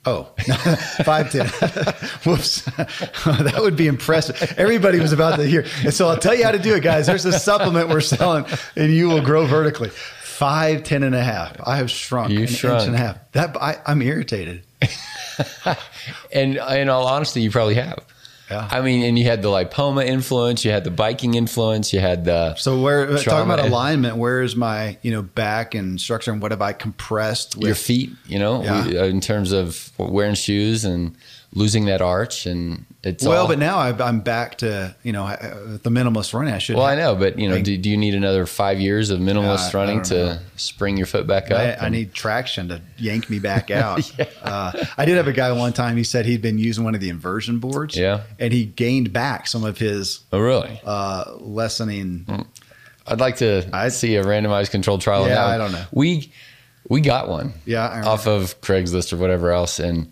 Oh, 0.06 0.24
five 1.04 1.32
ten. 1.32 1.46
Whoops, 2.26 2.62
that 3.26 3.56
would 3.60 3.76
be 3.76 3.88
impressive. 3.88 4.54
Everybody 4.58 5.00
was 5.00 5.12
about 5.12 5.36
to 5.38 5.46
hear, 5.46 5.66
and 5.84 5.94
so 5.94 6.08
I'll 6.08 6.18
tell 6.18 6.34
you 6.34 6.44
how 6.46 6.52
to 6.52 6.60
do 6.60 6.74
it, 6.76 6.82
guys. 6.84 7.06
There's 7.08 7.26
a 7.26 7.38
supplement 7.38 7.90
we're 7.90 8.00
selling, 8.02 8.46
and 8.76 8.94
you 8.94 9.10
will 9.10 9.22
grow 9.22 9.46
vertically. 9.46 9.90
Five 9.90 10.84
ten 10.84 11.04
and 11.04 11.14
a 11.14 11.22
half. 11.24 11.58
I 11.68 11.76
have 11.78 11.92
shrunk 11.92 12.32
You 12.32 12.42
an 12.42 12.48
shrunk. 12.48 12.80
inch 12.80 12.88
and 12.88 12.96
a 12.96 12.98
half. 12.98 13.32
That 13.34 13.58
I, 13.62 13.78
I'm 13.86 14.02
irritated. 14.02 14.64
And 16.34 16.56
in 16.58 16.90
all 16.90 17.06
honesty, 17.08 17.42
you 17.42 17.52
probably 17.52 17.76
have. 17.76 18.00
Yeah. 18.50 18.68
I 18.72 18.82
mean, 18.82 19.04
and 19.04 19.18
you 19.18 19.26
had 19.26 19.42
the 19.42 19.50
lipoma 19.50 20.06
influence, 20.06 20.66
you 20.66 20.72
had 20.72 20.84
the 20.84 20.92
biking 20.92 21.36
influence, 21.36 21.94
you 21.94 22.00
had 22.00 22.26
the 22.26 22.56
So 22.56 22.82
where 22.82 23.06
talking 23.18 23.52
about 23.52 23.60
alignment, 23.60 24.18
where 24.18 24.42
is 24.42 24.56
my 24.56 24.98
you 25.02 25.12
know 25.12 25.22
back 25.22 25.76
and 25.76 26.00
structure, 26.02 26.32
and 26.32 26.42
what 26.42 26.52
have 26.52 26.62
I 26.62 26.74
compressed 26.74 27.56
with 27.56 27.66
your 27.68 27.76
feet. 27.76 28.12
You 28.26 28.40
know, 28.40 28.64
Yeah. 28.64 29.02
uh, 29.02 29.06
in 29.06 29.22
terms 29.22 29.52
of 29.52 29.92
wearing 29.98 30.36
shoes 30.36 30.84
and 30.86 31.16
losing 31.54 31.86
that 31.86 32.02
arch, 32.02 32.46
and 32.46 32.86
it's 33.02 33.26
Well, 33.26 33.44
all, 33.44 33.48
but 33.48 33.60
now 33.60 33.78
I've, 33.78 34.02
I'm 34.02 34.20
back 34.20 34.58
to 34.60 34.94
you 35.04 35.14
know 35.14 35.24
uh, 35.26 35.78
the 35.82 35.90
minimalist 35.90 36.34
running. 36.34 36.54
I 36.54 36.58
should. 36.58 36.76
Well, 36.76 36.86
I 36.86 36.96
know, 36.96 37.16
but 37.16 37.40
you 37.40 37.48
know, 37.48 37.62
do, 37.62 37.78
do 37.78 37.90
you 37.90 37.96
need 37.96 38.14
another 38.14 38.46
five 38.46 38.80
years 38.80 39.10
of 39.10 39.20
minimalist 39.20 39.74
I- 39.74 39.78
I 39.80 39.82
running 39.82 40.02
to 40.04 40.16
know. 40.16 40.40
spring 40.58 40.98
your 40.98 41.06
foot 41.06 41.26
back 41.26 41.50
up? 41.50 41.60
I, 41.82 41.86
I 41.86 41.90
need 41.90 42.14
traction 42.14 42.68
to 42.70 42.82
yank 42.98 43.30
me 43.30 43.40
back 43.40 43.72
out. 43.72 44.12
uh, 44.44 44.72
I 44.98 45.06
did 45.06 45.16
have 45.16 45.28
a 45.28 45.34
guy 45.34 45.52
one 45.54 45.72
time. 45.72 45.96
He 45.96 46.04
said 46.04 46.26
he'd 46.26 46.42
been 46.42 46.58
using 46.58 46.84
one 46.84 46.94
of 46.94 47.00
the 47.02 47.10
inversion 47.10 47.60
boards. 47.60 47.96
Yeah. 47.96 48.24
and 48.38 48.52
he 48.52 48.66
gained 48.66 49.14
back 49.14 49.48
some 49.48 49.64
of 49.64 49.78
his 49.78 50.20
oh, 50.34 50.40
really? 50.40 50.82
uh, 50.86 51.36
lessening. 51.40 52.26
I'd 53.08 53.20
like 53.22 53.38
to 53.38 53.68
I- 53.72 53.90
see 53.90 54.16
a 54.18 54.24
randomized 54.24 54.72
controlled 54.72 55.02
trial. 55.02 55.26
Yeah. 55.28 55.46
I 55.46 55.58
don't 55.58 55.72
know. 55.72 55.86
We 55.92 56.32
we 56.90 57.02
got 57.02 57.30
one. 57.30 57.54
Yeah, 57.66 58.04
off 58.06 58.28
of 58.28 58.60
Craigslist 58.62 59.14
or 59.14 59.18
whatever 59.18 59.52
else, 59.52 59.80
and 59.80 60.12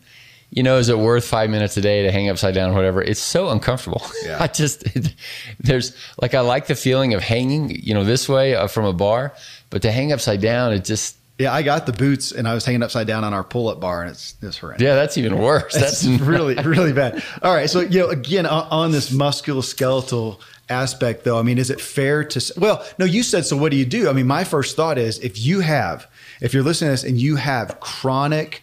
you 0.49 0.63
know, 0.63 0.77
is 0.77 0.89
it 0.89 0.97
worth 0.97 1.25
five 1.25 1.49
minutes 1.49 1.75
a 1.77 1.81
day 1.81 2.03
to 2.03 2.11
hang 2.11 2.29
upside 2.29 2.53
down 2.53 2.71
or 2.71 2.73
whatever? 2.73 3.01
It's 3.01 3.19
so 3.19 3.49
uncomfortable. 3.49 4.01
Yeah. 4.23 4.37
I 4.41 4.47
just 4.47 4.83
it, 4.95 5.13
there's 5.59 5.95
like 6.21 6.33
I 6.33 6.39
like 6.39 6.67
the 6.67 6.75
feeling 6.75 7.13
of 7.13 7.21
hanging, 7.21 7.69
you 7.69 7.93
know, 7.93 8.03
this 8.03 8.29
way 8.29 8.55
uh, 8.55 8.67
from 8.67 8.85
a 8.85 8.93
bar, 8.93 9.33
but 9.69 9.81
to 9.81 9.91
hang 9.91 10.11
upside 10.11 10.41
down, 10.41 10.71
it 10.73 10.85
just 10.85 11.17
Yeah, 11.37 11.53
I 11.53 11.61
got 11.63 11.85
the 11.85 11.91
boots 11.93 12.31
and 12.31 12.47
I 12.47 12.53
was 12.53 12.63
hanging 12.65 12.81
upside 12.81 13.07
down 13.07 13.23
on 13.23 13.33
our 13.33 13.43
pull-up 13.43 13.79
bar, 13.81 14.01
and 14.01 14.09
it's 14.11 14.35
it's 14.41 14.57
horrendous. 14.57 14.83
yeah, 14.85 14.95
that's 14.95 15.17
even 15.17 15.37
worse. 15.37 15.73
That's 15.73 16.05
really, 16.33 16.55
really 16.55 16.93
bad. 16.93 17.21
All 17.43 17.53
right. 17.53 17.69
So, 17.69 17.81
you 17.81 17.99
know, 17.99 18.09
again, 18.09 18.45
on, 18.45 18.67
on 18.71 18.91
this 18.91 19.11
musculoskeletal 19.11 20.39
aspect, 20.69 21.23
though, 21.23 21.39
I 21.39 21.43
mean, 21.43 21.57
is 21.57 21.69
it 21.69 21.79
fair 21.81 22.23
to, 22.23 22.53
well, 22.57 22.85
no, 22.97 23.05
you 23.05 23.23
said, 23.23 23.45
so 23.45 23.55
what 23.57 23.71
do 23.71 23.77
you 23.77 23.85
do? 23.85 24.09
I 24.09 24.13
mean, 24.13 24.27
my 24.27 24.43
first 24.43 24.75
thought 24.75 24.97
is 24.97 25.19
if 25.19 25.39
you 25.39 25.59
have, 25.61 26.07
if 26.41 26.53
you're 26.53 26.63
listening 26.63 26.89
to 26.89 26.93
this 26.93 27.03
and 27.03 27.19
you 27.19 27.35
have 27.37 27.79
chronic, 27.79 28.61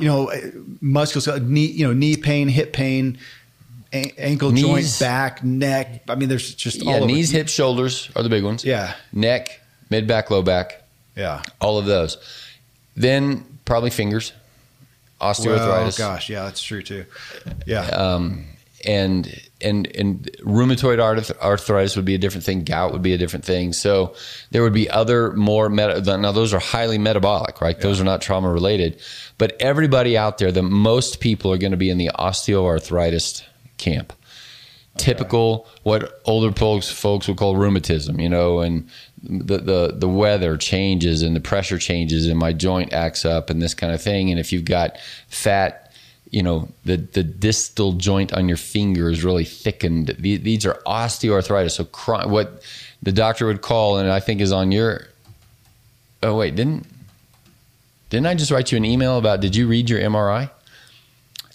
you 0.00 0.08
know, 0.08 0.26
musculoskeletal, 0.82 1.46
knee, 1.46 1.66
you 1.66 1.86
know, 1.86 1.92
knee 1.92 2.16
pain, 2.16 2.48
hip 2.48 2.72
pain, 2.72 3.18
a- 3.92 4.12
ankle 4.18 4.52
joint, 4.52 4.96
back, 5.00 5.42
neck. 5.44 6.02
I 6.08 6.14
mean, 6.14 6.28
there's 6.28 6.54
just 6.54 6.82
yeah, 6.82 6.90
all 6.90 6.96
over. 6.98 7.06
knees, 7.06 7.30
hips, 7.30 7.52
shoulders 7.52 8.10
are 8.16 8.22
the 8.22 8.28
big 8.28 8.44
ones. 8.44 8.64
Yeah. 8.64 8.94
neck, 9.12 9.60
mid 9.90 10.06
back, 10.06 10.30
low 10.30 10.42
back, 10.42 10.82
Yeah. 11.16 11.42
all 11.60 11.78
of 11.78 11.86
those. 11.86 12.16
Then 12.96 13.44
probably 13.64 13.90
fingers, 13.90 14.32
osteoarthritis. 15.20 15.98
Well, 15.98 16.10
gosh. 16.14 16.28
Yeah, 16.28 16.44
that's 16.44 16.62
true 16.62 16.82
too. 16.82 17.04
Yeah. 17.66 17.86
um, 17.86 18.44
and 18.84 19.40
and 19.62 19.86
and 19.96 20.30
rheumatoid 20.40 20.98
arthritis 20.98 21.96
would 21.96 22.04
be 22.04 22.14
a 22.14 22.18
different 22.18 22.44
thing. 22.44 22.64
Gout 22.64 22.92
would 22.92 23.02
be 23.02 23.12
a 23.12 23.18
different 23.18 23.44
thing. 23.44 23.72
So 23.72 24.14
there 24.50 24.62
would 24.62 24.72
be 24.72 24.88
other 24.90 25.32
more 25.32 25.68
meta. 25.68 26.00
Now 26.18 26.32
those 26.32 26.52
are 26.52 26.60
highly 26.60 26.98
metabolic, 26.98 27.60
right? 27.60 27.78
Those 27.78 28.00
are 28.00 28.04
not 28.04 28.20
trauma 28.20 28.50
related. 28.50 29.00
But 29.38 29.56
everybody 29.60 30.16
out 30.16 30.38
there, 30.38 30.52
the 30.52 30.62
most 30.62 31.20
people 31.20 31.52
are 31.52 31.58
going 31.58 31.72
to 31.72 31.76
be 31.76 31.90
in 31.90 31.98
the 31.98 32.10
osteoarthritis 32.18 33.42
camp. 33.78 34.12
Typical 34.98 35.66
what 35.84 36.20
older 36.26 36.52
folks 36.52 36.90
folks 36.90 37.26
would 37.26 37.38
call 37.38 37.56
rheumatism, 37.56 38.20
you 38.20 38.28
know, 38.28 38.60
and 38.60 38.88
the, 39.22 39.56
the 39.56 39.94
the 39.96 40.08
weather 40.08 40.58
changes 40.58 41.22
and 41.22 41.34
the 41.34 41.40
pressure 41.40 41.78
changes 41.78 42.26
and 42.26 42.38
my 42.38 42.52
joint 42.52 42.92
acts 42.92 43.24
up 43.24 43.48
and 43.48 43.62
this 43.62 43.72
kind 43.72 43.94
of 43.94 44.02
thing. 44.02 44.30
And 44.30 44.38
if 44.38 44.52
you've 44.52 44.66
got 44.66 44.98
fat 45.28 45.81
you 46.32 46.42
know 46.42 46.68
the 46.84 46.96
the 46.96 47.22
distal 47.22 47.92
joint 47.92 48.32
on 48.32 48.48
your 48.48 48.56
finger 48.56 49.08
is 49.08 49.22
really 49.22 49.44
thickened. 49.44 50.08
The- 50.18 50.38
These 50.38 50.66
are 50.66 50.80
osteoarthritis. 50.86 51.72
So 51.72 51.84
what 52.28 52.62
the 53.02 53.12
doctor 53.12 53.46
would 53.46 53.62
call, 53.62 53.98
and 53.98 54.10
I 54.10 54.18
think 54.18 54.40
is 54.40 54.50
on 54.50 54.72
your. 54.72 55.06
Oh 56.24 56.36
wait, 56.36 56.56
didn't 56.56 56.86
didn't 58.10 58.26
I 58.26 58.34
just 58.34 58.50
write 58.50 58.72
you 58.72 58.76
an 58.78 58.84
email 58.84 59.16
about? 59.18 59.40
Did 59.40 59.54
you 59.56 59.68
read 59.68 59.88
your 59.88 60.00
MRI? 60.00 60.50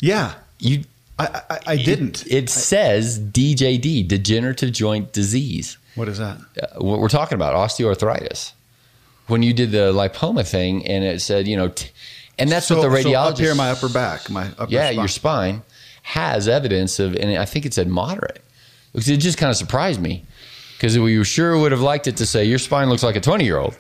yeah. 0.02 0.36
You 0.60 0.84
I, 1.20 1.42
I, 1.50 1.60
I 1.74 1.76
didn't. 1.78 2.26
It, 2.28 2.34
it 2.46 2.50
says 2.50 3.20
DJD, 3.20 4.08
degenerative 4.08 4.72
joint 4.72 5.14
disease. 5.14 5.78
what 5.96 6.08
is 6.08 6.18
that? 6.20 6.38
Uh, 6.62 6.84
what 6.84 7.00
we're 7.00 7.10
talking 7.10 7.36
about 7.36 7.56
osteoarthritis. 7.56 8.54
When 9.28 9.42
you 9.44 9.54
did 9.54 9.72
the 9.72 9.92
lipoma 9.94 10.48
thing, 10.48 10.86
and 10.88 11.04
it 11.04 11.22
said, 11.22 11.48
you 11.48 11.58
know, 11.58 11.68
t- 11.70 11.90
and 12.40 12.52
that's 12.52 12.70
what 12.70 12.82
the 12.82 12.90
So 12.90 13.10
radiologist. 13.10 13.32
up 13.32 13.38
here, 13.40 13.56
my 13.56 13.72
upper 13.72 13.90
back, 13.90 14.30
my 14.30 14.48
upper 14.58 14.68
yeah, 14.72 14.88
spine. 14.88 14.98
your 14.98 15.08
spine 15.08 15.62
has 16.04 16.48
evidence 16.48 17.00
of, 17.00 17.16
and 17.16 17.38
I 17.38 17.46
think 17.46 17.66
it 17.66 17.74
said 17.74 17.88
moderate. 17.88 18.42
Because 18.94 19.10
it 19.10 19.18
just 19.18 19.38
kind 19.38 19.50
of 19.50 19.58
surprised 19.58 20.02
me 20.02 20.26
because 20.78 20.98
we 20.98 21.22
sure 21.24 21.58
would 21.58 21.72
have 21.72 21.82
liked 21.82 22.08
it 22.08 22.18
to 22.18 22.26
say 22.26 22.46
your 22.46 22.60
spine 22.60 22.90
looks 22.90 23.04
like 23.04 23.16
a 23.16 23.22
20 23.22 23.44
year 23.44 23.58
old. 23.58 23.78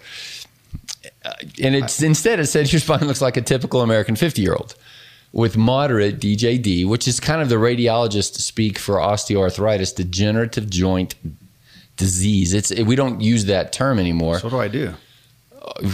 Uh, 1.23 1.33
and 1.61 1.75
it's 1.75 2.01
instead 2.01 2.39
it 2.39 2.47
said 2.47 2.71
your 2.71 2.79
spine 2.79 3.07
looks 3.07 3.21
like 3.21 3.37
a 3.37 3.41
typical 3.41 3.81
American 3.81 4.15
50 4.15 4.41
year 4.41 4.53
old 4.53 4.75
with 5.31 5.57
moderate 5.57 6.19
DJD, 6.19 6.87
which 6.87 7.07
is 7.07 7.19
kind 7.19 7.41
of 7.41 7.49
the 7.49 7.55
radiologist 7.55 8.35
speak 8.35 8.77
for 8.77 8.95
osteoarthritis, 8.95 9.95
degenerative 9.95 10.69
joint 10.69 11.15
disease. 11.95 12.53
It's 12.53 12.71
we 12.75 12.95
don't 12.95 13.21
use 13.21 13.45
that 13.45 13.71
term 13.73 13.99
anymore 13.99 14.39
So 14.39 14.47
what 14.47 14.51
do 14.51 14.59
I 14.59 14.67
do? 14.67 14.93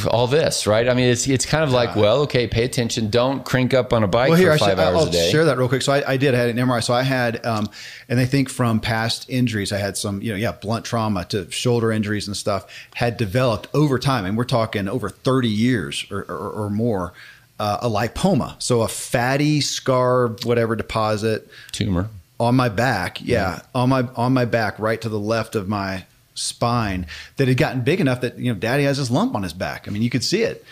All 0.09 0.27
this, 0.27 0.65
right? 0.67 0.87
I 0.87 0.93
mean, 0.93 1.09
it's 1.09 1.27
it's 1.27 1.45
kind 1.45 1.63
of 1.63 1.71
like, 1.71 1.95
well, 1.95 2.21
okay, 2.21 2.47
pay 2.47 2.63
attention. 2.63 3.09
Don't 3.09 3.43
crank 3.43 3.73
up 3.73 3.93
on 3.93 4.03
a 4.03 4.07
bike 4.07 4.29
Well, 4.29 4.37
here 4.37 4.51
for 4.53 4.59
five 4.59 4.69
should, 4.71 4.79
hours 4.79 4.95
I'll 4.95 5.07
a 5.07 5.11
day. 5.11 5.31
share 5.31 5.45
that 5.45 5.57
real 5.57 5.67
quick. 5.69 5.81
So 5.81 5.93
I, 5.93 6.13
I 6.13 6.17
did 6.17 6.33
I 6.35 6.37
had 6.37 6.49
an 6.49 6.57
MRI. 6.57 6.83
So 6.83 6.93
I 6.93 7.03
had, 7.03 7.45
um, 7.45 7.69
and 8.09 8.19
I 8.19 8.25
think 8.25 8.49
from 8.49 8.79
past 8.79 9.29
injuries, 9.29 9.71
I 9.71 9.77
had 9.77 9.97
some, 9.97 10.21
you 10.21 10.31
know, 10.31 10.37
yeah, 10.37 10.51
blunt 10.51 10.85
trauma 10.85 11.25
to 11.25 11.49
shoulder 11.51 11.91
injuries 11.91 12.27
and 12.27 12.35
stuff 12.37 12.65
had 12.95 13.17
developed 13.17 13.67
over 13.73 13.97
time, 13.99 14.25
and 14.25 14.37
we're 14.37 14.43
talking 14.45 14.87
over 14.87 15.09
thirty 15.09 15.49
years 15.49 16.05
or, 16.11 16.19
or, 16.29 16.49
or 16.65 16.69
more. 16.69 17.13
Uh, 17.59 17.77
a 17.83 17.87
lipoma, 17.87 18.55
so 18.61 18.81
a 18.81 18.87
fatty 18.87 19.61
scar, 19.61 20.29
whatever 20.43 20.75
deposit 20.75 21.47
Tumor. 21.71 22.09
on 22.39 22.55
my 22.55 22.67
back 22.67 23.19
yeah 23.21 23.61
on 23.75 23.89
my 23.89 24.01
on 24.15 24.33
my 24.33 24.43
back 24.43 24.79
right 24.79 24.99
to 24.99 25.07
the 25.07 25.19
left 25.19 25.55
of 25.55 25.69
my 25.69 26.03
spine 26.35 27.05
that 27.37 27.47
had 27.47 27.57
gotten 27.57 27.81
big 27.81 28.01
enough 28.01 28.21
that 28.21 28.37
you 28.39 28.51
know 28.51 28.59
daddy 28.59 28.83
has 28.83 28.97
this 28.97 29.11
lump 29.11 29.35
on 29.35 29.43
his 29.43 29.53
back. 29.53 29.87
I 29.87 29.91
mean 29.91 30.01
you 30.01 30.09
could 30.09 30.23
see 30.23 30.43
it. 30.43 30.63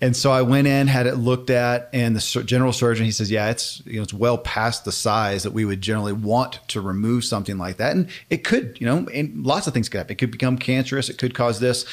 And 0.00 0.16
so 0.16 0.30
i 0.30 0.42
went 0.42 0.66
in 0.66 0.86
had 0.86 1.06
it 1.06 1.16
looked 1.16 1.50
at 1.50 1.88
and 1.92 2.14
the 2.14 2.42
general 2.44 2.72
surgeon 2.72 3.04
he 3.04 3.10
says 3.10 3.30
yeah 3.30 3.50
it's 3.50 3.82
you 3.84 3.96
know 3.96 4.02
it's 4.02 4.14
well 4.14 4.38
past 4.38 4.84
the 4.84 4.92
size 4.92 5.42
that 5.42 5.52
we 5.52 5.64
would 5.64 5.80
generally 5.80 6.12
want 6.12 6.60
to 6.68 6.80
remove 6.80 7.24
something 7.24 7.58
like 7.58 7.78
that. 7.78 7.96
And 7.96 8.08
it 8.30 8.44
could 8.44 8.80
you 8.80 8.86
know 8.86 9.06
and 9.12 9.44
lots 9.44 9.66
of 9.66 9.74
things 9.74 9.88
could 9.88 9.98
happen. 9.98 10.12
It 10.12 10.18
could 10.18 10.30
become 10.30 10.58
cancerous. 10.58 11.08
It 11.08 11.18
could 11.18 11.34
cause 11.34 11.60
this. 11.60 11.84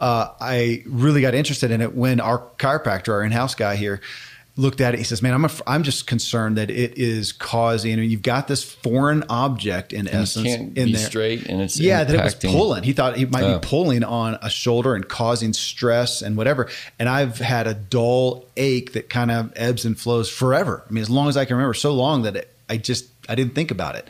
Uh, 0.00 0.28
i 0.40 0.82
really 0.86 1.20
got 1.20 1.34
interested 1.34 1.70
in 1.70 1.80
it 1.80 1.94
when 1.94 2.18
our 2.18 2.40
chiropractor 2.58 3.10
our 3.10 3.22
in-house 3.22 3.54
guy 3.54 3.76
here 3.76 4.00
looked 4.56 4.80
at 4.80 4.94
it. 4.94 4.98
He 4.98 5.04
says, 5.04 5.20
"Man, 5.20 5.34
I'm 5.34 5.44
af- 5.44 5.62
I'm 5.66 5.82
just 5.82 6.06
concerned 6.06 6.56
that 6.58 6.70
it 6.70 6.96
is 6.96 7.32
causing. 7.32 7.90
You 7.90 7.96
know, 7.96 8.02
you've 8.04 8.22
got 8.22 8.46
this 8.46 8.62
foreign 8.62 9.24
object 9.28 9.92
in 9.92 10.06
And 10.06 10.22
essence 10.22 10.46
can't 10.46 10.78
in 10.78 10.86
be 10.86 10.92
there. 10.92 11.06
straight, 11.06 11.46
and 11.46 11.60
it's 11.60 11.78
yeah, 11.80 12.04
that 12.04 12.14
it 12.14 12.22
was 12.22 12.34
pulling. 12.36 12.84
He 12.84 12.92
thought 12.92 13.18
it 13.18 13.30
might 13.32 13.42
Oh. 13.42 13.58
be 13.58 13.66
pulling 13.66 14.04
on 14.04 14.38
a 14.42 14.48
shoulder 14.50 14.94
and 14.94 15.08
causing 15.08 15.52
stress 15.52 16.22
and 16.22 16.36
whatever. 16.36 16.68
And 16.98 17.08
I've 17.08 17.38
had 17.38 17.66
a 17.66 17.74
dull 17.74 18.44
ache 18.56 18.92
that 18.92 19.10
kind 19.10 19.30
of 19.32 19.52
ebbs 19.56 19.84
and 19.84 19.98
flows 19.98 20.28
forever. 20.30 20.84
I 20.88 20.92
mean, 20.92 21.02
as 21.02 21.10
long 21.10 21.28
as 21.28 21.36
I 21.36 21.44
can 21.46 21.56
remember, 21.56 21.74
so 21.74 21.92
long 21.92 22.22
that 22.22 22.36
it, 22.36 22.54
I 22.68 22.76
just 22.76 23.06
I 23.28 23.34
didn't 23.34 23.54
think 23.56 23.70
about 23.72 23.96
it. 23.96 24.06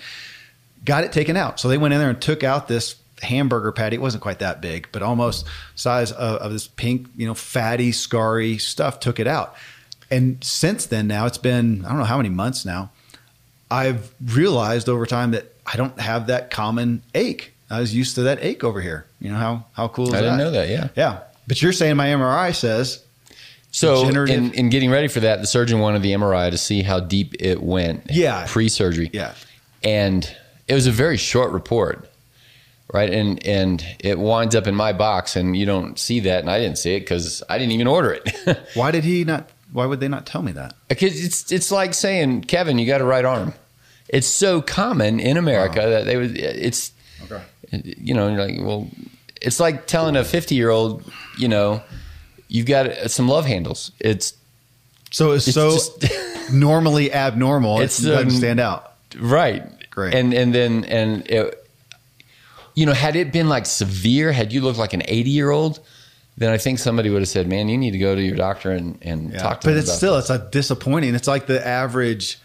Got 0.85 1.05
it 1.05 1.13
taken 1.13 1.37
out. 1.39 1.59
So 1.59 1.69
they 1.69 1.79
went 1.79 1.95
in 1.95 2.01
there 2.01 2.11
and 2.11 2.21
took 2.21 2.45
out 2.45 2.69
this 2.69 2.97
hamburger 3.23 3.73
patty. 3.73 3.97
It 3.97 4.03
wasn't 4.03 4.23
quite 4.23 4.41
that 4.41 4.61
big, 4.61 4.89
but 4.93 5.01
almost 5.03 5.47
size 5.75 6.13
of, 6.13 6.37
of 6.43 6.53
this 6.53 6.67
pink, 6.67 7.07
you 7.17 7.27
know, 7.27 7.33
fatty, 7.33 7.91
scarry 7.93 8.61
stuff. 8.61 9.01
Took 9.01 9.19
it 9.19 9.27
out. 9.27 9.55
And 10.11 10.43
since 10.43 10.87
then, 10.87 11.07
now 11.07 11.27
it's 11.27 11.39
been 11.39 11.85
I 11.85 11.89
don't 11.89 11.99
know 11.99 12.05
how 12.05 12.17
many 12.17 12.29
months 12.29 12.65
now. 12.65 12.91
I've 13.71 14.15
realized 14.25 14.89
over 14.89 15.07
time 15.07 15.33
that 15.33 15.53
I 15.67 15.77
don't 15.77 15.99
have 15.99 16.27
that 16.29 16.51
common 16.51 17.03
ache. 17.15 17.53
I 17.71 17.81
was 17.81 17.95
used 17.95 18.15
to 18.17 18.23
that 18.25 18.39
ache 18.43 18.63
over 18.63 18.81
here. 18.81 19.07
You 19.21 19.31
know 19.31 19.39
how 19.39 19.65
how 19.73 19.89
cool 19.89 20.07
is 20.07 20.11
that? 20.13 20.19
I 20.19 20.23
didn't 20.23 20.39
know 20.39 20.51
that. 20.53 20.69
Yeah. 20.69 20.89
Yeah, 20.97 21.21
but 21.49 21.61
you're 21.63 21.73
saying 21.73 21.97
my 21.97 22.09
MRI 22.09 22.55
says 22.55 23.03
So 23.71 24.09
in, 24.09 24.53
in 24.53 24.69
getting 24.69 24.91
ready 24.91 25.09
for 25.09 25.21
that, 25.21 25.41
the 25.41 25.47
surgeon 25.47 25.81
wanted 25.81 26.03
the 26.03 26.13
MRI 26.13 26.51
to 26.51 26.59
see 26.59 26.83
how 26.83 27.01
deep 27.01 27.35
it 27.41 27.63
went. 27.63 28.07
Yeah. 28.11 28.47
Pre-surgery. 28.49 29.11
yeah, 29.13 29.35
and 29.83 30.31
it 30.69 30.75
was 30.75 30.87
a 30.87 30.93
very 30.93 31.17
short 31.17 31.53
report 31.53 32.09
right 32.93 33.11
and 33.11 33.45
and 33.47 33.85
it 33.99 34.19
winds 34.19 34.55
up 34.55 34.67
in 34.67 34.75
my 34.75 34.93
box 34.93 35.37
and 35.37 35.57
you 35.57 35.65
don't 35.65 35.99
see 35.99 36.21
that 36.21 36.41
and 36.41 36.51
i 36.51 36.59
didn't 36.59 36.77
see 36.77 36.95
it 36.95 37.01
because 37.01 37.43
i 37.49 37.57
didn't 37.59 37.73
even 37.73 37.87
order 37.87 38.13
it 38.13 38.61
why 38.75 38.91
did 38.91 39.03
he 39.05 39.25
not? 39.25 39.49
Why 39.75 39.85
would 39.87 40.01
they 40.01 40.09
not 40.09 40.25
tell 40.25 40.41
me 40.43 40.53
that? 40.53 40.75
because 40.89 41.15
it's 41.23 41.51
it's 41.53 41.71
like 41.71 41.93
saying 41.95 42.43
kevin 42.43 42.79
you 42.79 42.87
got 42.87 43.01
a 43.01 43.05
right 43.05 43.25
arm 43.25 43.53
it's 44.09 44.27
so 44.29 44.63
common 44.63 45.19
in 45.21 45.37
america 45.37 45.81
that 45.95 46.05
they 46.07 46.17
would 46.17 46.37
it's 46.39 46.93
Okay. 47.25 47.43
you 48.09 48.15
know 48.15 48.29
you're 48.29 48.45
like 48.47 48.59
well 48.61 48.89
it's 49.43 49.59
like 49.61 49.87
telling 49.87 50.15
a 50.17 50.25
50 50.25 50.55
year 50.55 50.71
old 50.71 51.03
you 51.39 51.49
know 51.49 51.83
you've 52.49 52.67
got 52.67 53.11
some 53.11 53.27
love 53.29 53.47
handles 53.47 53.91
it's 54.01 54.35
So 55.11 55.33
it's, 55.33 55.47
It's 55.49 55.55
so 55.55 55.71
just- 55.73 56.53
normally 56.53 57.13
abnormal. 57.13 57.81
It's, 57.81 58.03
it 58.03 58.09
doesn't 58.11 58.29
um, 58.29 58.37
stand 58.43 58.61
out. 58.61 58.95
Right. 59.17 59.63
Great. 59.91 60.13
And 60.15 60.35
and 60.35 60.53
then 60.53 60.85
and 60.87 61.23
it, 61.31 61.45
you 62.75 62.85
know, 62.87 62.93
had 62.93 63.15
it 63.17 63.31
been 63.33 63.49
like 63.49 63.65
severe, 63.67 64.33
had 64.33 64.53
you 64.53 64.61
looked 64.61 64.79
like 64.79 64.93
an 64.93 65.03
80 65.07 65.31
year 65.31 65.51
old, 65.51 65.79
then 66.37 66.51
I 66.53 66.59
think 66.59 66.79
somebody 66.79 67.11
would 67.11 67.21
have 67.23 67.29
said, 67.29 67.47
"Man, 67.49 67.69
you 67.69 67.79
need 67.79 67.93
to 67.93 67.99
go 67.99 68.15
to 68.15 68.23
your 68.23 68.37
doctor 68.37 68.71
and 68.73 68.99
and 69.03 69.33
Yeah. 69.33 69.39
talk 69.39 69.61
to." 69.63 69.69
but 69.69 69.77
it's 69.77 69.89
about 69.89 69.97
still 69.97 70.19
it's 70.19 70.31
a 70.31 70.39
disappointing. 70.51 71.15
It's 71.15 71.29
like 71.29 71.47
the 71.47 71.65
average 71.67 72.39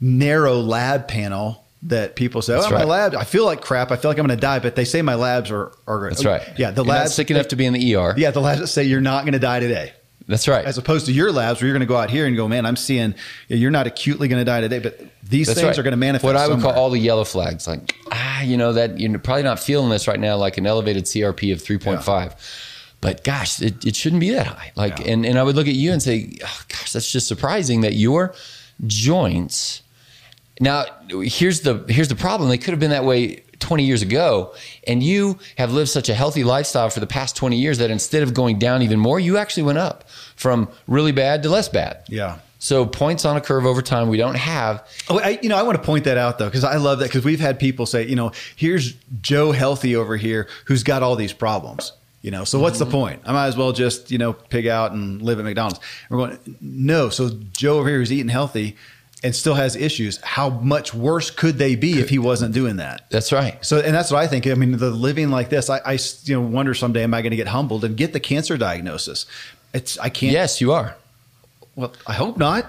narrow 0.00 0.60
lab 0.60 1.08
panel 1.08 1.64
that 1.84 2.16
people 2.16 2.42
say, 2.42 2.54
That's 2.54 2.66
"Oh, 2.66 2.70
my 2.70 2.76
right. 2.78 2.86
lab, 2.88 3.14
I 3.14 3.24
feel 3.24 3.44
like 3.44 3.60
crap. 3.60 3.90
I 3.92 3.96
feel 3.96 4.10
like 4.10 4.18
I'm 4.18 4.26
going 4.26 4.36
to 4.36 4.40
die." 4.40 4.58
But 4.58 4.76
they 4.76 4.84
say 4.84 5.02
my 5.02 5.14
labs 5.14 5.50
are 5.50 5.72
are 5.86 6.08
That's 6.08 6.24
right. 6.24 6.42
Yeah, 6.56 6.70
the 6.70 6.82
You're 6.84 6.94
labs 6.94 7.14
sick 7.14 7.30
enough 7.30 7.48
to 7.48 7.56
be 7.56 7.64
in 7.66 7.72
the 7.72 7.94
ER. 7.94 8.14
Yeah, 8.16 8.30
the 8.30 8.40
labs 8.40 8.60
that 8.60 8.66
say 8.68 8.84
you're 8.84 9.00
not 9.00 9.22
going 9.24 9.32
to 9.34 9.38
die 9.38 9.60
today. 9.60 9.92
That's 10.28 10.48
right. 10.48 10.64
As 10.64 10.76
opposed 10.76 11.06
to 11.06 11.12
your 11.12 11.30
labs 11.30 11.60
where 11.60 11.68
you're 11.68 11.74
going 11.74 11.86
to 11.86 11.92
go 11.92 11.96
out 11.96 12.10
here 12.10 12.26
and 12.26 12.36
go, 12.36 12.48
man, 12.48 12.66
I'm 12.66 12.74
seeing 12.74 13.14
you're 13.46 13.70
not 13.70 13.86
acutely 13.86 14.26
going 14.26 14.40
to 14.40 14.44
die 14.44 14.60
today, 14.60 14.80
but 14.80 14.98
these 15.22 15.46
That's 15.46 15.60
things 15.60 15.68
right. 15.68 15.78
are 15.78 15.82
going 15.84 15.92
to 15.92 15.96
manifest. 15.96 16.24
What 16.24 16.34
I 16.36 16.48
would 16.48 16.54
somewhere. 16.54 16.74
call 16.74 16.82
all 16.82 16.90
the 16.90 16.98
yellow 16.98 17.22
flags, 17.22 17.68
like 17.68 17.94
ah, 18.10 18.42
you 18.42 18.56
know 18.56 18.72
that 18.72 18.98
you're 18.98 19.18
probably 19.20 19.44
not 19.44 19.60
feeling 19.60 19.88
this 19.88 20.08
right 20.08 20.18
now, 20.18 20.36
like 20.36 20.58
an 20.58 20.66
elevated 20.66 21.04
CRP 21.04 21.52
of 21.52 21.62
3.5. 21.62 22.32
But 23.00 23.22
gosh, 23.24 23.60
it, 23.62 23.84
it 23.84 23.94
shouldn't 23.94 24.20
be 24.20 24.30
that 24.30 24.46
high. 24.46 24.72
Like, 24.74 24.98
Yeah. 24.98 25.12
and 25.12 25.26
and 25.26 25.38
I 25.38 25.42
would 25.42 25.54
look 25.56 25.68
at 25.68 25.74
you 25.74 25.92
and 25.92 26.02
say, 26.02 26.38
oh, 26.44 26.60
gosh, 26.68 26.92
that's 26.92 27.10
just 27.10 27.28
surprising 27.28 27.82
that 27.82 27.92
your 27.94 28.34
joints. 28.86 29.82
Now, 30.60 30.84
here's 31.08 31.60
the 31.60 31.84
here's 31.88 32.08
the 32.08 32.16
problem. 32.16 32.48
They 32.48 32.58
could 32.58 32.70
have 32.70 32.80
been 32.80 32.90
that 32.90 33.04
way 33.04 33.42
20 33.58 33.84
years 33.84 34.02
ago, 34.02 34.54
and 34.86 35.02
you 35.02 35.38
have 35.58 35.72
lived 35.72 35.90
such 35.90 36.08
a 36.08 36.14
healthy 36.14 36.44
lifestyle 36.44 36.88
for 36.90 37.00
the 37.00 37.06
past 37.06 37.36
20 37.36 37.56
years 37.56 37.78
that 37.78 37.90
instead 37.90 38.22
of 38.22 38.32
going 38.34 38.58
down 38.58 38.82
even 38.82 38.98
more, 38.98 39.20
you 39.20 39.36
actually 39.36 39.64
went 39.64 39.78
up 39.78 40.08
from 40.34 40.68
really 40.86 41.12
bad 41.12 41.42
to 41.42 41.48
less 41.50 41.68
bad. 41.68 41.98
Yeah. 42.08 42.38
So 42.58 42.86
points 42.86 43.24
on 43.26 43.36
a 43.36 43.40
curve 43.40 43.66
over 43.66 43.82
time 43.82 44.08
we 44.08 44.16
don't 44.16 44.34
have. 44.34 44.86
Oh, 45.10 45.20
I, 45.20 45.38
you 45.42 45.48
know, 45.50 45.56
I 45.58 45.62
want 45.62 45.76
to 45.76 45.84
point 45.84 46.04
that 46.04 46.16
out 46.16 46.38
though, 46.38 46.46
because 46.46 46.64
I 46.64 46.76
love 46.76 47.00
that 47.00 47.04
because 47.08 47.24
we've 47.24 47.38
had 47.40 47.58
people 47.58 47.84
say, 47.84 48.06
you 48.06 48.16
know, 48.16 48.32
here's 48.56 48.94
Joe 49.20 49.52
Healthy 49.52 49.94
over 49.94 50.16
here 50.16 50.48
who's 50.64 50.82
got 50.82 51.02
all 51.02 51.16
these 51.16 51.34
problems. 51.34 51.92
You 52.26 52.32
know, 52.32 52.42
so 52.42 52.58
what's 52.58 52.80
the 52.80 52.84
mm-hmm. 52.84 52.92
point? 52.92 53.22
I 53.24 53.32
might 53.32 53.46
as 53.46 53.56
well 53.56 53.70
just 53.70 54.10
you 54.10 54.18
know 54.18 54.32
pig 54.32 54.66
out 54.66 54.90
and 54.90 55.22
live 55.22 55.38
at 55.38 55.44
McDonald's. 55.44 55.78
And 56.10 56.18
we're 56.18 56.26
going, 56.26 56.58
no. 56.60 57.08
So 57.08 57.30
Joe 57.52 57.78
over 57.78 57.88
here 57.88 58.02
is 58.02 58.10
eating 58.10 58.28
healthy 58.28 58.76
and 59.22 59.32
still 59.32 59.54
has 59.54 59.76
issues. 59.76 60.16
How 60.22 60.50
much 60.50 60.92
worse 60.92 61.30
could 61.30 61.58
they 61.58 61.76
be 61.76 62.00
if 62.00 62.08
he 62.08 62.18
wasn't 62.18 62.52
doing 62.52 62.78
that? 62.78 63.08
That's 63.10 63.30
right. 63.32 63.64
So, 63.64 63.78
and 63.78 63.94
that's 63.94 64.10
what 64.10 64.18
I 64.18 64.26
think. 64.26 64.48
I 64.48 64.54
mean, 64.54 64.72
the 64.72 64.90
living 64.90 65.30
like 65.30 65.50
this, 65.50 65.70
I, 65.70 65.78
I 65.86 65.98
you 66.24 66.34
know 66.34 66.40
wonder 66.40 66.74
someday 66.74 67.04
am 67.04 67.14
I 67.14 67.22
going 67.22 67.30
to 67.30 67.36
get 67.36 67.46
humbled 67.46 67.84
and 67.84 67.96
get 67.96 68.12
the 68.12 68.18
cancer 68.18 68.56
diagnosis? 68.56 69.26
It's 69.72 69.96
I 70.00 70.08
can't. 70.08 70.32
Yes, 70.32 70.60
you 70.60 70.72
are. 70.72 70.96
Well, 71.76 71.92
I 72.08 72.14
hope 72.14 72.38
not. 72.38 72.66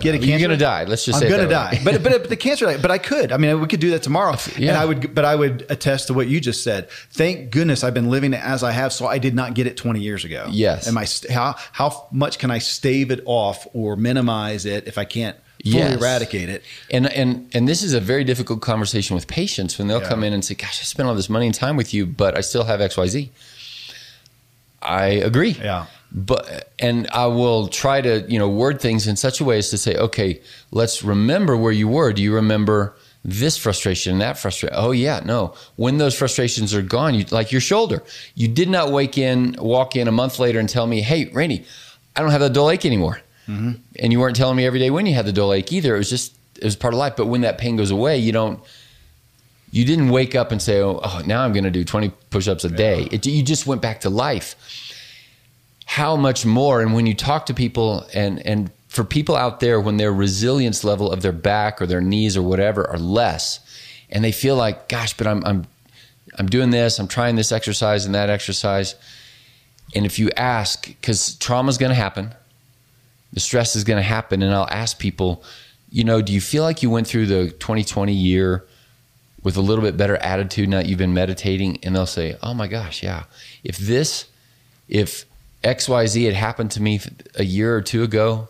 Get 0.00 0.14
a 0.14 0.18
cancer. 0.18 0.26
You're 0.26 0.38
gonna 0.40 0.56
die. 0.56 0.84
Let's 0.84 1.04
just 1.04 1.18
say 1.18 1.26
I'm 1.26 1.30
gonna 1.32 1.48
die. 1.48 1.80
but, 1.84 2.02
but 2.02 2.12
but 2.12 2.28
the 2.28 2.36
cancer. 2.36 2.76
But 2.78 2.90
I 2.90 2.98
could. 2.98 3.32
I 3.32 3.36
mean, 3.36 3.60
we 3.60 3.66
could 3.66 3.80
do 3.80 3.90
that 3.90 4.02
tomorrow. 4.02 4.36
Yeah. 4.58 4.70
And 4.70 4.78
I 4.78 4.84
would. 4.84 5.14
But 5.14 5.24
I 5.24 5.34
would 5.34 5.66
attest 5.70 6.06
to 6.08 6.14
what 6.14 6.28
you 6.28 6.40
just 6.40 6.62
said. 6.62 6.90
Thank 7.10 7.50
goodness 7.50 7.82
I've 7.84 7.94
been 7.94 8.10
living 8.10 8.32
it 8.34 8.40
as 8.42 8.62
I 8.62 8.72
have, 8.72 8.92
so 8.92 9.06
I 9.06 9.18
did 9.18 9.34
not 9.34 9.54
get 9.54 9.66
it 9.66 9.76
20 9.76 10.00
years 10.00 10.24
ago. 10.24 10.46
Yes. 10.50 10.86
Am 10.88 10.96
I? 10.98 11.06
How 11.32 11.54
how 11.72 12.06
much 12.12 12.38
can 12.38 12.50
I 12.50 12.58
stave 12.58 13.10
it 13.10 13.22
off 13.24 13.66
or 13.72 13.96
minimize 13.96 14.66
it 14.66 14.86
if 14.86 14.98
I 14.98 15.04
can't 15.04 15.36
fully 15.64 15.76
Yes. 15.78 16.00
eradicate 16.00 16.48
it? 16.48 16.62
And 16.90 17.06
and 17.12 17.48
and 17.54 17.66
this 17.68 17.82
is 17.82 17.92
a 17.94 18.00
very 18.00 18.24
difficult 18.24 18.60
conversation 18.62 19.14
with 19.16 19.26
patients 19.26 19.78
when 19.78 19.88
they'll 19.88 20.02
Yeah. 20.02 20.08
come 20.08 20.22
in 20.24 20.32
and 20.32 20.44
say, 20.44 20.54
"Gosh, 20.54 20.80
I 20.80 20.84
spent 20.84 21.08
all 21.08 21.14
this 21.14 21.28
money 21.30 21.46
and 21.46 21.54
time 21.54 21.76
with 21.76 21.92
you, 21.94 22.06
but 22.06 22.36
I 22.36 22.40
still 22.42 22.64
have 22.64 22.80
X, 22.80 22.96
Y, 22.96 23.06
Z." 23.08 23.30
I 24.82 25.06
agree. 25.06 25.56
Yeah. 25.62 25.86
But 26.16 26.72
and 26.78 27.06
I 27.12 27.26
will 27.26 27.68
try 27.68 28.00
to 28.00 28.24
you 28.26 28.38
know 28.38 28.48
word 28.48 28.80
things 28.80 29.06
in 29.06 29.16
such 29.16 29.40
a 29.40 29.44
way 29.44 29.58
as 29.58 29.68
to 29.70 29.78
say, 29.78 29.96
okay, 29.96 30.40
let's 30.70 31.02
remember 31.02 31.56
where 31.56 31.72
you 31.72 31.88
were. 31.88 32.14
Do 32.14 32.22
you 32.22 32.34
remember 32.34 32.96
this 33.22 33.58
frustration 33.58 34.12
and 34.12 34.22
that 34.22 34.38
frustration? 34.38 34.74
Oh 34.78 34.92
yeah, 34.92 35.20
no. 35.22 35.54
When 35.76 35.98
those 35.98 36.16
frustrations 36.16 36.72
are 36.74 36.80
gone, 36.80 37.14
you 37.14 37.26
like 37.30 37.52
your 37.52 37.60
shoulder. 37.60 38.02
You 38.34 38.48
did 38.48 38.70
not 38.70 38.92
wake 38.92 39.18
in, 39.18 39.56
walk 39.58 39.94
in 39.94 40.08
a 40.08 40.12
month 40.12 40.38
later 40.38 40.58
and 40.58 40.68
tell 40.68 40.86
me, 40.86 41.02
hey, 41.02 41.26
Randy, 41.26 41.66
I 42.16 42.22
don't 42.22 42.30
have 42.30 42.40
that 42.40 42.54
dull 42.54 42.70
ache 42.70 42.86
anymore. 42.86 43.20
Mm-hmm. 43.46 43.72
And 43.98 44.12
you 44.12 44.18
weren't 44.18 44.36
telling 44.36 44.56
me 44.56 44.64
every 44.64 44.78
day 44.78 44.88
when 44.88 45.04
you 45.04 45.14
had 45.14 45.26
the 45.26 45.32
dull 45.32 45.52
ache 45.52 45.70
either. 45.70 45.94
It 45.94 45.98
was 45.98 46.08
just 46.08 46.34
it 46.56 46.64
was 46.64 46.76
part 46.76 46.94
of 46.94 46.98
life. 46.98 47.14
But 47.14 47.26
when 47.26 47.42
that 47.42 47.58
pain 47.58 47.76
goes 47.76 47.90
away, 47.90 48.16
you 48.16 48.32
don't. 48.32 48.60
You 49.70 49.84
didn't 49.84 50.08
wake 50.08 50.34
up 50.34 50.52
and 50.52 50.62
say, 50.62 50.80
"Oh, 50.80 51.00
oh 51.04 51.22
now 51.26 51.42
I'm 51.44 51.52
going 51.52 51.64
to 51.64 51.70
do 51.70 51.84
20 51.84 52.10
push-ups 52.30 52.64
a 52.64 52.70
day." 52.70 53.08
It, 53.12 53.26
you 53.26 53.42
just 53.42 53.66
went 53.66 53.82
back 53.82 54.00
to 54.02 54.10
life 54.10 54.54
how 55.86 56.16
much 56.16 56.44
more 56.44 56.82
and 56.82 56.92
when 56.92 57.06
you 57.06 57.14
talk 57.14 57.46
to 57.46 57.54
people 57.54 58.06
and 58.12 58.44
and 58.44 58.70
for 58.88 59.04
people 59.04 59.36
out 59.36 59.60
there 59.60 59.80
when 59.80 59.96
their 59.96 60.12
resilience 60.12 60.82
level 60.82 61.10
of 61.10 61.22
their 61.22 61.32
back 61.32 61.80
or 61.80 61.86
their 61.86 62.00
knees 62.00 62.36
or 62.36 62.42
whatever 62.42 62.86
are 62.88 62.98
less 62.98 63.60
and 64.10 64.24
they 64.24 64.32
feel 64.32 64.56
like 64.56 64.88
gosh 64.88 65.16
but 65.16 65.26
I'm 65.26 65.44
I'm 65.46 65.66
I'm 66.38 66.48
doing 66.48 66.70
this 66.70 66.98
I'm 66.98 67.06
trying 67.08 67.36
this 67.36 67.52
exercise 67.52 68.04
and 68.04 68.14
that 68.14 68.28
exercise. 68.28 68.96
And 69.94 70.04
if 70.04 70.18
you 70.18 70.28
ask 70.36 70.90
cuz 71.02 71.36
trauma 71.36 71.70
is 71.70 71.78
going 71.78 71.90
to 71.90 71.94
happen 71.94 72.34
the 73.32 73.40
stress 73.40 73.76
is 73.76 73.84
going 73.84 73.98
to 73.98 74.08
happen 74.08 74.42
and 74.42 74.52
I'll 74.52 74.68
ask 74.68 74.98
people 74.98 75.44
you 75.88 76.02
know 76.02 76.20
do 76.20 76.32
you 76.32 76.40
feel 76.40 76.64
like 76.64 76.82
you 76.82 76.90
went 76.90 77.06
through 77.06 77.26
the 77.26 77.50
2020 77.50 78.12
year 78.12 78.64
with 79.44 79.56
a 79.56 79.60
little 79.60 79.84
bit 79.84 79.96
better 79.96 80.16
attitude 80.16 80.68
now 80.68 80.78
that 80.78 80.86
you've 80.86 80.98
been 80.98 81.14
meditating? 81.14 81.78
And 81.84 81.94
they'll 81.94 82.06
say 82.06 82.36
oh 82.42 82.54
my 82.54 82.66
gosh 82.66 83.04
yeah. 83.04 83.24
If 83.62 83.78
this 83.78 84.24
if 84.88 85.24
XYZ 85.64 86.24
had 86.26 86.34
happened 86.34 86.70
to 86.72 86.82
me 86.82 87.00
a 87.34 87.44
year 87.44 87.74
or 87.76 87.82
two 87.82 88.02
ago, 88.02 88.48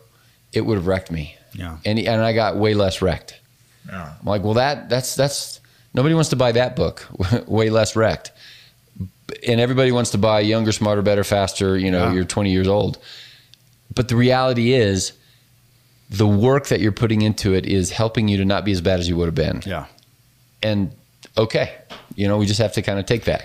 it 0.52 0.62
would 0.62 0.76
have 0.76 0.86
wrecked 0.86 1.10
me. 1.10 1.36
Yeah. 1.54 1.78
And 1.84 1.98
and 1.98 2.20
I 2.22 2.32
got 2.32 2.56
way 2.56 2.74
less 2.74 3.00
wrecked. 3.00 3.40
Yeah. 3.88 4.12
I'm 4.20 4.26
like, 4.26 4.42
well, 4.42 4.54
that 4.54 4.88
that's 4.88 5.14
that's 5.14 5.60
nobody 5.94 6.14
wants 6.14 6.30
to 6.30 6.36
buy 6.36 6.52
that 6.52 6.76
book, 6.76 7.06
way 7.46 7.70
less 7.70 7.96
wrecked. 7.96 8.32
And 9.46 9.60
everybody 9.60 9.90
wants 9.92 10.10
to 10.10 10.18
buy 10.18 10.40
younger, 10.40 10.72
smarter, 10.72 11.02
better, 11.02 11.24
faster. 11.24 11.76
You 11.78 11.90
know, 11.90 12.08
Yeah. 12.08 12.12
you're 12.14 12.24
20 12.24 12.50
years 12.52 12.68
old. 12.68 12.98
But 13.94 14.08
the 14.08 14.16
reality 14.16 14.72
is, 14.72 15.12
the 16.10 16.26
work 16.26 16.66
that 16.68 16.80
you're 16.80 16.92
putting 16.92 17.22
into 17.22 17.54
it 17.54 17.66
is 17.66 17.90
helping 17.90 18.28
you 18.28 18.36
to 18.38 18.44
not 18.44 18.64
be 18.64 18.72
as 18.72 18.80
bad 18.80 19.00
as 19.00 19.08
you 19.08 19.16
would 19.16 19.26
have 19.26 19.34
been. 19.34 19.62
Yeah. 19.64 19.86
And 20.62 20.92
okay, 21.38 21.74
you 22.14 22.28
know, 22.28 22.36
we 22.38 22.46
just 22.46 22.60
have 22.60 22.72
to 22.74 22.82
kind 22.82 22.98
of 22.98 23.06
take 23.06 23.24
that. 23.24 23.44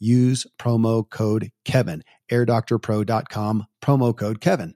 use 0.00 0.46
promo 0.58 1.08
code 1.08 1.52
Kevin. 1.64 2.02
AirDoctorPro.com, 2.32 3.66
promo 3.80 4.16
code 4.16 4.40
Kevin. 4.40 4.74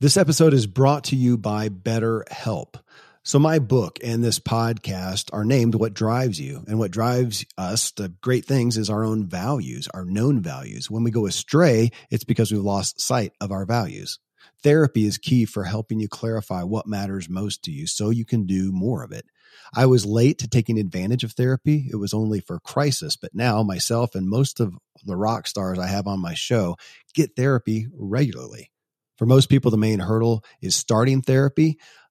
This 0.00 0.16
episode 0.16 0.52
is 0.52 0.66
brought 0.66 1.04
to 1.04 1.16
you 1.16 1.38
by 1.38 1.68
BetterHelp. 1.68 2.74
So, 3.22 3.38
my 3.38 3.60
book 3.60 4.00
and 4.02 4.24
this 4.24 4.40
podcast 4.40 5.30
are 5.32 5.44
named 5.44 5.76
What 5.76 5.94
Drives 5.94 6.40
You. 6.40 6.64
And 6.66 6.80
what 6.80 6.90
drives 6.90 7.46
us 7.56 7.92
to 7.92 8.08
great 8.20 8.44
things 8.44 8.76
is 8.76 8.90
our 8.90 9.04
own 9.04 9.28
values, 9.28 9.86
our 9.94 10.04
known 10.04 10.42
values. 10.42 10.90
When 10.90 11.04
we 11.04 11.12
go 11.12 11.26
astray, 11.26 11.92
it's 12.10 12.24
because 12.24 12.50
we've 12.50 12.60
lost 12.60 13.00
sight 13.00 13.30
of 13.40 13.52
our 13.52 13.64
values. 13.64 14.18
Therapy 14.64 15.06
is 15.06 15.18
key 15.18 15.44
for 15.44 15.62
helping 15.62 16.00
you 16.00 16.08
clarify 16.08 16.64
what 16.64 16.88
matters 16.88 17.28
most 17.28 17.62
to 17.62 17.70
you 17.70 17.86
so 17.86 18.10
you 18.10 18.24
can 18.24 18.44
do 18.44 18.72
more 18.72 19.04
of 19.04 19.12
it. 19.12 19.26
I 19.74 19.86
was 19.86 20.06
late 20.06 20.38
to 20.38 20.48
taking 20.48 20.78
advantage 20.78 21.24
of 21.24 21.32
therapy. 21.32 21.88
It 21.90 21.96
was 21.96 22.14
only 22.14 22.40
for 22.40 22.60
crisis, 22.60 23.16
but 23.16 23.34
now 23.34 23.62
myself 23.62 24.14
and 24.14 24.28
most 24.28 24.60
of 24.60 24.74
the 25.04 25.16
rock 25.16 25.46
stars 25.46 25.78
I 25.78 25.86
have 25.86 26.06
on 26.06 26.20
my 26.20 26.34
show 26.34 26.76
get 27.14 27.36
therapy 27.36 27.88
regularly. 27.94 28.70
For 29.18 29.26
most 29.26 29.48
people, 29.48 29.70
the 29.70 29.76
main 29.76 30.00
hurdle 30.00 30.44
is 30.60 30.74
starting 30.74 31.22
therapy. 31.22 31.78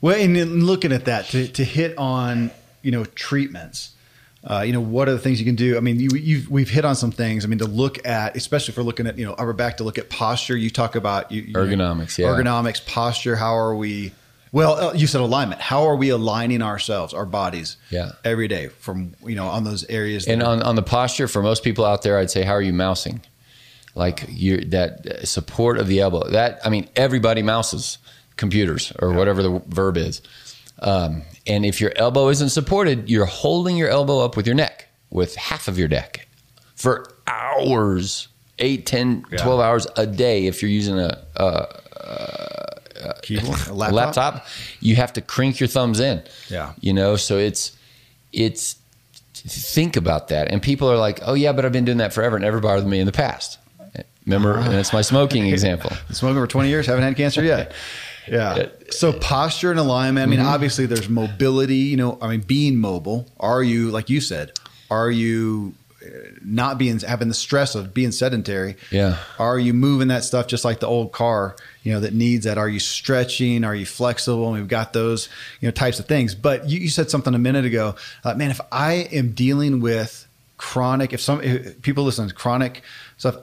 Well, 0.00 0.16
and 0.16 0.36
in 0.36 0.64
looking 0.64 0.92
at 0.92 1.06
that 1.06 1.26
to, 1.26 1.48
to 1.48 1.64
hit 1.64 1.96
on 1.98 2.50
you 2.82 2.90
know 2.90 3.04
treatments, 3.04 3.94
uh, 4.44 4.62
you 4.64 4.72
know 4.72 4.80
what 4.80 5.08
are 5.08 5.12
the 5.12 5.18
things 5.18 5.40
you 5.40 5.46
can 5.46 5.56
do? 5.56 5.76
I 5.76 5.80
mean, 5.80 5.98
you, 5.98 6.08
you've 6.14 6.48
we've 6.48 6.70
hit 6.70 6.84
on 6.84 6.94
some 6.94 7.10
things. 7.10 7.44
I 7.44 7.48
mean, 7.48 7.58
to 7.58 7.66
look 7.66 8.06
at, 8.06 8.36
especially 8.36 8.72
if 8.72 8.78
we're 8.78 8.84
looking 8.84 9.06
at 9.06 9.18
you 9.18 9.26
know 9.26 9.32
upper 9.32 9.52
back, 9.52 9.78
to 9.78 9.84
look 9.84 9.98
at 9.98 10.08
posture. 10.08 10.56
You 10.56 10.70
talk 10.70 10.94
about 10.94 11.32
you, 11.32 11.42
you 11.42 11.54
ergonomics, 11.54 12.18
know, 12.18 12.26
yeah, 12.26 12.40
ergonomics, 12.40 12.84
posture. 12.86 13.36
How 13.36 13.56
are 13.56 13.74
we? 13.74 14.12
Well, 14.50 14.74
uh, 14.74 14.92
you 14.94 15.06
said 15.06 15.20
alignment. 15.20 15.60
How 15.60 15.84
are 15.84 15.96
we 15.96 16.08
aligning 16.08 16.62
ourselves, 16.62 17.12
our 17.12 17.26
bodies, 17.26 17.76
yeah, 17.90 18.12
every 18.24 18.48
day 18.48 18.68
from 18.68 19.14
you 19.26 19.34
know 19.34 19.48
on 19.48 19.64
those 19.64 19.84
areas? 19.84 20.28
And 20.28 20.42
on 20.42 20.62
on 20.62 20.76
the 20.76 20.82
posture 20.82 21.26
for 21.26 21.42
most 21.42 21.64
people 21.64 21.84
out 21.84 22.02
there, 22.02 22.18
I'd 22.18 22.30
say, 22.30 22.44
how 22.44 22.52
are 22.52 22.62
you 22.62 22.72
mousing? 22.72 23.20
Like 23.96 24.26
you 24.28 24.64
that 24.66 25.26
support 25.26 25.78
of 25.78 25.88
the 25.88 26.00
elbow. 26.00 26.28
That 26.28 26.60
I 26.64 26.70
mean, 26.70 26.88
everybody 26.94 27.42
mouses 27.42 27.98
computers 28.38 28.92
or 29.00 29.12
whatever 29.12 29.42
the 29.42 29.62
verb 29.66 29.98
is. 29.98 30.22
Um, 30.80 31.22
and 31.46 31.66
if 31.66 31.80
your 31.80 31.92
elbow 31.96 32.28
isn't 32.28 32.50
supported, 32.50 33.10
you're 33.10 33.26
holding 33.26 33.76
your 33.76 33.88
elbow 33.88 34.20
up 34.20 34.36
with 34.36 34.46
your 34.46 34.54
neck, 34.54 34.88
with 35.10 35.34
half 35.34 35.68
of 35.68 35.78
your 35.78 35.88
neck 35.88 36.26
for 36.76 37.12
hours, 37.26 38.28
8, 38.60 38.86
10, 38.86 39.24
yeah. 39.30 39.38
12 39.38 39.60
hours 39.60 39.86
a 39.96 40.06
day. 40.06 40.46
If 40.46 40.62
you're 40.62 40.70
using 40.70 40.98
a, 40.98 41.18
a, 41.36 41.44
a, 41.96 43.14
a 43.68 43.74
laptop? 43.74 43.92
laptop, 43.92 44.46
you 44.80 44.94
have 44.96 45.12
to 45.14 45.20
crank 45.20 45.58
your 45.58 45.68
thumbs 45.68 46.00
in. 46.00 46.22
Yeah. 46.48 46.72
You 46.80 46.92
know, 46.92 47.16
so 47.16 47.36
it's, 47.36 47.76
it's, 48.32 48.76
think 49.34 49.96
about 49.96 50.28
that. 50.28 50.52
And 50.52 50.62
people 50.62 50.88
are 50.90 50.96
like, 50.96 51.20
oh, 51.22 51.34
yeah, 51.34 51.52
but 51.52 51.64
I've 51.64 51.72
been 51.72 51.84
doing 51.84 51.98
that 51.98 52.12
forever. 52.12 52.36
and 52.36 52.44
Never 52.44 52.60
bothered 52.60 52.86
me 52.86 53.00
in 53.00 53.06
the 53.06 53.12
past. 53.12 53.58
Remember, 54.28 54.58
and 54.58 54.74
it's 54.74 54.92
my 54.92 55.00
smoking 55.00 55.46
example. 55.52 55.90
smoking 56.10 56.40
for 56.40 56.46
20 56.46 56.68
years, 56.68 56.86
haven't 56.86 57.02
had 57.02 57.16
cancer 57.16 57.42
yet. 57.42 57.72
Yeah. 58.30 58.68
So 58.90 59.12
posture 59.12 59.70
and 59.70 59.80
alignment. 59.80 60.26
I 60.26 60.30
mean, 60.30 60.40
mm-hmm. 60.40 60.48
obviously 60.48 60.86
there's 60.86 61.08
mobility, 61.08 61.76
you 61.76 61.96
know, 61.96 62.18
I 62.20 62.28
mean, 62.28 62.40
being 62.40 62.76
mobile. 62.76 63.26
Are 63.38 63.62
you, 63.62 63.90
like 63.90 64.10
you 64.10 64.20
said, 64.20 64.52
are 64.90 65.10
you 65.10 65.74
uh, 66.02 66.08
not 66.44 66.78
being, 66.78 66.98
having 67.00 67.28
the 67.28 67.34
stress 67.34 67.74
of 67.74 67.92
being 67.92 68.12
sedentary? 68.12 68.76
Yeah. 68.90 69.18
Are 69.38 69.58
you 69.58 69.74
moving 69.74 70.08
that 70.08 70.24
stuff 70.24 70.46
just 70.46 70.64
like 70.64 70.80
the 70.80 70.86
old 70.86 71.12
car, 71.12 71.56
you 71.82 71.92
know, 71.92 72.00
that 72.00 72.14
needs 72.14 72.44
that? 72.44 72.58
Are 72.58 72.68
you 72.68 72.80
stretching? 72.80 73.64
Are 73.64 73.74
you 73.74 73.86
flexible? 73.86 74.48
And 74.48 74.56
we've 74.56 74.68
got 74.68 74.92
those, 74.92 75.28
you 75.60 75.68
know, 75.68 75.72
types 75.72 75.98
of 75.98 76.06
things. 76.06 76.34
But 76.34 76.68
you, 76.68 76.80
you 76.80 76.88
said 76.88 77.10
something 77.10 77.34
a 77.34 77.38
minute 77.38 77.64
ago, 77.64 77.96
uh, 78.24 78.34
man, 78.34 78.50
if 78.50 78.60
I 78.72 79.08
am 79.12 79.32
dealing 79.32 79.80
with 79.80 80.26
chronic, 80.56 81.12
if 81.12 81.20
some 81.20 81.40
if 81.42 81.80
people 81.82 82.04
listen 82.04 82.28
to 82.28 82.34
chronic 82.34 82.82
stuff, 83.16 83.36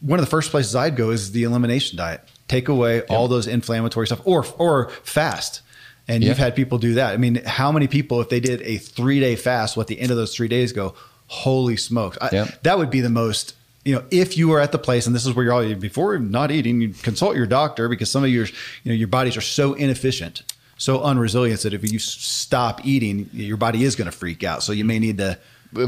one 0.00 0.18
of 0.18 0.24
the 0.24 0.30
first 0.30 0.50
places 0.50 0.76
I'd 0.76 0.94
go 0.94 1.10
is 1.10 1.32
the 1.32 1.44
elimination 1.44 1.96
diet 1.96 2.20
take 2.50 2.68
away 2.68 2.96
yep. 2.96 3.10
all 3.10 3.28
those 3.28 3.46
inflammatory 3.46 4.06
stuff 4.06 4.20
or 4.24 4.44
or 4.58 4.90
fast. 5.02 5.62
And 6.08 6.24
you've 6.24 6.38
had 6.38 6.56
people 6.56 6.78
do 6.78 6.94
that. 6.94 7.14
I 7.14 7.18
mean 7.18 7.36
how 7.46 7.70
many 7.70 7.86
people 7.86 8.20
if 8.20 8.28
they 8.28 8.40
did 8.40 8.62
a 8.62 8.78
three 8.78 9.20
day 9.20 9.36
fast 9.36 9.76
what 9.76 9.86
the 9.86 10.00
end 10.00 10.10
of 10.10 10.16
those 10.16 10.34
three 10.34 10.48
days 10.48 10.72
go 10.72 10.94
holy 11.28 11.76
smokes. 11.76 12.18
I, 12.20 12.52
that 12.64 12.78
would 12.78 12.90
be 12.90 13.00
the 13.00 13.10
most 13.10 13.54
you 13.84 13.94
know 13.94 14.04
if 14.10 14.36
you 14.36 14.52
are 14.52 14.60
at 14.60 14.72
the 14.72 14.78
place 14.78 15.06
and 15.06 15.14
this 15.14 15.24
is 15.24 15.34
where 15.34 15.44
you're 15.44 15.54
all 15.54 15.74
before 15.76 16.18
not 16.18 16.50
eating 16.50 16.80
you 16.80 16.88
consult 16.90 17.36
your 17.36 17.46
doctor 17.46 17.88
because 17.88 18.10
some 18.10 18.24
of 18.24 18.30
your 18.30 18.46
you 18.82 18.92
know 18.92 18.94
your 18.94 19.08
bodies 19.08 19.36
are 19.36 19.40
so 19.40 19.72
inefficient 19.74 20.42
so 20.76 20.98
unresilient 20.98 21.62
that 21.62 21.74
if 21.74 21.92
you 21.92 21.98
stop 21.98 22.84
eating 22.86 23.28
your 23.32 23.58
body 23.58 23.84
is 23.84 23.96
going 23.96 24.10
to 24.10 24.16
freak 24.16 24.42
out. 24.42 24.62
So 24.62 24.72
you 24.72 24.84
may 24.84 24.98
need 24.98 25.18
to 25.18 25.38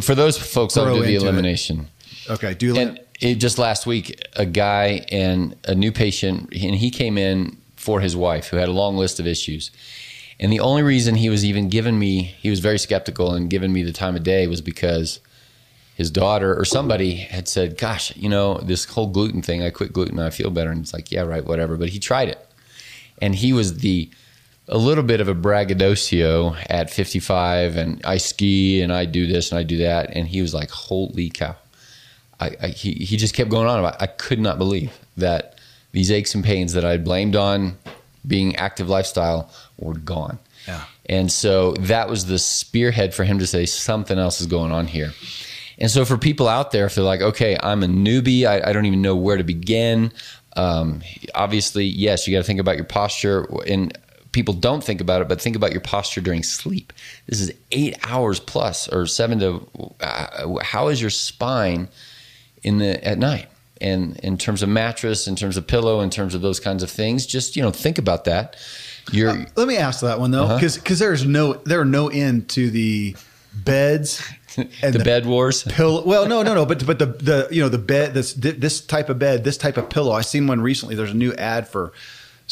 for 0.01 0.15
those 0.15 0.39
folks 0.39 0.77
i'll 0.77 0.95
do 0.95 1.03
the 1.03 1.17
elimination 1.17 1.89
it. 2.27 2.31
okay 2.31 2.55
do 2.55 2.79
and 2.79 3.01
it, 3.23 3.37
just 3.37 3.57
last 3.57 3.87
week, 3.87 4.21
a 4.35 4.45
guy 4.45 5.07
and 5.11 5.57
a 5.65 5.75
new 5.75 5.93
patient, 5.93 6.53
and 6.53 6.75
he 6.75 6.91
came 6.91 7.17
in 7.17 7.57
for 7.77 8.01
his 8.01 8.17
wife 8.17 8.49
who 8.49 8.57
had 8.57 8.69
a 8.69 8.73
long 8.73 8.97
list 8.97 9.21
of 9.21 9.27
issues. 9.27 9.71
And 10.41 10.53
the 10.53 10.61
only 10.61 10.83
reason 10.83 11.15
he 11.15 11.29
was 11.31 11.45
even 11.45 11.69
giving 11.69 11.99
me, 11.99 12.23
he 12.23 12.51
was 12.51 12.59
very 12.59 12.79
skeptical 12.79 13.33
and 13.33 13.49
giving 13.49 13.73
me 13.73 13.85
the 13.85 13.93
time 13.93 14.17
of 14.17 14.25
day 14.25 14.49
was 14.49 14.61
because 14.61 15.21
his 15.95 16.11
daughter 16.11 16.59
or 16.59 16.65
somebody 16.65 17.15
had 17.15 17.47
said, 17.47 17.79
Gosh, 17.79 18.15
you 18.17 18.29
know, 18.29 18.59
this 18.59 18.87
whole 18.87 19.07
gluten 19.07 19.41
thing, 19.41 19.63
I 19.63 19.71
quit 19.71 19.93
gluten, 19.93 20.19
I 20.19 20.31
feel 20.31 20.51
better. 20.51 20.71
And 20.71 20.81
it's 20.81 20.93
like, 20.93 21.13
Yeah, 21.13 21.23
right, 21.23 21.45
whatever. 21.45 21.77
But 21.77 21.91
he 21.91 22.01
tried 22.01 22.29
it. 22.29 22.45
And 23.21 23.37
he 23.37 23.53
was 23.53 23.79
the, 23.79 24.11
a 24.67 24.79
little 24.79 25.05
bit 25.05 25.21
of 25.21 25.29
a 25.29 25.35
braggadocio 25.35 26.57
at 26.69 26.91
55 26.91 27.77
and 27.77 28.05
I 28.05 28.17
ski 28.17 28.83
and 28.83 28.93
I 28.93 29.05
do 29.05 29.29
this 29.29 29.53
and 29.53 29.61
I 29.61 29.63
do 29.63 29.79
that. 29.79 30.11
And 30.11 30.27
he 30.27 30.43
was 30.43 30.53
like, 30.53 30.71
Holy 30.71 31.31
cow. 31.31 31.55
I, 32.43 32.57
I, 32.61 32.67
he, 32.69 32.93
he 32.93 33.17
just 33.17 33.35
kept 33.35 33.51
going 33.51 33.69
on 33.69 33.79
about. 33.79 34.01
I 34.03 34.07
could 34.07 34.41
not 34.41 34.59
believe 34.59 34.93
that 35.17 35.59
these 35.93 36.11
aches 36.11 36.35
and 36.35 36.45
pains 36.45 36.73
that 36.73 36.85
I 36.85 36.97
blamed 36.97 37.37
on 37.37 37.79
being 38.27 38.57
active 38.57 38.89
lifestyle 38.89 39.51
were 39.79 39.95
gone. 39.95 40.39
Yeah. 40.67 40.85
And 41.07 41.31
so 41.31 41.73
that 41.73 42.09
was 42.09 42.27
the 42.27 42.39
spearhead 42.39 43.15
for 43.15 43.25
him 43.25 43.39
to 43.39 43.47
say 43.47 43.67
something 43.67 44.19
else 44.19 44.41
is 44.41 44.47
going 44.47 44.73
on 44.73 44.87
here. 44.87 45.13
And 45.79 45.91
so 45.91 46.05
for 46.05 46.17
people 46.17 46.49
out 46.49 46.71
there, 46.71 46.87
if 46.87 46.95
they're 46.95 47.05
like, 47.05 47.21
okay, 47.21 47.57
I'm 47.63 47.83
a 47.83 47.87
newbie, 47.87 48.45
I, 48.45 48.69
I 48.69 48.73
don't 48.73 48.87
even 48.87 49.03
know 49.03 49.17
where 49.17 49.37
to 49.37 49.45
begin. 49.45 50.13
Um, 50.55 51.03
obviously, 51.35 51.85
yes, 51.85 52.27
you 52.27 52.35
got 52.35 52.41
to 52.41 52.47
think 52.47 52.61
about 52.61 52.77
your 52.77 52.85
posture. 52.85 53.47
And 53.67 53.97
people 54.33 54.55
don't 54.55 54.85
think 54.85 55.01
about 55.01 55.23
it, 55.23 55.29
but 55.29 55.41
think 55.41 55.57
about 55.57 55.73
your 55.73 55.81
posture 55.81 56.21
during 56.21 56.43
sleep. 56.43 56.93
This 57.27 57.41
is 57.41 57.53
eight 57.73 57.97
hours 58.05 58.39
plus 58.39 58.89
or 58.89 59.07
seven 59.07 59.41
to. 59.41 59.69
Uh, 60.01 60.59
how 60.63 60.89
is 60.89 61.01
your 61.01 61.11
spine? 61.11 61.89
In 62.63 62.79
the 62.79 63.03
at 63.07 63.19
night 63.19 63.49
and 63.81 64.19
in 64.21 64.39
terms 64.39 64.63
of 64.63 64.69
mattress 64.69 65.27
in 65.27 65.37
terms 65.37 65.57
of 65.57 65.67
pillow 65.67 66.01
in 66.01 66.11
terms 66.11 66.35
of 66.35 66.43
those 66.43 66.61
kinds 66.61 66.83
of 66.83 66.91
things 66.91 67.27
just 67.27 67.57
you 67.57 67.63
know 67.63 67.71
think 67.71 67.99
about 67.99 68.25
that 68.25 68.57
you're 69.11 69.31
uh, 69.31 69.45
let 69.57 69.67
me 69.67 69.77
ask 69.77 70.01
that 70.01 70.21
one 70.21 70.31
though 70.31 70.55
because 70.55 70.77
uh-huh. 70.77 70.85
because 70.85 70.99
there's 70.99 71.27
no 71.27 71.55
there 71.55 71.81
are 71.81 71.85
no 71.85 72.09
end 72.09 72.49
to 72.49 72.71
the 72.71 73.17
beds 73.53 74.27
and 74.57 74.95
the, 74.95 74.99
the, 74.99 75.05
bed 75.05 75.27
wars 75.27 75.63
pillow 75.65 76.05
well 76.07 76.27
no 76.27 76.43
no 76.43 76.55
no 76.55 76.65
but 76.65 76.85
but 76.87 76.99
the 76.99 77.07
the 77.07 77.49
you 77.51 77.61
know 77.63 77.69
the 77.69 77.79
bed 77.79 78.15
this 78.15 78.33
this 78.35 78.81
type 78.81 79.09
of 79.09 79.19
bed 79.19 79.45
this 79.45 79.57
type 79.57 79.77
of 79.77 79.91
pillow 79.91 80.13
i 80.13 80.21
seen 80.21 80.47
one 80.47 80.61
recently 80.61 80.95
there's 80.95 81.11
a 81.11 81.15
new 81.15 81.33
ad 81.35 81.67
for 81.67 81.93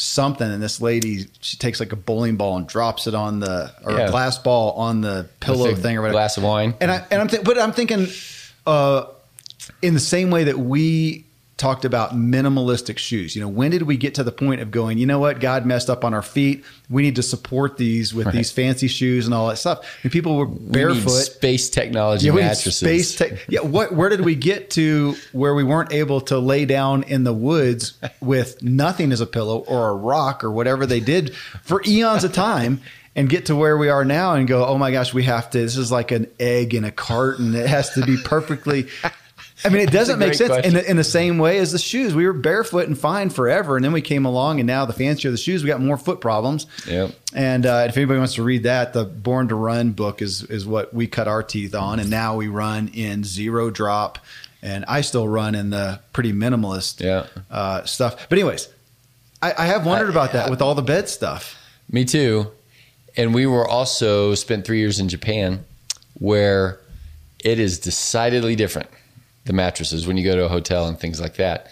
something, 0.01 0.49
and 0.49 0.61
this 0.61 0.81
lady 0.81 1.27
she 1.41 1.57
takes 1.57 1.79
like 1.79 1.91
a 1.91 1.95
bowling 1.95 2.35
ball 2.35 2.57
and 2.57 2.67
drops 2.67 3.07
it 3.07 3.13
on 3.13 3.39
the 3.39 3.71
or 3.83 3.93
Yeah. 3.93 4.07
a 4.07 4.11
glass 4.11 4.37
ball 4.37 4.71
on 4.73 5.01
the 5.01 5.27
pillow 5.39 5.73
thing 5.75 5.97
or 5.97 6.01
whatever. 6.01 6.13
glass 6.13 6.37
of 6.37 6.43
wine. 6.43 6.73
And 6.81 6.91
I 6.91 7.05
and 7.11 7.21
I'm 7.21 7.27
th- 7.27 7.43
but 7.43 7.59
I'm 7.59 7.71
thinking, 7.71 8.07
uh, 8.65 9.05
in 9.81 9.93
the 9.93 9.99
same 9.99 10.31
way 10.31 10.45
that 10.45 10.57
we 10.59 11.25
talked 11.57 11.85
about 11.85 12.15
minimalistic 12.15 12.97
shoes. 12.97 13.35
You 13.35 13.41
know, 13.43 13.47
when 13.47 13.69
did 13.69 13.83
we 13.83 13.95
get 13.95 14.15
to 14.15 14.23
the 14.23 14.31
point 14.31 14.61
of 14.61 14.71
going? 14.71 14.97
You 14.97 15.05
know 15.05 15.19
what? 15.19 15.39
God 15.39 15.63
messed 15.63 15.91
up 15.91 16.03
on 16.03 16.11
our 16.11 16.23
feet. 16.23 16.63
We 16.89 17.03
need 17.03 17.17
to 17.17 17.21
support 17.23 17.77
these 17.77 18.15
with 18.15 18.25
Right. 18.25 18.33
these 18.35 18.49
fancy 18.49 18.87
shoes 18.87 19.25
and 19.27 19.33
all 19.35 19.47
that 19.49 19.57
stuff. 19.59 19.85
And 20.01 20.11
people 20.11 20.37
were 20.37 20.47
We 20.47 20.57
barefoot. 20.57 21.11
space 21.11 21.69
technology 21.69 22.25
Yeah, 22.25 22.33
mattresses. 22.33 22.77
space 22.77 23.15
tech. 23.15 23.33
Yeah, 23.47 23.59
what? 23.59 23.93
Where 23.93 24.09
did 24.09 24.21
we 24.21 24.33
get 24.33 24.71
to 24.71 25.15
where 25.33 25.53
we 25.53 25.63
weren't 25.63 25.93
able 25.93 26.21
to 26.21 26.39
lay 26.39 26.65
down 26.65 27.03
in 27.03 27.25
the 27.25 27.33
woods 27.33 27.93
with 28.21 28.63
nothing 28.63 29.11
as 29.11 29.21
a 29.21 29.27
pillow 29.27 29.59
or 29.67 29.89
a 29.91 29.93
rock 29.95 30.43
or 30.43 30.49
whatever 30.49 30.87
they 30.87 30.99
did 30.99 31.35
for 31.61 31.83
eons 31.85 32.23
of 32.23 32.33
time, 32.33 32.81
and 33.15 33.29
get 33.29 33.45
to 33.47 33.55
where 33.55 33.77
we 33.77 33.89
are 33.89 34.03
now 34.05 34.33
and 34.33 34.47
go, 34.47 34.65
oh 34.65 34.79
my 34.79 34.89
gosh, 34.91 35.13
we 35.13 35.23
have 35.25 35.47
to. 35.51 35.59
This 35.59 35.77
is 35.77 35.91
like 35.91 36.09
an 36.11 36.25
egg 36.39 36.73
in 36.73 36.85
a 36.85 36.91
carton. 36.91 37.53
It 37.53 37.67
has 37.67 37.91
to 37.91 38.03
be 38.03 38.17
perfectly. 38.17 38.87
I 39.63 39.69
mean, 39.69 39.81
it 39.81 39.91
doesn't 39.91 40.17
make 40.19 40.33
sense 40.33 40.65
in 40.65 40.73
the, 40.73 40.89
in 40.89 40.97
the 40.97 41.03
same 41.03 41.37
way 41.37 41.57
as 41.59 41.71
the 41.71 41.77
shoes. 41.77 42.15
We 42.15 42.25
were 42.25 42.33
barefoot 42.33 42.87
and 42.87 42.97
fine 42.97 43.29
forever, 43.29 43.75
and 43.75 43.85
then 43.85 43.91
we 43.91 44.01
came 44.01 44.25
along, 44.25 44.59
and 44.59 44.67
now 44.67 44.85
the 44.85 44.93
fancier 44.93 45.29
the 45.31 45.37
shoes, 45.37 45.63
we 45.63 45.67
got 45.69 45.79
more 45.81 45.97
foot 45.97 46.19
problems. 46.21 46.65
Yep. 46.87 47.11
And 47.35 47.65
uh, 47.65 47.85
if 47.87 47.95
anybody 47.97 48.17
wants 48.19 48.35
to 48.35 48.43
read 48.43 48.63
that, 48.63 48.93
the 48.93 49.05
Born 49.05 49.47
to 49.49 49.55
Run 49.55 49.91
book 49.91 50.21
is 50.21 50.43
is 50.43 50.65
what 50.65 50.93
we 50.93 51.07
cut 51.07 51.27
our 51.27 51.43
teeth 51.43 51.75
on, 51.75 51.99
and 51.99 52.09
now 52.09 52.35
we 52.35 52.47
run 52.47 52.89
in 52.93 53.23
zero 53.23 53.69
drop, 53.69 54.17
and 54.61 54.83
I 54.87 55.01
still 55.01 55.27
run 55.27 55.53
in 55.55 55.69
the 55.69 55.99
pretty 56.13 56.33
minimalist 56.33 56.99
Yeah. 56.99 57.27
uh, 57.49 57.83
stuff. 57.85 58.27
But 58.29 58.37
anyways, 58.39 58.67
I, 59.41 59.53
I 59.57 59.65
have 59.67 59.85
wondered 59.85 60.07
I- 60.07 60.11
about 60.11 60.31
that 60.33 60.47
I- 60.47 60.49
with 60.49 60.61
all 60.61 60.75
the 60.75 60.81
bed 60.81 61.07
stuff. 61.09 61.57
Me 61.89 62.05
too. 62.05 62.47
And 63.17 63.33
we 63.33 63.45
were 63.45 63.67
also 63.67 64.33
spent 64.35 64.65
three 64.65 64.79
years 64.79 64.99
in 64.99 65.09
Japan, 65.09 65.65
where 66.19 66.79
it 67.43 67.59
is 67.59 67.79
decidedly 67.79 68.55
different. 68.55 68.89
The 69.45 69.53
mattresses 69.53 70.05
when 70.05 70.17
you 70.17 70.23
go 70.23 70.35
to 70.35 70.45
a 70.45 70.49
hotel 70.49 70.87
and 70.87 70.99
things 70.99 71.19
like 71.19 71.35
that, 71.37 71.67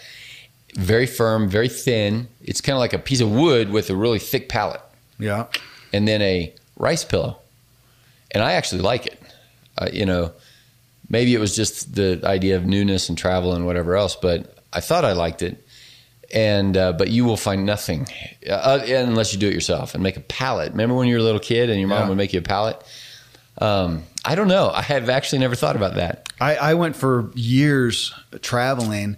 very 0.74 1.06
firm, 1.06 1.48
very 1.48 1.68
thin. 1.68 2.28
It's 2.42 2.60
kind 2.60 2.74
of 2.74 2.80
like 2.80 2.92
a 2.92 2.98
piece 2.98 3.20
of 3.20 3.30
wood 3.30 3.70
with 3.70 3.90
a 3.90 3.96
really 3.96 4.18
thick 4.18 4.48
pallet, 4.48 4.80
Yeah, 5.18 5.46
and 5.92 6.06
then 6.08 6.20
a 6.22 6.52
rice 6.76 7.04
pillow. 7.04 7.38
And 8.32 8.42
I 8.42 8.52
actually 8.52 8.82
like 8.82 9.06
it. 9.06 9.20
Uh, 9.78 9.88
you 9.92 10.04
know, 10.04 10.32
maybe 11.08 11.32
it 11.34 11.38
was 11.40 11.54
just 11.56 11.94
the 11.94 12.20
idea 12.24 12.56
of 12.56 12.66
newness 12.66 13.08
and 13.08 13.16
travel 13.16 13.54
and 13.54 13.66
whatever 13.66 13.96
else, 13.96 14.16
but 14.16 14.58
I 14.72 14.80
thought 14.80 15.04
I 15.04 15.12
liked 15.12 15.42
it. 15.42 15.64
And 16.32 16.76
uh, 16.76 16.92
but 16.92 17.08
you 17.10 17.24
will 17.24 17.36
find 17.36 17.66
nothing 17.66 18.06
uh, 18.48 18.80
unless 18.86 19.32
you 19.32 19.38
do 19.40 19.48
it 19.48 19.54
yourself 19.54 19.94
and 19.94 20.02
make 20.02 20.16
a 20.16 20.20
pallet. 20.20 20.70
Remember 20.72 20.94
when 20.94 21.08
you 21.08 21.14
were 21.14 21.20
a 21.20 21.24
little 21.24 21.40
kid 21.40 21.70
and 21.70 21.78
your 21.80 21.88
mom 21.88 22.02
Yeah. 22.02 22.08
would 22.08 22.16
make 22.18 22.32
you 22.32 22.38
a 22.38 22.42
pallet? 22.42 22.80
Um, 23.58 24.04
I 24.24 24.36
don't 24.36 24.46
know. 24.48 24.70
I 24.70 24.82
have 24.82 25.08
actually 25.08 25.40
never 25.40 25.56
thought 25.56 25.74
about 25.76 25.94
that. 25.94 26.28
I, 26.40 26.56
I 26.56 26.74
went 26.74 26.96
for 26.96 27.30
years 27.34 28.14
traveling, 28.40 29.16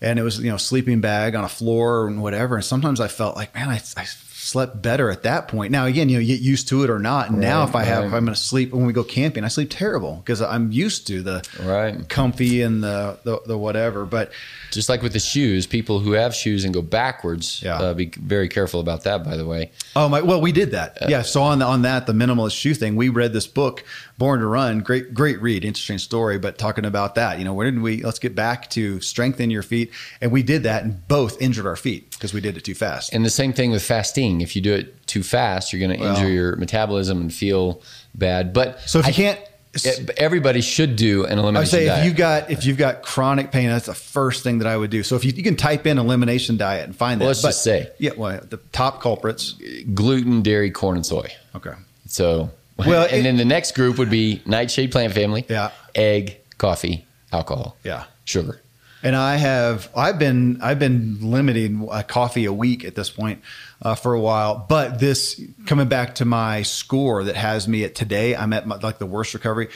and 0.00 0.18
it 0.18 0.22
was 0.22 0.38
you 0.40 0.50
know 0.50 0.56
sleeping 0.58 1.00
bag 1.00 1.34
on 1.34 1.44
a 1.44 1.48
floor 1.48 2.06
and 2.06 2.22
whatever. 2.22 2.56
And 2.56 2.64
sometimes 2.64 3.00
I 3.00 3.08
felt 3.08 3.36
like, 3.36 3.54
man, 3.54 3.68
I, 3.68 3.80
I 3.96 4.04
slept 4.04 4.80
better 4.80 5.10
at 5.10 5.24
that 5.24 5.48
point. 5.48 5.70
Now 5.72 5.84
again, 5.86 6.08
you 6.08 6.16
know, 6.16 6.20
you 6.20 6.36
get 6.36 6.42
used 6.42 6.68
to 6.68 6.82
it 6.84 6.88
or 6.90 6.98
not. 6.98 7.28
And 7.28 7.38
now 7.40 7.64
if 7.64 7.74
I 7.74 7.82
have, 7.84 7.98
right. 7.98 8.06
if 8.06 8.14
I'm 8.14 8.24
going 8.24 8.34
to 8.34 8.40
sleep 8.40 8.72
when 8.72 8.86
we 8.86 8.92
go 8.94 9.04
camping, 9.04 9.44
I 9.44 9.48
sleep 9.48 9.68
terrible 9.70 10.14
because 10.24 10.40
I'm 10.40 10.70
used 10.72 11.06
to 11.08 11.20
the 11.22 11.46
Right. 11.62 12.08
comfy 12.08 12.62
and 12.62 12.82
the, 12.82 13.18
the 13.24 13.40
the 13.46 13.58
whatever. 13.58 14.06
But 14.06 14.30
Just 14.70 14.88
like 14.88 15.02
with 15.02 15.12
the 15.12 15.18
shoes, 15.20 15.66
people 15.66 15.98
who 15.98 16.12
have 16.12 16.34
shoes 16.34 16.64
and 16.64 16.72
go 16.72 16.80
backwards, 16.82 17.60
Yeah. 17.62 17.78
uh, 17.78 17.94
be 17.94 18.06
very 18.06 18.48
careful 18.48 18.80
about 18.80 19.02
that. 19.04 19.22
By 19.24 19.36
the 19.36 19.44
way, 19.44 19.70
Oh 19.96 20.08
my! 20.08 20.22
Well, 20.22 20.40
we 20.40 20.52
did 20.52 20.70
that. 20.70 20.96
yeah. 21.08 21.22
So 21.22 21.42
on 21.42 21.58
the, 21.58 21.66
on 21.66 21.82
that, 21.82 22.06
the 22.06 22.12
minimalist 22.14 22.56
shoe 22.58 22.72
thing, 22.74 22.94
we 22.96 23.08
read 23.10 23.32
this 23.34 23.46
book, 23.48 23.84
Born 24.18 24.40
to 24.40 24.46
Run. 24.46 24.80
Great, 24.80 25.14
great 25.14 25.40
read. 25.40 25.64
Interesting 25.64 25.98
story. 25.98 26.38
But 26.38 26.58
talking 26.58 26.84
about 26.84 27.14
that, 27.14 27.38
you 27.38 27.44
know, 27.44 27.54
where 27.54 27.70
did 27.70 27.80
we? 27.80 28.02
Let's 28.02 28.18
get 28.18 28.34
back 28.34 28.68
to 28.70 29.00
strengthen 29.00 29.48
your 29.50 29.62
feet, 29.62 29.92
and 30.20 30.32
we 30.32 30.42
did 30.42 30.64
that, 30.64 30.82
and 30.82 31.06
both 31.06 31.40
injured 31.40 31.66
our 31.66 31.76
feet 31.76 32.10
because 32.10 32.34
we 32.34 32.40
did 32.40 32.56
it 32.56 32.62
too 32.64 32.74
fast. 32.74 33.12
and 33.14 33.24
the 33.24 33.30
same 33.30 33.52
thing 33.52 33.70
with 33.70 33.82
fasting. 33.82 34.40
If 34.40 34.56
you 34.56 34.62
do 34.62 34.74
it 34.74 35.06
too 35.06 35.22
fast, 35.22 35.72
you're 35.72 35.80
going 35.80 35.96
to 35.96 36.04
Well- 36.04 36.16
injure 36.16 36.28
your 36.30 36.56
metabolism 36.56 37.20
and 37.20 37.32
feel 37.32 37.80
bad. 38.14 38.52
But 38.52 38.80
So 38.86 38.98
if 38.98 39.06
you 39.06 39.10
I- 39.10 39.14
can't, 39.14 39.40
eh, 39.84 40.12
everybody 40.16 40.60
should 40.62 40.96
do 40.96 41.24
an 41.24 41.38
elimination. 41.38 41.56
I 41.56 41.60
would 41.60 41.68
say 41.68 41.86
diet. 41.86 42.00
if 42.00 42.04
you 42.06 42.12
got 42.18 42.50
if 42.50 42.66
you've 42.66 42.76
got 42.78 43.02
chronic 43.02 43.52
pain, 43.52 43.68
that's 43.68 43.86
the 43.86 43.94
first 43.94 44.42
thing 44.42 44.58
that 44.58 44.66
I 44.66 44.76
would 44.76 44.90
do. 44.90 45.04
So 45.04 45.14
if 45.14 45.24
you, 45.24 45.32
you 45.36 45.44
can 45.44 45.54
type 45.54 45.86
in 45.86 45.96
elimination 45.96 46.56
diet 46.56 46.84
and 46.86 46.96
find 46.96 47.20
that. 47.20 47.24
Well, 47.24 47.28
let's 47.30 47.42
But- 47.42 47.50
just 47.50 47.62
say. 47.62 47.88
yeah, 47.98 48.10
well, 48.16 48.40
the 48.50 48.56
top 48.72 49.00
culprits. 49.00 49.54
gluten, 49.94 50.42
dairy, 50.42 50.72
corn, 50.72 50.96
and 50.96 51.06
soy. 51.06 51.30
Okay. 51.54 51.70
So, 52.08 52.50
Well, 52.86 53.04
and 53.04 53.12
it- 53.20 53.22
then 53.24 53.36
the 53.36 53.44
next 53.44 53.74
group 53.74 53.98
would 53.98 54.10
be 54.10 54.42
nightshade 54.46 54.92
plant 54.92 55.12
family. 55.12 55.44
Yeah. 55.48 55.70
Egg, 55.94 56.38
coffee, 56.58 57.06
alcohol, 57.32 57.76
Yeah. 57.84 58.04
sugar. 58.24 58.60
And 59.02 59.14
I 59.14 59.36
have 59.36 59.88
I've 59.96 60.18
been 60.18 60.58
I've 60.60 60.78
been 60.80 61.18
limiting 61.20 61.88
a 61.92 62.02
coffee 62.02 62.46
a 62.46 62.52
week 62.52 62.84
at 62.84 62.96
this 62.96 63.10
point 63.10 63.42
uh, 63.80 63.94
for 63.94 64.12
a 64.12 64.20
while. 64.20 64.66
But 64.68 64.98
this 64.98 65.40
coming 65.66 65.86
back 65.88 66.16
to 66.16 66.24
my 66.24 66.62
score 66.62 67.22
that 67.24 67.36
has 67.36 67.68
me 67.68 67.84
at 67.84 67.94
today, 67.94 68.34
I'm 68.34 68.52
at 68.52 68.66
my, 68.66 68.76
like 68.76 68.98
the 68.98 69.06
worst 69.06 69.34
recovery. 69.34 69.68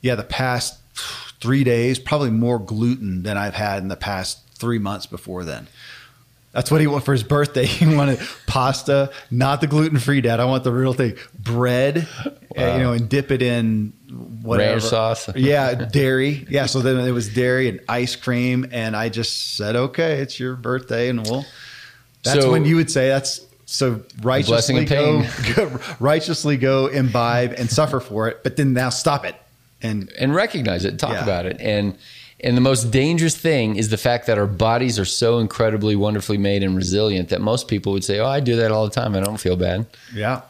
Yeah, 0.00 0.14
the 0.14 0.22
past 0.22 0.76
three 1.40 1.64
days, 1.64 1.98
probably 1.98 2.30
more 2.30 2.58
gluten 2.60 3.24
than 3.24 3.36
I've 3.36 3.54
had 3.54 3.82
in 3.82 3.88
the 3.88 3.96
past 3.96 4.38
three 4.54 4.78
months 4.78 5.06
before 5.06 5.44
then. 5.44 5.66
That's 6.58 6.72
what 6.72 6.80
he 6.80 6.88
wanted 6.88 7.04
for 7.04 7.12
his 7.12 7.22
birthday. 7.22 7.66
He 7.78 7.86
wanted 7.86 8.18
pasta, 8.48 9.12
not 9.30 9.60
the 9.60 9.68
gluten 9.68 10.00
free, 10.00 10.20
Dad. 10.20 10.40
I 10.40 10.44
want 10.46 10.64
the 10.64 10.72
real 10.72 10.92
thing, 10.92 11.16
bread, 11.38 12.08
uh, 12.26 12.32
you 12.56 12.78
know, 12.80 12.94
and 12.94 13.08
dip 13.08 13.30
it 13.30 13.42
in 13.42 13.92
whatever 14.42 14.72
Ranch 14.72 14.82
sauce. 14.82 15.30
yeah, 15.36 15.76
dairy. 15.76 16.48
Yeah, 16.50 16.66
so 16.66 16.80
then 16.80 16.98
it 16.98 17.12
was 17.12 17.32
dairy 17.32 17.68
and 17.68 17.78
ice 17.88 18.16
cream, 18.16 18.66
and 18.72 18.96
I 18.96 19.08
just 19.08 19.54
said, 19.56 19.76
"Okay, 19.76 20.18
it's 20.18 20.40
your 20.40 20.56
birthday, 20.56 21.08
and 21.10 21.24
we'll." 21.24 21.44
That's 22.24 22.42
So- 22.42 22.50
when 22.50 22.64
you 22.64 22.74
would 22.74 22.90
say 22.90 23.06
that's 23.06 23.40
so 23.66 24.02
righteously 24.20 24.78
and 24.78 24.88
go, 24.88 25.22
pain. 25.22 25.54
go, 25.54 25.78
righteously 26.00 26.56
go 26.56 26.88
imbibe 26.88 27.52
and 27.56 27.70
suffer 27.70 28.00
for 28.00 28.26
it, 28.26 28.42
but 28.42 28.56
then 28.56 28.72
now 28.72 28.88
stop 28.88 29.24
it. 29.24 29.36
And 29.80 30.10
and 30.18 30.34
recognize 30.34 30.84
it, 30.84 30.98
talk 30.98 31.12
Yeah. 31.12 31.22
about 31.22 31.46
it. 31.46 31.60
And 31.60 31.96
and 32.40 32.56
the 32.56 32.60
most 32.60 32.90
dangerous 32.90 33.36
thing 33.36 33.76
is 33.76 33.88
the 33.88 33.96
fact 33.96 34.26
that 34.26 34.38
our 34.38 34.46
bodies 34.46 34.98
are 34.98 35.04
so 35.04 35.38
incredibly 35.38 35.96
wonderfully 35.96 36.38
made 36.38 36.62
and 36.62 36.76
resilient 36.76 37.30
that 37.30 37.40
most 37.40 37.68
people 37.68 37.92
would 37.92 38.04
say, 38.04 38.18
"Oh, 38.20 38.26
I 38.26 38.40
do 38.40 38.56
that 38.56 38.70
all 38.70 38.84
the 38.84 38.94
time. 38.94 39.14
I 39.16 39.20
don't 39.20 39.38
feel 39.38 39.56
bad." 39.56 39.86
yeah, 40.14 40.42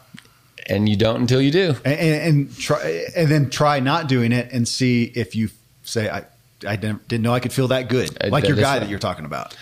And 0.67 0.87
you 0.87 0.95
don't 0.95 1.21
until 1.21 1.41
you 1.41 1.51
do. 1.51 1.75
and, 1.83 1.99
and, 1.99 2.21
and 2.23 2.57
try 2.57 3.05
and 3.15 3.29
then 3.31 3.49
try 3.49 3.79
not 3.79 4.07
doing 4.07 4.31
it 4.31 4.51
and 4.51 4.67
see 4.67 5.03
if 5.15 5.35
you 5.35 5.49
say 5.83 6.09
I 6.09 6.25
I 6.67 6.75
didn't, 6.75 7.07
didn't 7.07 7.23
know 7.23 7.33
I 7.33 7.39
could 7.39 7.53
feel 7.53 7.69
that 7.69 7.87
good, 7.89 8.09
like 8.31 8.45
your 8.47 8.57
guy 8.57 8.73
right. 8.73 8.79
that 8.79 8.89
you're 8.89 8.99
talking 8.99 9.25
about. 9.25 9.55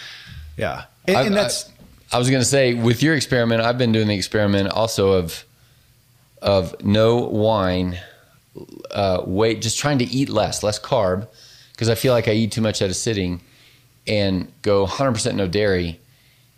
Yeah, 0.58 0.86
and, 1.08 1.18
I- 1.18 1.24
and 1.26 1.36
that's 1.36 1.70
I 2.12 2.18
was 2.20 2.30
going 2.30 2.42
to 2.42 2.46
say 2.48 2.74
with 2.74 3.04
your 3.04 3.16
experiment, 3.16 3.62
I've 3.62 3.78
been 3.78 3.92
doing 3.92 4.08
the 4.08 4.16
experiment 4.16 4.70
also 4.70 5.12
of 5.14 5.44
of 6.42 6.76
no 6.84 7.18
wine, 7.18 8.00
uh, 8.92 9.22
wait, 9.26 9.62
just 9.62 9.78
trying 9.80 10.00
to 10.00 10.06
eat 10.06 10.30
less, 10.30 10.64
less 10.64 10.80
carb, 10.80 11.28
because 11.78 11.90
I 11.90 11.96
feel 11.96 12.12
like 12.12 12.28
I 12.28 12.32
eat 12.32 12.52
too 12.52 12.62
much 12.62 12.82
at 12.82 12.90
a 12.90 12.94
sitting, 12.94 13.40
and 14.08 14.52
go 14.64 14.88
100% 14.88 15.36
no 15.36 15.48
dairy. 15.48 16.00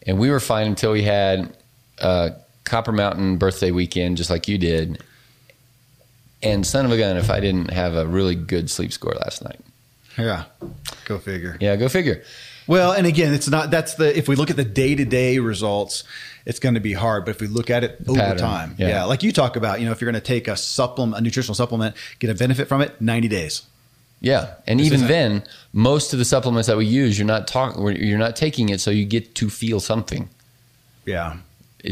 And 0.07 0.17
we 0.17 0.30
were 0.30 0.39
fine 0.39 0.67
until 0.67 0.93
we 0.93 1.03
had 1.03 1.57
uh, 1.99 2.30
Copper 2.63 2.93
Mountain 2.93 3.36
birthday 3.36 3.72
weekend, 3.72 4.15
just 4.15 4.30
like 4.30 4.47
you 4.47 4.57
did. 4.57 5.03
And 6.41 6.65
son 6.65 6.86
of 6.86 6.91
a 6.93 6.97
gun, 6.97 7.17
if 7.17 7.30
I 7.30 7.41
didn't 7.41 7.72
have 7.72 7.95
a 7.95 8.07
really 8.07 8.36
good 8.36 8.70
sleep 8.70 8.93
score 8.93 9.13
last 9.13 9.43
night. 9.43 9.59
yeah. 10.17 10.45
Go 11.03 11.20
figure. 11.20 11.57
Yeah, 11.59 11.76
go 11.76 11.89
figure. 11.89 12.24
Well, 12.65 12.93
and 12.93 13.05
again, 13.05 13.34
it's 13.34 13.49
not. 13.49 13.72
That's 13.72 13.95
the. 13.95 14.17
If 14.17 14.30
we 14.30 14.38
look 14.38 14.49
at 14.49 14.55
the 14.55 14.63
day 14.63 14.95
to 14.95 15.03
day 15.03 15.39
results, 15.39 16.05
it's 16.45 16.59
going 16.59 16.76
to 16.76 16.80
be 16.80 16.93
hard. 16.93 17.26
But 17.26 17.32
if 17.32 17.41
we 17.41 17.47
look 17.47 17.70
at 17.70 17.84
it 17.84 17.97
over 18.07 18.20
pattern, 18.20 18.38
time, 18.38 18.76
yeah. 18.78 18.88
yeah. 18.88 19.03
like 19.03 19.24
you 19.24 19.34
talk 19.34 19.57
about, 19.57 19.80
you 19.80 19.86
know, 19.86 19.91
if 19.91 19.99
you're 19.99 20.09
going 20.09 20.22
to 20.22 20.26
take 20.26 20.47
a 20.47 20.55
supplement, 20.55 21.20
a 21.20 21.22
nutritional 21.22 21.55
supplement, 21.55 21.95
get 22.20 22.30
a 22.30 22.36
benefit 22.36 22.70
from 22.70 22.82
it, 22.82 23.01
ninety 23.01 23.28
days. 23.28 23.63
Yeah, 24.22 24.55
and 24.67 24.80
This 24.80 24.88
even 24.88 25.07
then, 25.07 25.43
most 25.72 26.11
of 26.11 26.20
the 26.20 26.26
supplements 26.26 26.67
that 26.67 26.76
we 26.78 26.86
use, 26.86 27.17
you're 27.17 27.26
not 27.26 27.47
talking, 27.47 27.95
you're 27.95 28.17
not 28.17 28.36
taking 28.36 28.70
it, 28.70 28.82
so 28.82 28.91
you 28.91 29.05
get 29.05 29.36
to 29.36 29.49
feel 29.49 29.80
something. 29.80 30.30
Yeah, 31.05 31.38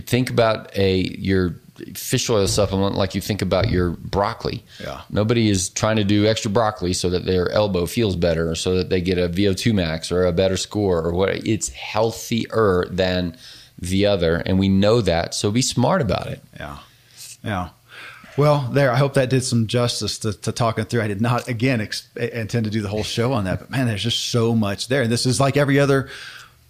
Think 0.05 0.29
about 0.29 0.75
a 0.77 1.03
your 1.17 1.55
fish 1.93 2.29
oil 2.29 2.47
supplement 2.47 2.95
like 2.95 3.15
you 3.15 3.21
think 3.21 3.41
about 3.41 3.69
your 3.69 3.91
broccoli. 3.91 4.63
Yeah. 4.81 5.01
Nobody 5.09 5.49
is 5.49 5.69
trying 5.69 5.95
to 5.97 6.03
do 6.03 6.25
extra 6.25 6.49
broccoli 6.51 6.91
so 6.93 7.09
that 7.11 7.25
their 7.25 7.49
elbow 7.51 7.85
feels 7.85 8.15
better, 8.15 8.49
or 8.51 8.55
so 8.55 8.75
that 8.75 8.89
they 8.89 8.99
get 8.99 9.17
a 9.17 9.29
VO2 9.29 9.73
max 9.73 10.11
or 10.11 10.25
a 10.25 10.33
better 10.33 10.57
score, 10.57 11.01
or 11.01 11.13
what. 11.13 11.29
It's 11.47 11.69
healthier 11.69 12.85
than 12.89 13.37
the 13.79 14.05
other, 14.07 14.37
and 14.45 14.59
we 14.59 14.67
know 14.67 15.01
that. 15.01 15.33
So 15.33 15.51
be 15.51 15.61
smart 15.61 16.01
about 16.01 16.27
it. 16.27 16.43
yeah, 16.59 16.77
yeah. 17.43 17.69
Well, 18.37 18.69
there. 18.71 18.91
I 18.91 18.97
hope 18.97 19.15
that 19.15 19.31
did 19.31 19.43
some 19.43 19.65
justice 19.65 20.19
to, 20.19 20.31
to 20.31 20.51
talking 20.51 20.85
through. 20.85 21.01
I 21.01 21.07
did 21.07 21.21
not 21.21 21.47
again 21.47 21.81
ex- 21.81 22.07
intend 22.15 22.65
to 22.65 22.71
do 22.71 22.81
the 22.81 22.87
whole 22.87 23.03
show 23.03 23.33
on 23.33 23.45
that, 23.45 23.59
but 23.59 23.71
man, 23.71 23.87
there's 23.87 24.03
just 24.03 24.29
so 24.29 24.55
much 24.55 24.89
there. 24.89 25.01
And 25.01 25.11
this 25.11 25.25
is 25.25 25.39
like 25.39 25.57
every 25.57 25.79
other 25.79 26.07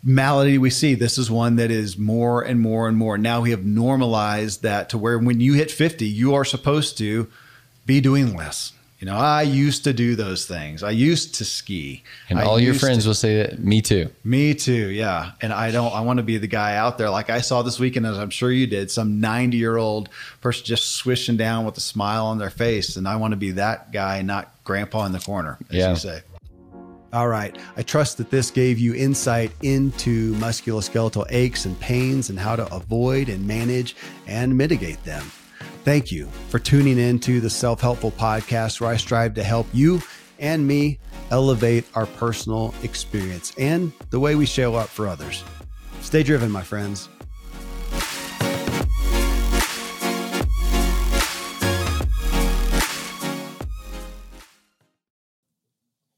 malady 0.02 0.58
we 0.58 0.70
see. 0.70 0.96
This 0.96 1.18
is 1.18 1.30
one 1.30 1.58
that 1.58 1.70
is 1.70 1.98
more 1.98 2.42
and 2.42 2.62
more 2.62 2.88
and 2.88 2.96
more. 2.96 3.18
Now 3.18 3.42
we 3.42 3.52
have 3.52 3.66
normalized 3.66 4.64
that 4.64 4.90
to 4.90 4.98
where 4.98 5.20
when 5.20 5.42
you 5.42 5.54
hit 5.54 5.70
50, 5.70 6.06
you 6.06 6.34
are 6.34 6.46
supposed 6.46 6.98
to 7.00 7.28
be 7.86 8.00
doing 8.00 8.34
less. 8.34 8.72
You 9.00 9.06
know, 9.06 9.16
I 9.16 9.44
used 9.44 9.84
to 9.84 9.94
do 9.94 10.16
those 10.16 10.48
things. 10.48 10.82
I 10.82 10.90
used 10.90 11.36
to 11.36 11.46
ski. 11.46 12.04
And 12.32 12.40
I 12.40 12.44
all 12.46 12.60
your 12.60 12.74
friends 12.74 13.04
to- 13.04 13.10
will 13.10 13.14
say 13.14 13.38
that. 13.44 13.60
Me 13.64 13.80
too. 13.80 14.10
me 14.24 14.56
too, 14.56 14.88
yeah. 14.90 15.34
And 15.40 15.54
I 15.54 15.70
don't. 15.70 15.94
I 15.94 16.02
want 16.02 16.18
to 16.18 16.24
be 16.24 16.40
the 16.40 16.48
guy 16.48 16.76
out 16.78 16.98
there, 16.98 17.10
like 17.12 17.30
I 17.30 17.42
saw 17.42 17.62
this 17.62 17.80
weekend, 17.80 18.08
as 18.08 18.18
I'm 18.18 18.32
sure 18.32 18.52
you 18.52 18.66
did. 18.66 18.90
Some 18.90 19.20
90 19.22 19.56
year 19.56 19.78
old 19.78 20.10
person 20.42 20.66
just 20.66 20.96
swishing 20.96 21.38
down 21.38 21.64
with 21.64 21.78
a 21.78 21.82
smile 21.82 22.26
on 22.26 22.40
their 22.40 22.50
face, 22.50 22.96
and 22.96 23.08
I 23.08 23.18
want 23.18 23.34
to 23.34 23.38
be 23.38 23.52
that 23.52 23.92
guy, 23.92 24.24
not 24.24 24.52
grandpa 24.64 25.06
in 25.06 25.12
the 25.12 25.20
corner, 25.20 25.60
as 25.70 25.76
Yeah. 25.76 25.90
you 25.92 25.96
say. 25.98 26.22
All 27.14 27.28
right. 27.30 27.56
I 27.78 27.84
trust 27.84 28.18
that 28.18 28.32
this 28.32 28.50
gave 28.52 28.80
you 28.80 28.94
insight 28.96 29.52
into 29.62 30.34
musculoskeletal 30.36 31.26
aches 31.30 31.66
and 31.66 31.80
pains 31.80 32.30
and 32.30 32.38
how 32.40 32.56
to 32.56 32.72
avoid 32.74 33.30
and 33.30 33.48
manage 33.48 33.96
and 34.28 34.58
mitigate 34.58 35.02
them. 35.06 35.32
Thank 35.88 36.12
you 36.12 36.26
for 36.50 36.60
tuning 36.60 37.00
in 37.00 37.18
to 37.20 37.40
the 37.40 37.50
Self 37.50 37.80
Helpful 37.80 38.12
Podcast, 38.12 38.82
where 38.82 38.90
I 38.90 38.98
strive 38.98 39.36
to 39.36 39.44
help 39.44 39.68
you 39.72 40.02
and 40.38 40.68
me 40.68 41.00
elevate 41.32 41.86
our 41.96 42.06
personal 42.06 42.76
experience 42.84 43.54
and 43.58 43.94
the 44.10 44.20
way 44.20 44.36
we 44.36 44.46
show 44.46 44.76
up 44.76 44.90
for 44.90 45.08
others. 45.08 45.46
Stay 46.02 46.24
driven, 46.24 46.52
my 46.52 46.62
friends. 46.62 47.08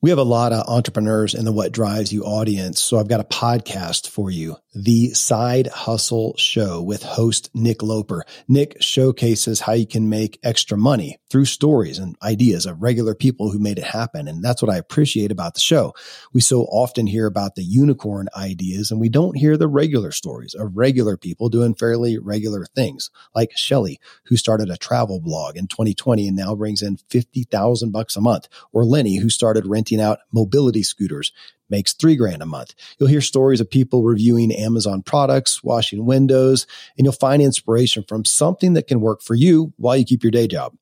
We 0.01 0.09
have 0.09 0.17
a 0.17 0.23
lot 0.23 0.51
of 0.51 0.67
entrepreneurs 0.67 1.35
in 1.35 1.45
the 1.45 1.51
What 1.51 1.73
Drives 1.73 2.11
You 2.11 2.23
audience. 2.23 2.81
So 2.81 2.97
I've 2.97 3.07
got 3.07 3.19
a 3.19 3.23
podcast 3.23 4.07
for 4.07 4.31
you, 4.31 4.55
The 4.75 5.15
Side 5.15 5.65
Hustle 5.65 6.35
Show 6.37 6.79
with 6.83 7.01
host 7.01 7.49
Nick 7.55 7.81
Loper. 7.81 8.23
Nick 8.47 8.77
showcases 8.79 9.61
how 9.61 9.73
you 9.73 9.87
can 9.87 10.09
make 10.09 10.39
extra 10.43 10.77
money 10.77 11.17
through 11.31 11.45
stories 11.45 11.97
and 11.97 12.15
ideas 12.21 12.67
of 12.67 12.79
regular 12.79 13.15
people 13.15 13.49
who 13.49 13.57
made 13.57 13.79
it 13.79 13.85
happen. 13.85 14.27
And 14.27 14.43
that's 14.43 14.61
what 14.61 14.69
I 14.71 14.77
appreciate 14.77 15.31
about 15.31 15.55
the 15.55 15.59
show. 15.59 15.95
We 16.33 16.41
so 16.41 16.65
often 16.65 17.07
hear 17.07 17.25
about 17.25 17.55
the 17.55 17.63
unicorn 17.63 18.27
ideas 18.37 18.91
and 18.91 19.01
we 19.01 19.09
don't 19.09 19.37
hear 19.37 19.57
the 19.57 19.67
regular 19.67 20.11
stories 20.11 20.53
of 20.53 20.77
regular 20.77 21.17
people 21.17 21.49
doing 21.49 21.73
fairly 21.73 22.19
regular 22.19 22.63
things 22.75 23.09
like 23.33 23.57
Shelly, 23.57 23.99
who 24.25 24.37
started 24.37 24.69
a 24.69 24.77
travel 24.77 25.19
blog 25.19 25.57
in 25.57 25.65
2020 25.65 26.27
and 26.27 26.37
now 26.37 26.53
brings 26.53 26.83
in 26.83 26.97
50,000 27.09 27.91
bucks 27.91 28.15
a 28.15 28.21
month, 28.21 28.47
or 28.71 28.85
Lenny, 28.85 29.17
who 29.17 29.31
started 29.31 29.65
renting 29.65 29.99
out 29.99 30.19
mobility 30.31 30.83
scooters, 30.83 31.31
makes 31.69 31.93
three 31.93 32.15
grand 32.15 32.41
a 32.41 32.45
month. 32.45 32.73
You'll 32.97 33.09
hear 33.09 33.21
stories 33.21 33.61
of 33.61 33.69
people 33.69 34.03
reviewing 34.03 34.51
Amazon 34.51 35.01
products, 35.01 35.63
washing 35.63 36.05
windows, 36.05 36.67
and 36.97 37.05
you'll 37.05 37.13
find 37.13 37.41
inspiration 37.41 38.03
from 38.07 38.25
something 38.25 38.73
that 38.73 38.87
can 38.87 39.01
work 39.01 39.21
for 39.21 39.35
you 39.35 39.73
while 39.77 39.97
you 39.97 40.05
keep 40.05 40.23
your 40.23 40.31
day 40.31 40.47
job. 40.47 40.75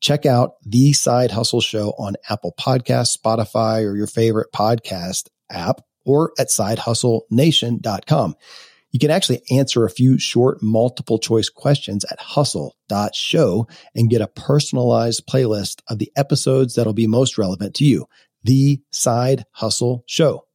Check 0.00 0.26
out 0.26 0.54
the 0.62 0.92
Side 0.92 1.30
Hustle 1.30 1.60
Show 1.60 1.94
on 1.98 2.16
Apple 2.28 2.54
Podcasts, 2.58 3.16
Spotify, 3.16 3.84
or 3.84 3.96
your 3.96 4.06
favorite 4.06 4.48
podcast 4.54 5.28
app, 5.50 5.80
or 6.04 6.32
at 6.38 6.48
sidehustlenation.com. 6.48 8.36
You 8.96 8.98
can 8.98 9.10
actually 9.10 9.42
answer 9.50 9.84
a 9.84 9.90
few 9.90 10.18
short 10.18 10.62
multiple 10.62 11.18
choice 11.18 11.50
questions 11.50 12.04
at 12.10 12.18
hustle.show 12.18 13.66
and 13.94 14.08
get 14.08 14.22
a 14.22 14.26
personalized 14.28 15.26
playlist 15.26 15.82
of 15.88 15.98
the 15.98 16.10
episodes 16.16 16.74
that'll 16.74 16.94
be 16.94 17.06
most 17.06 17.36
relevant 17.36 17.74
to 17.74 17.84
you. 17.84 18.06
The 18.44 18.80
Side 18.90 19.44
Hustle 19.52 20.04
Show. 20.06 20.45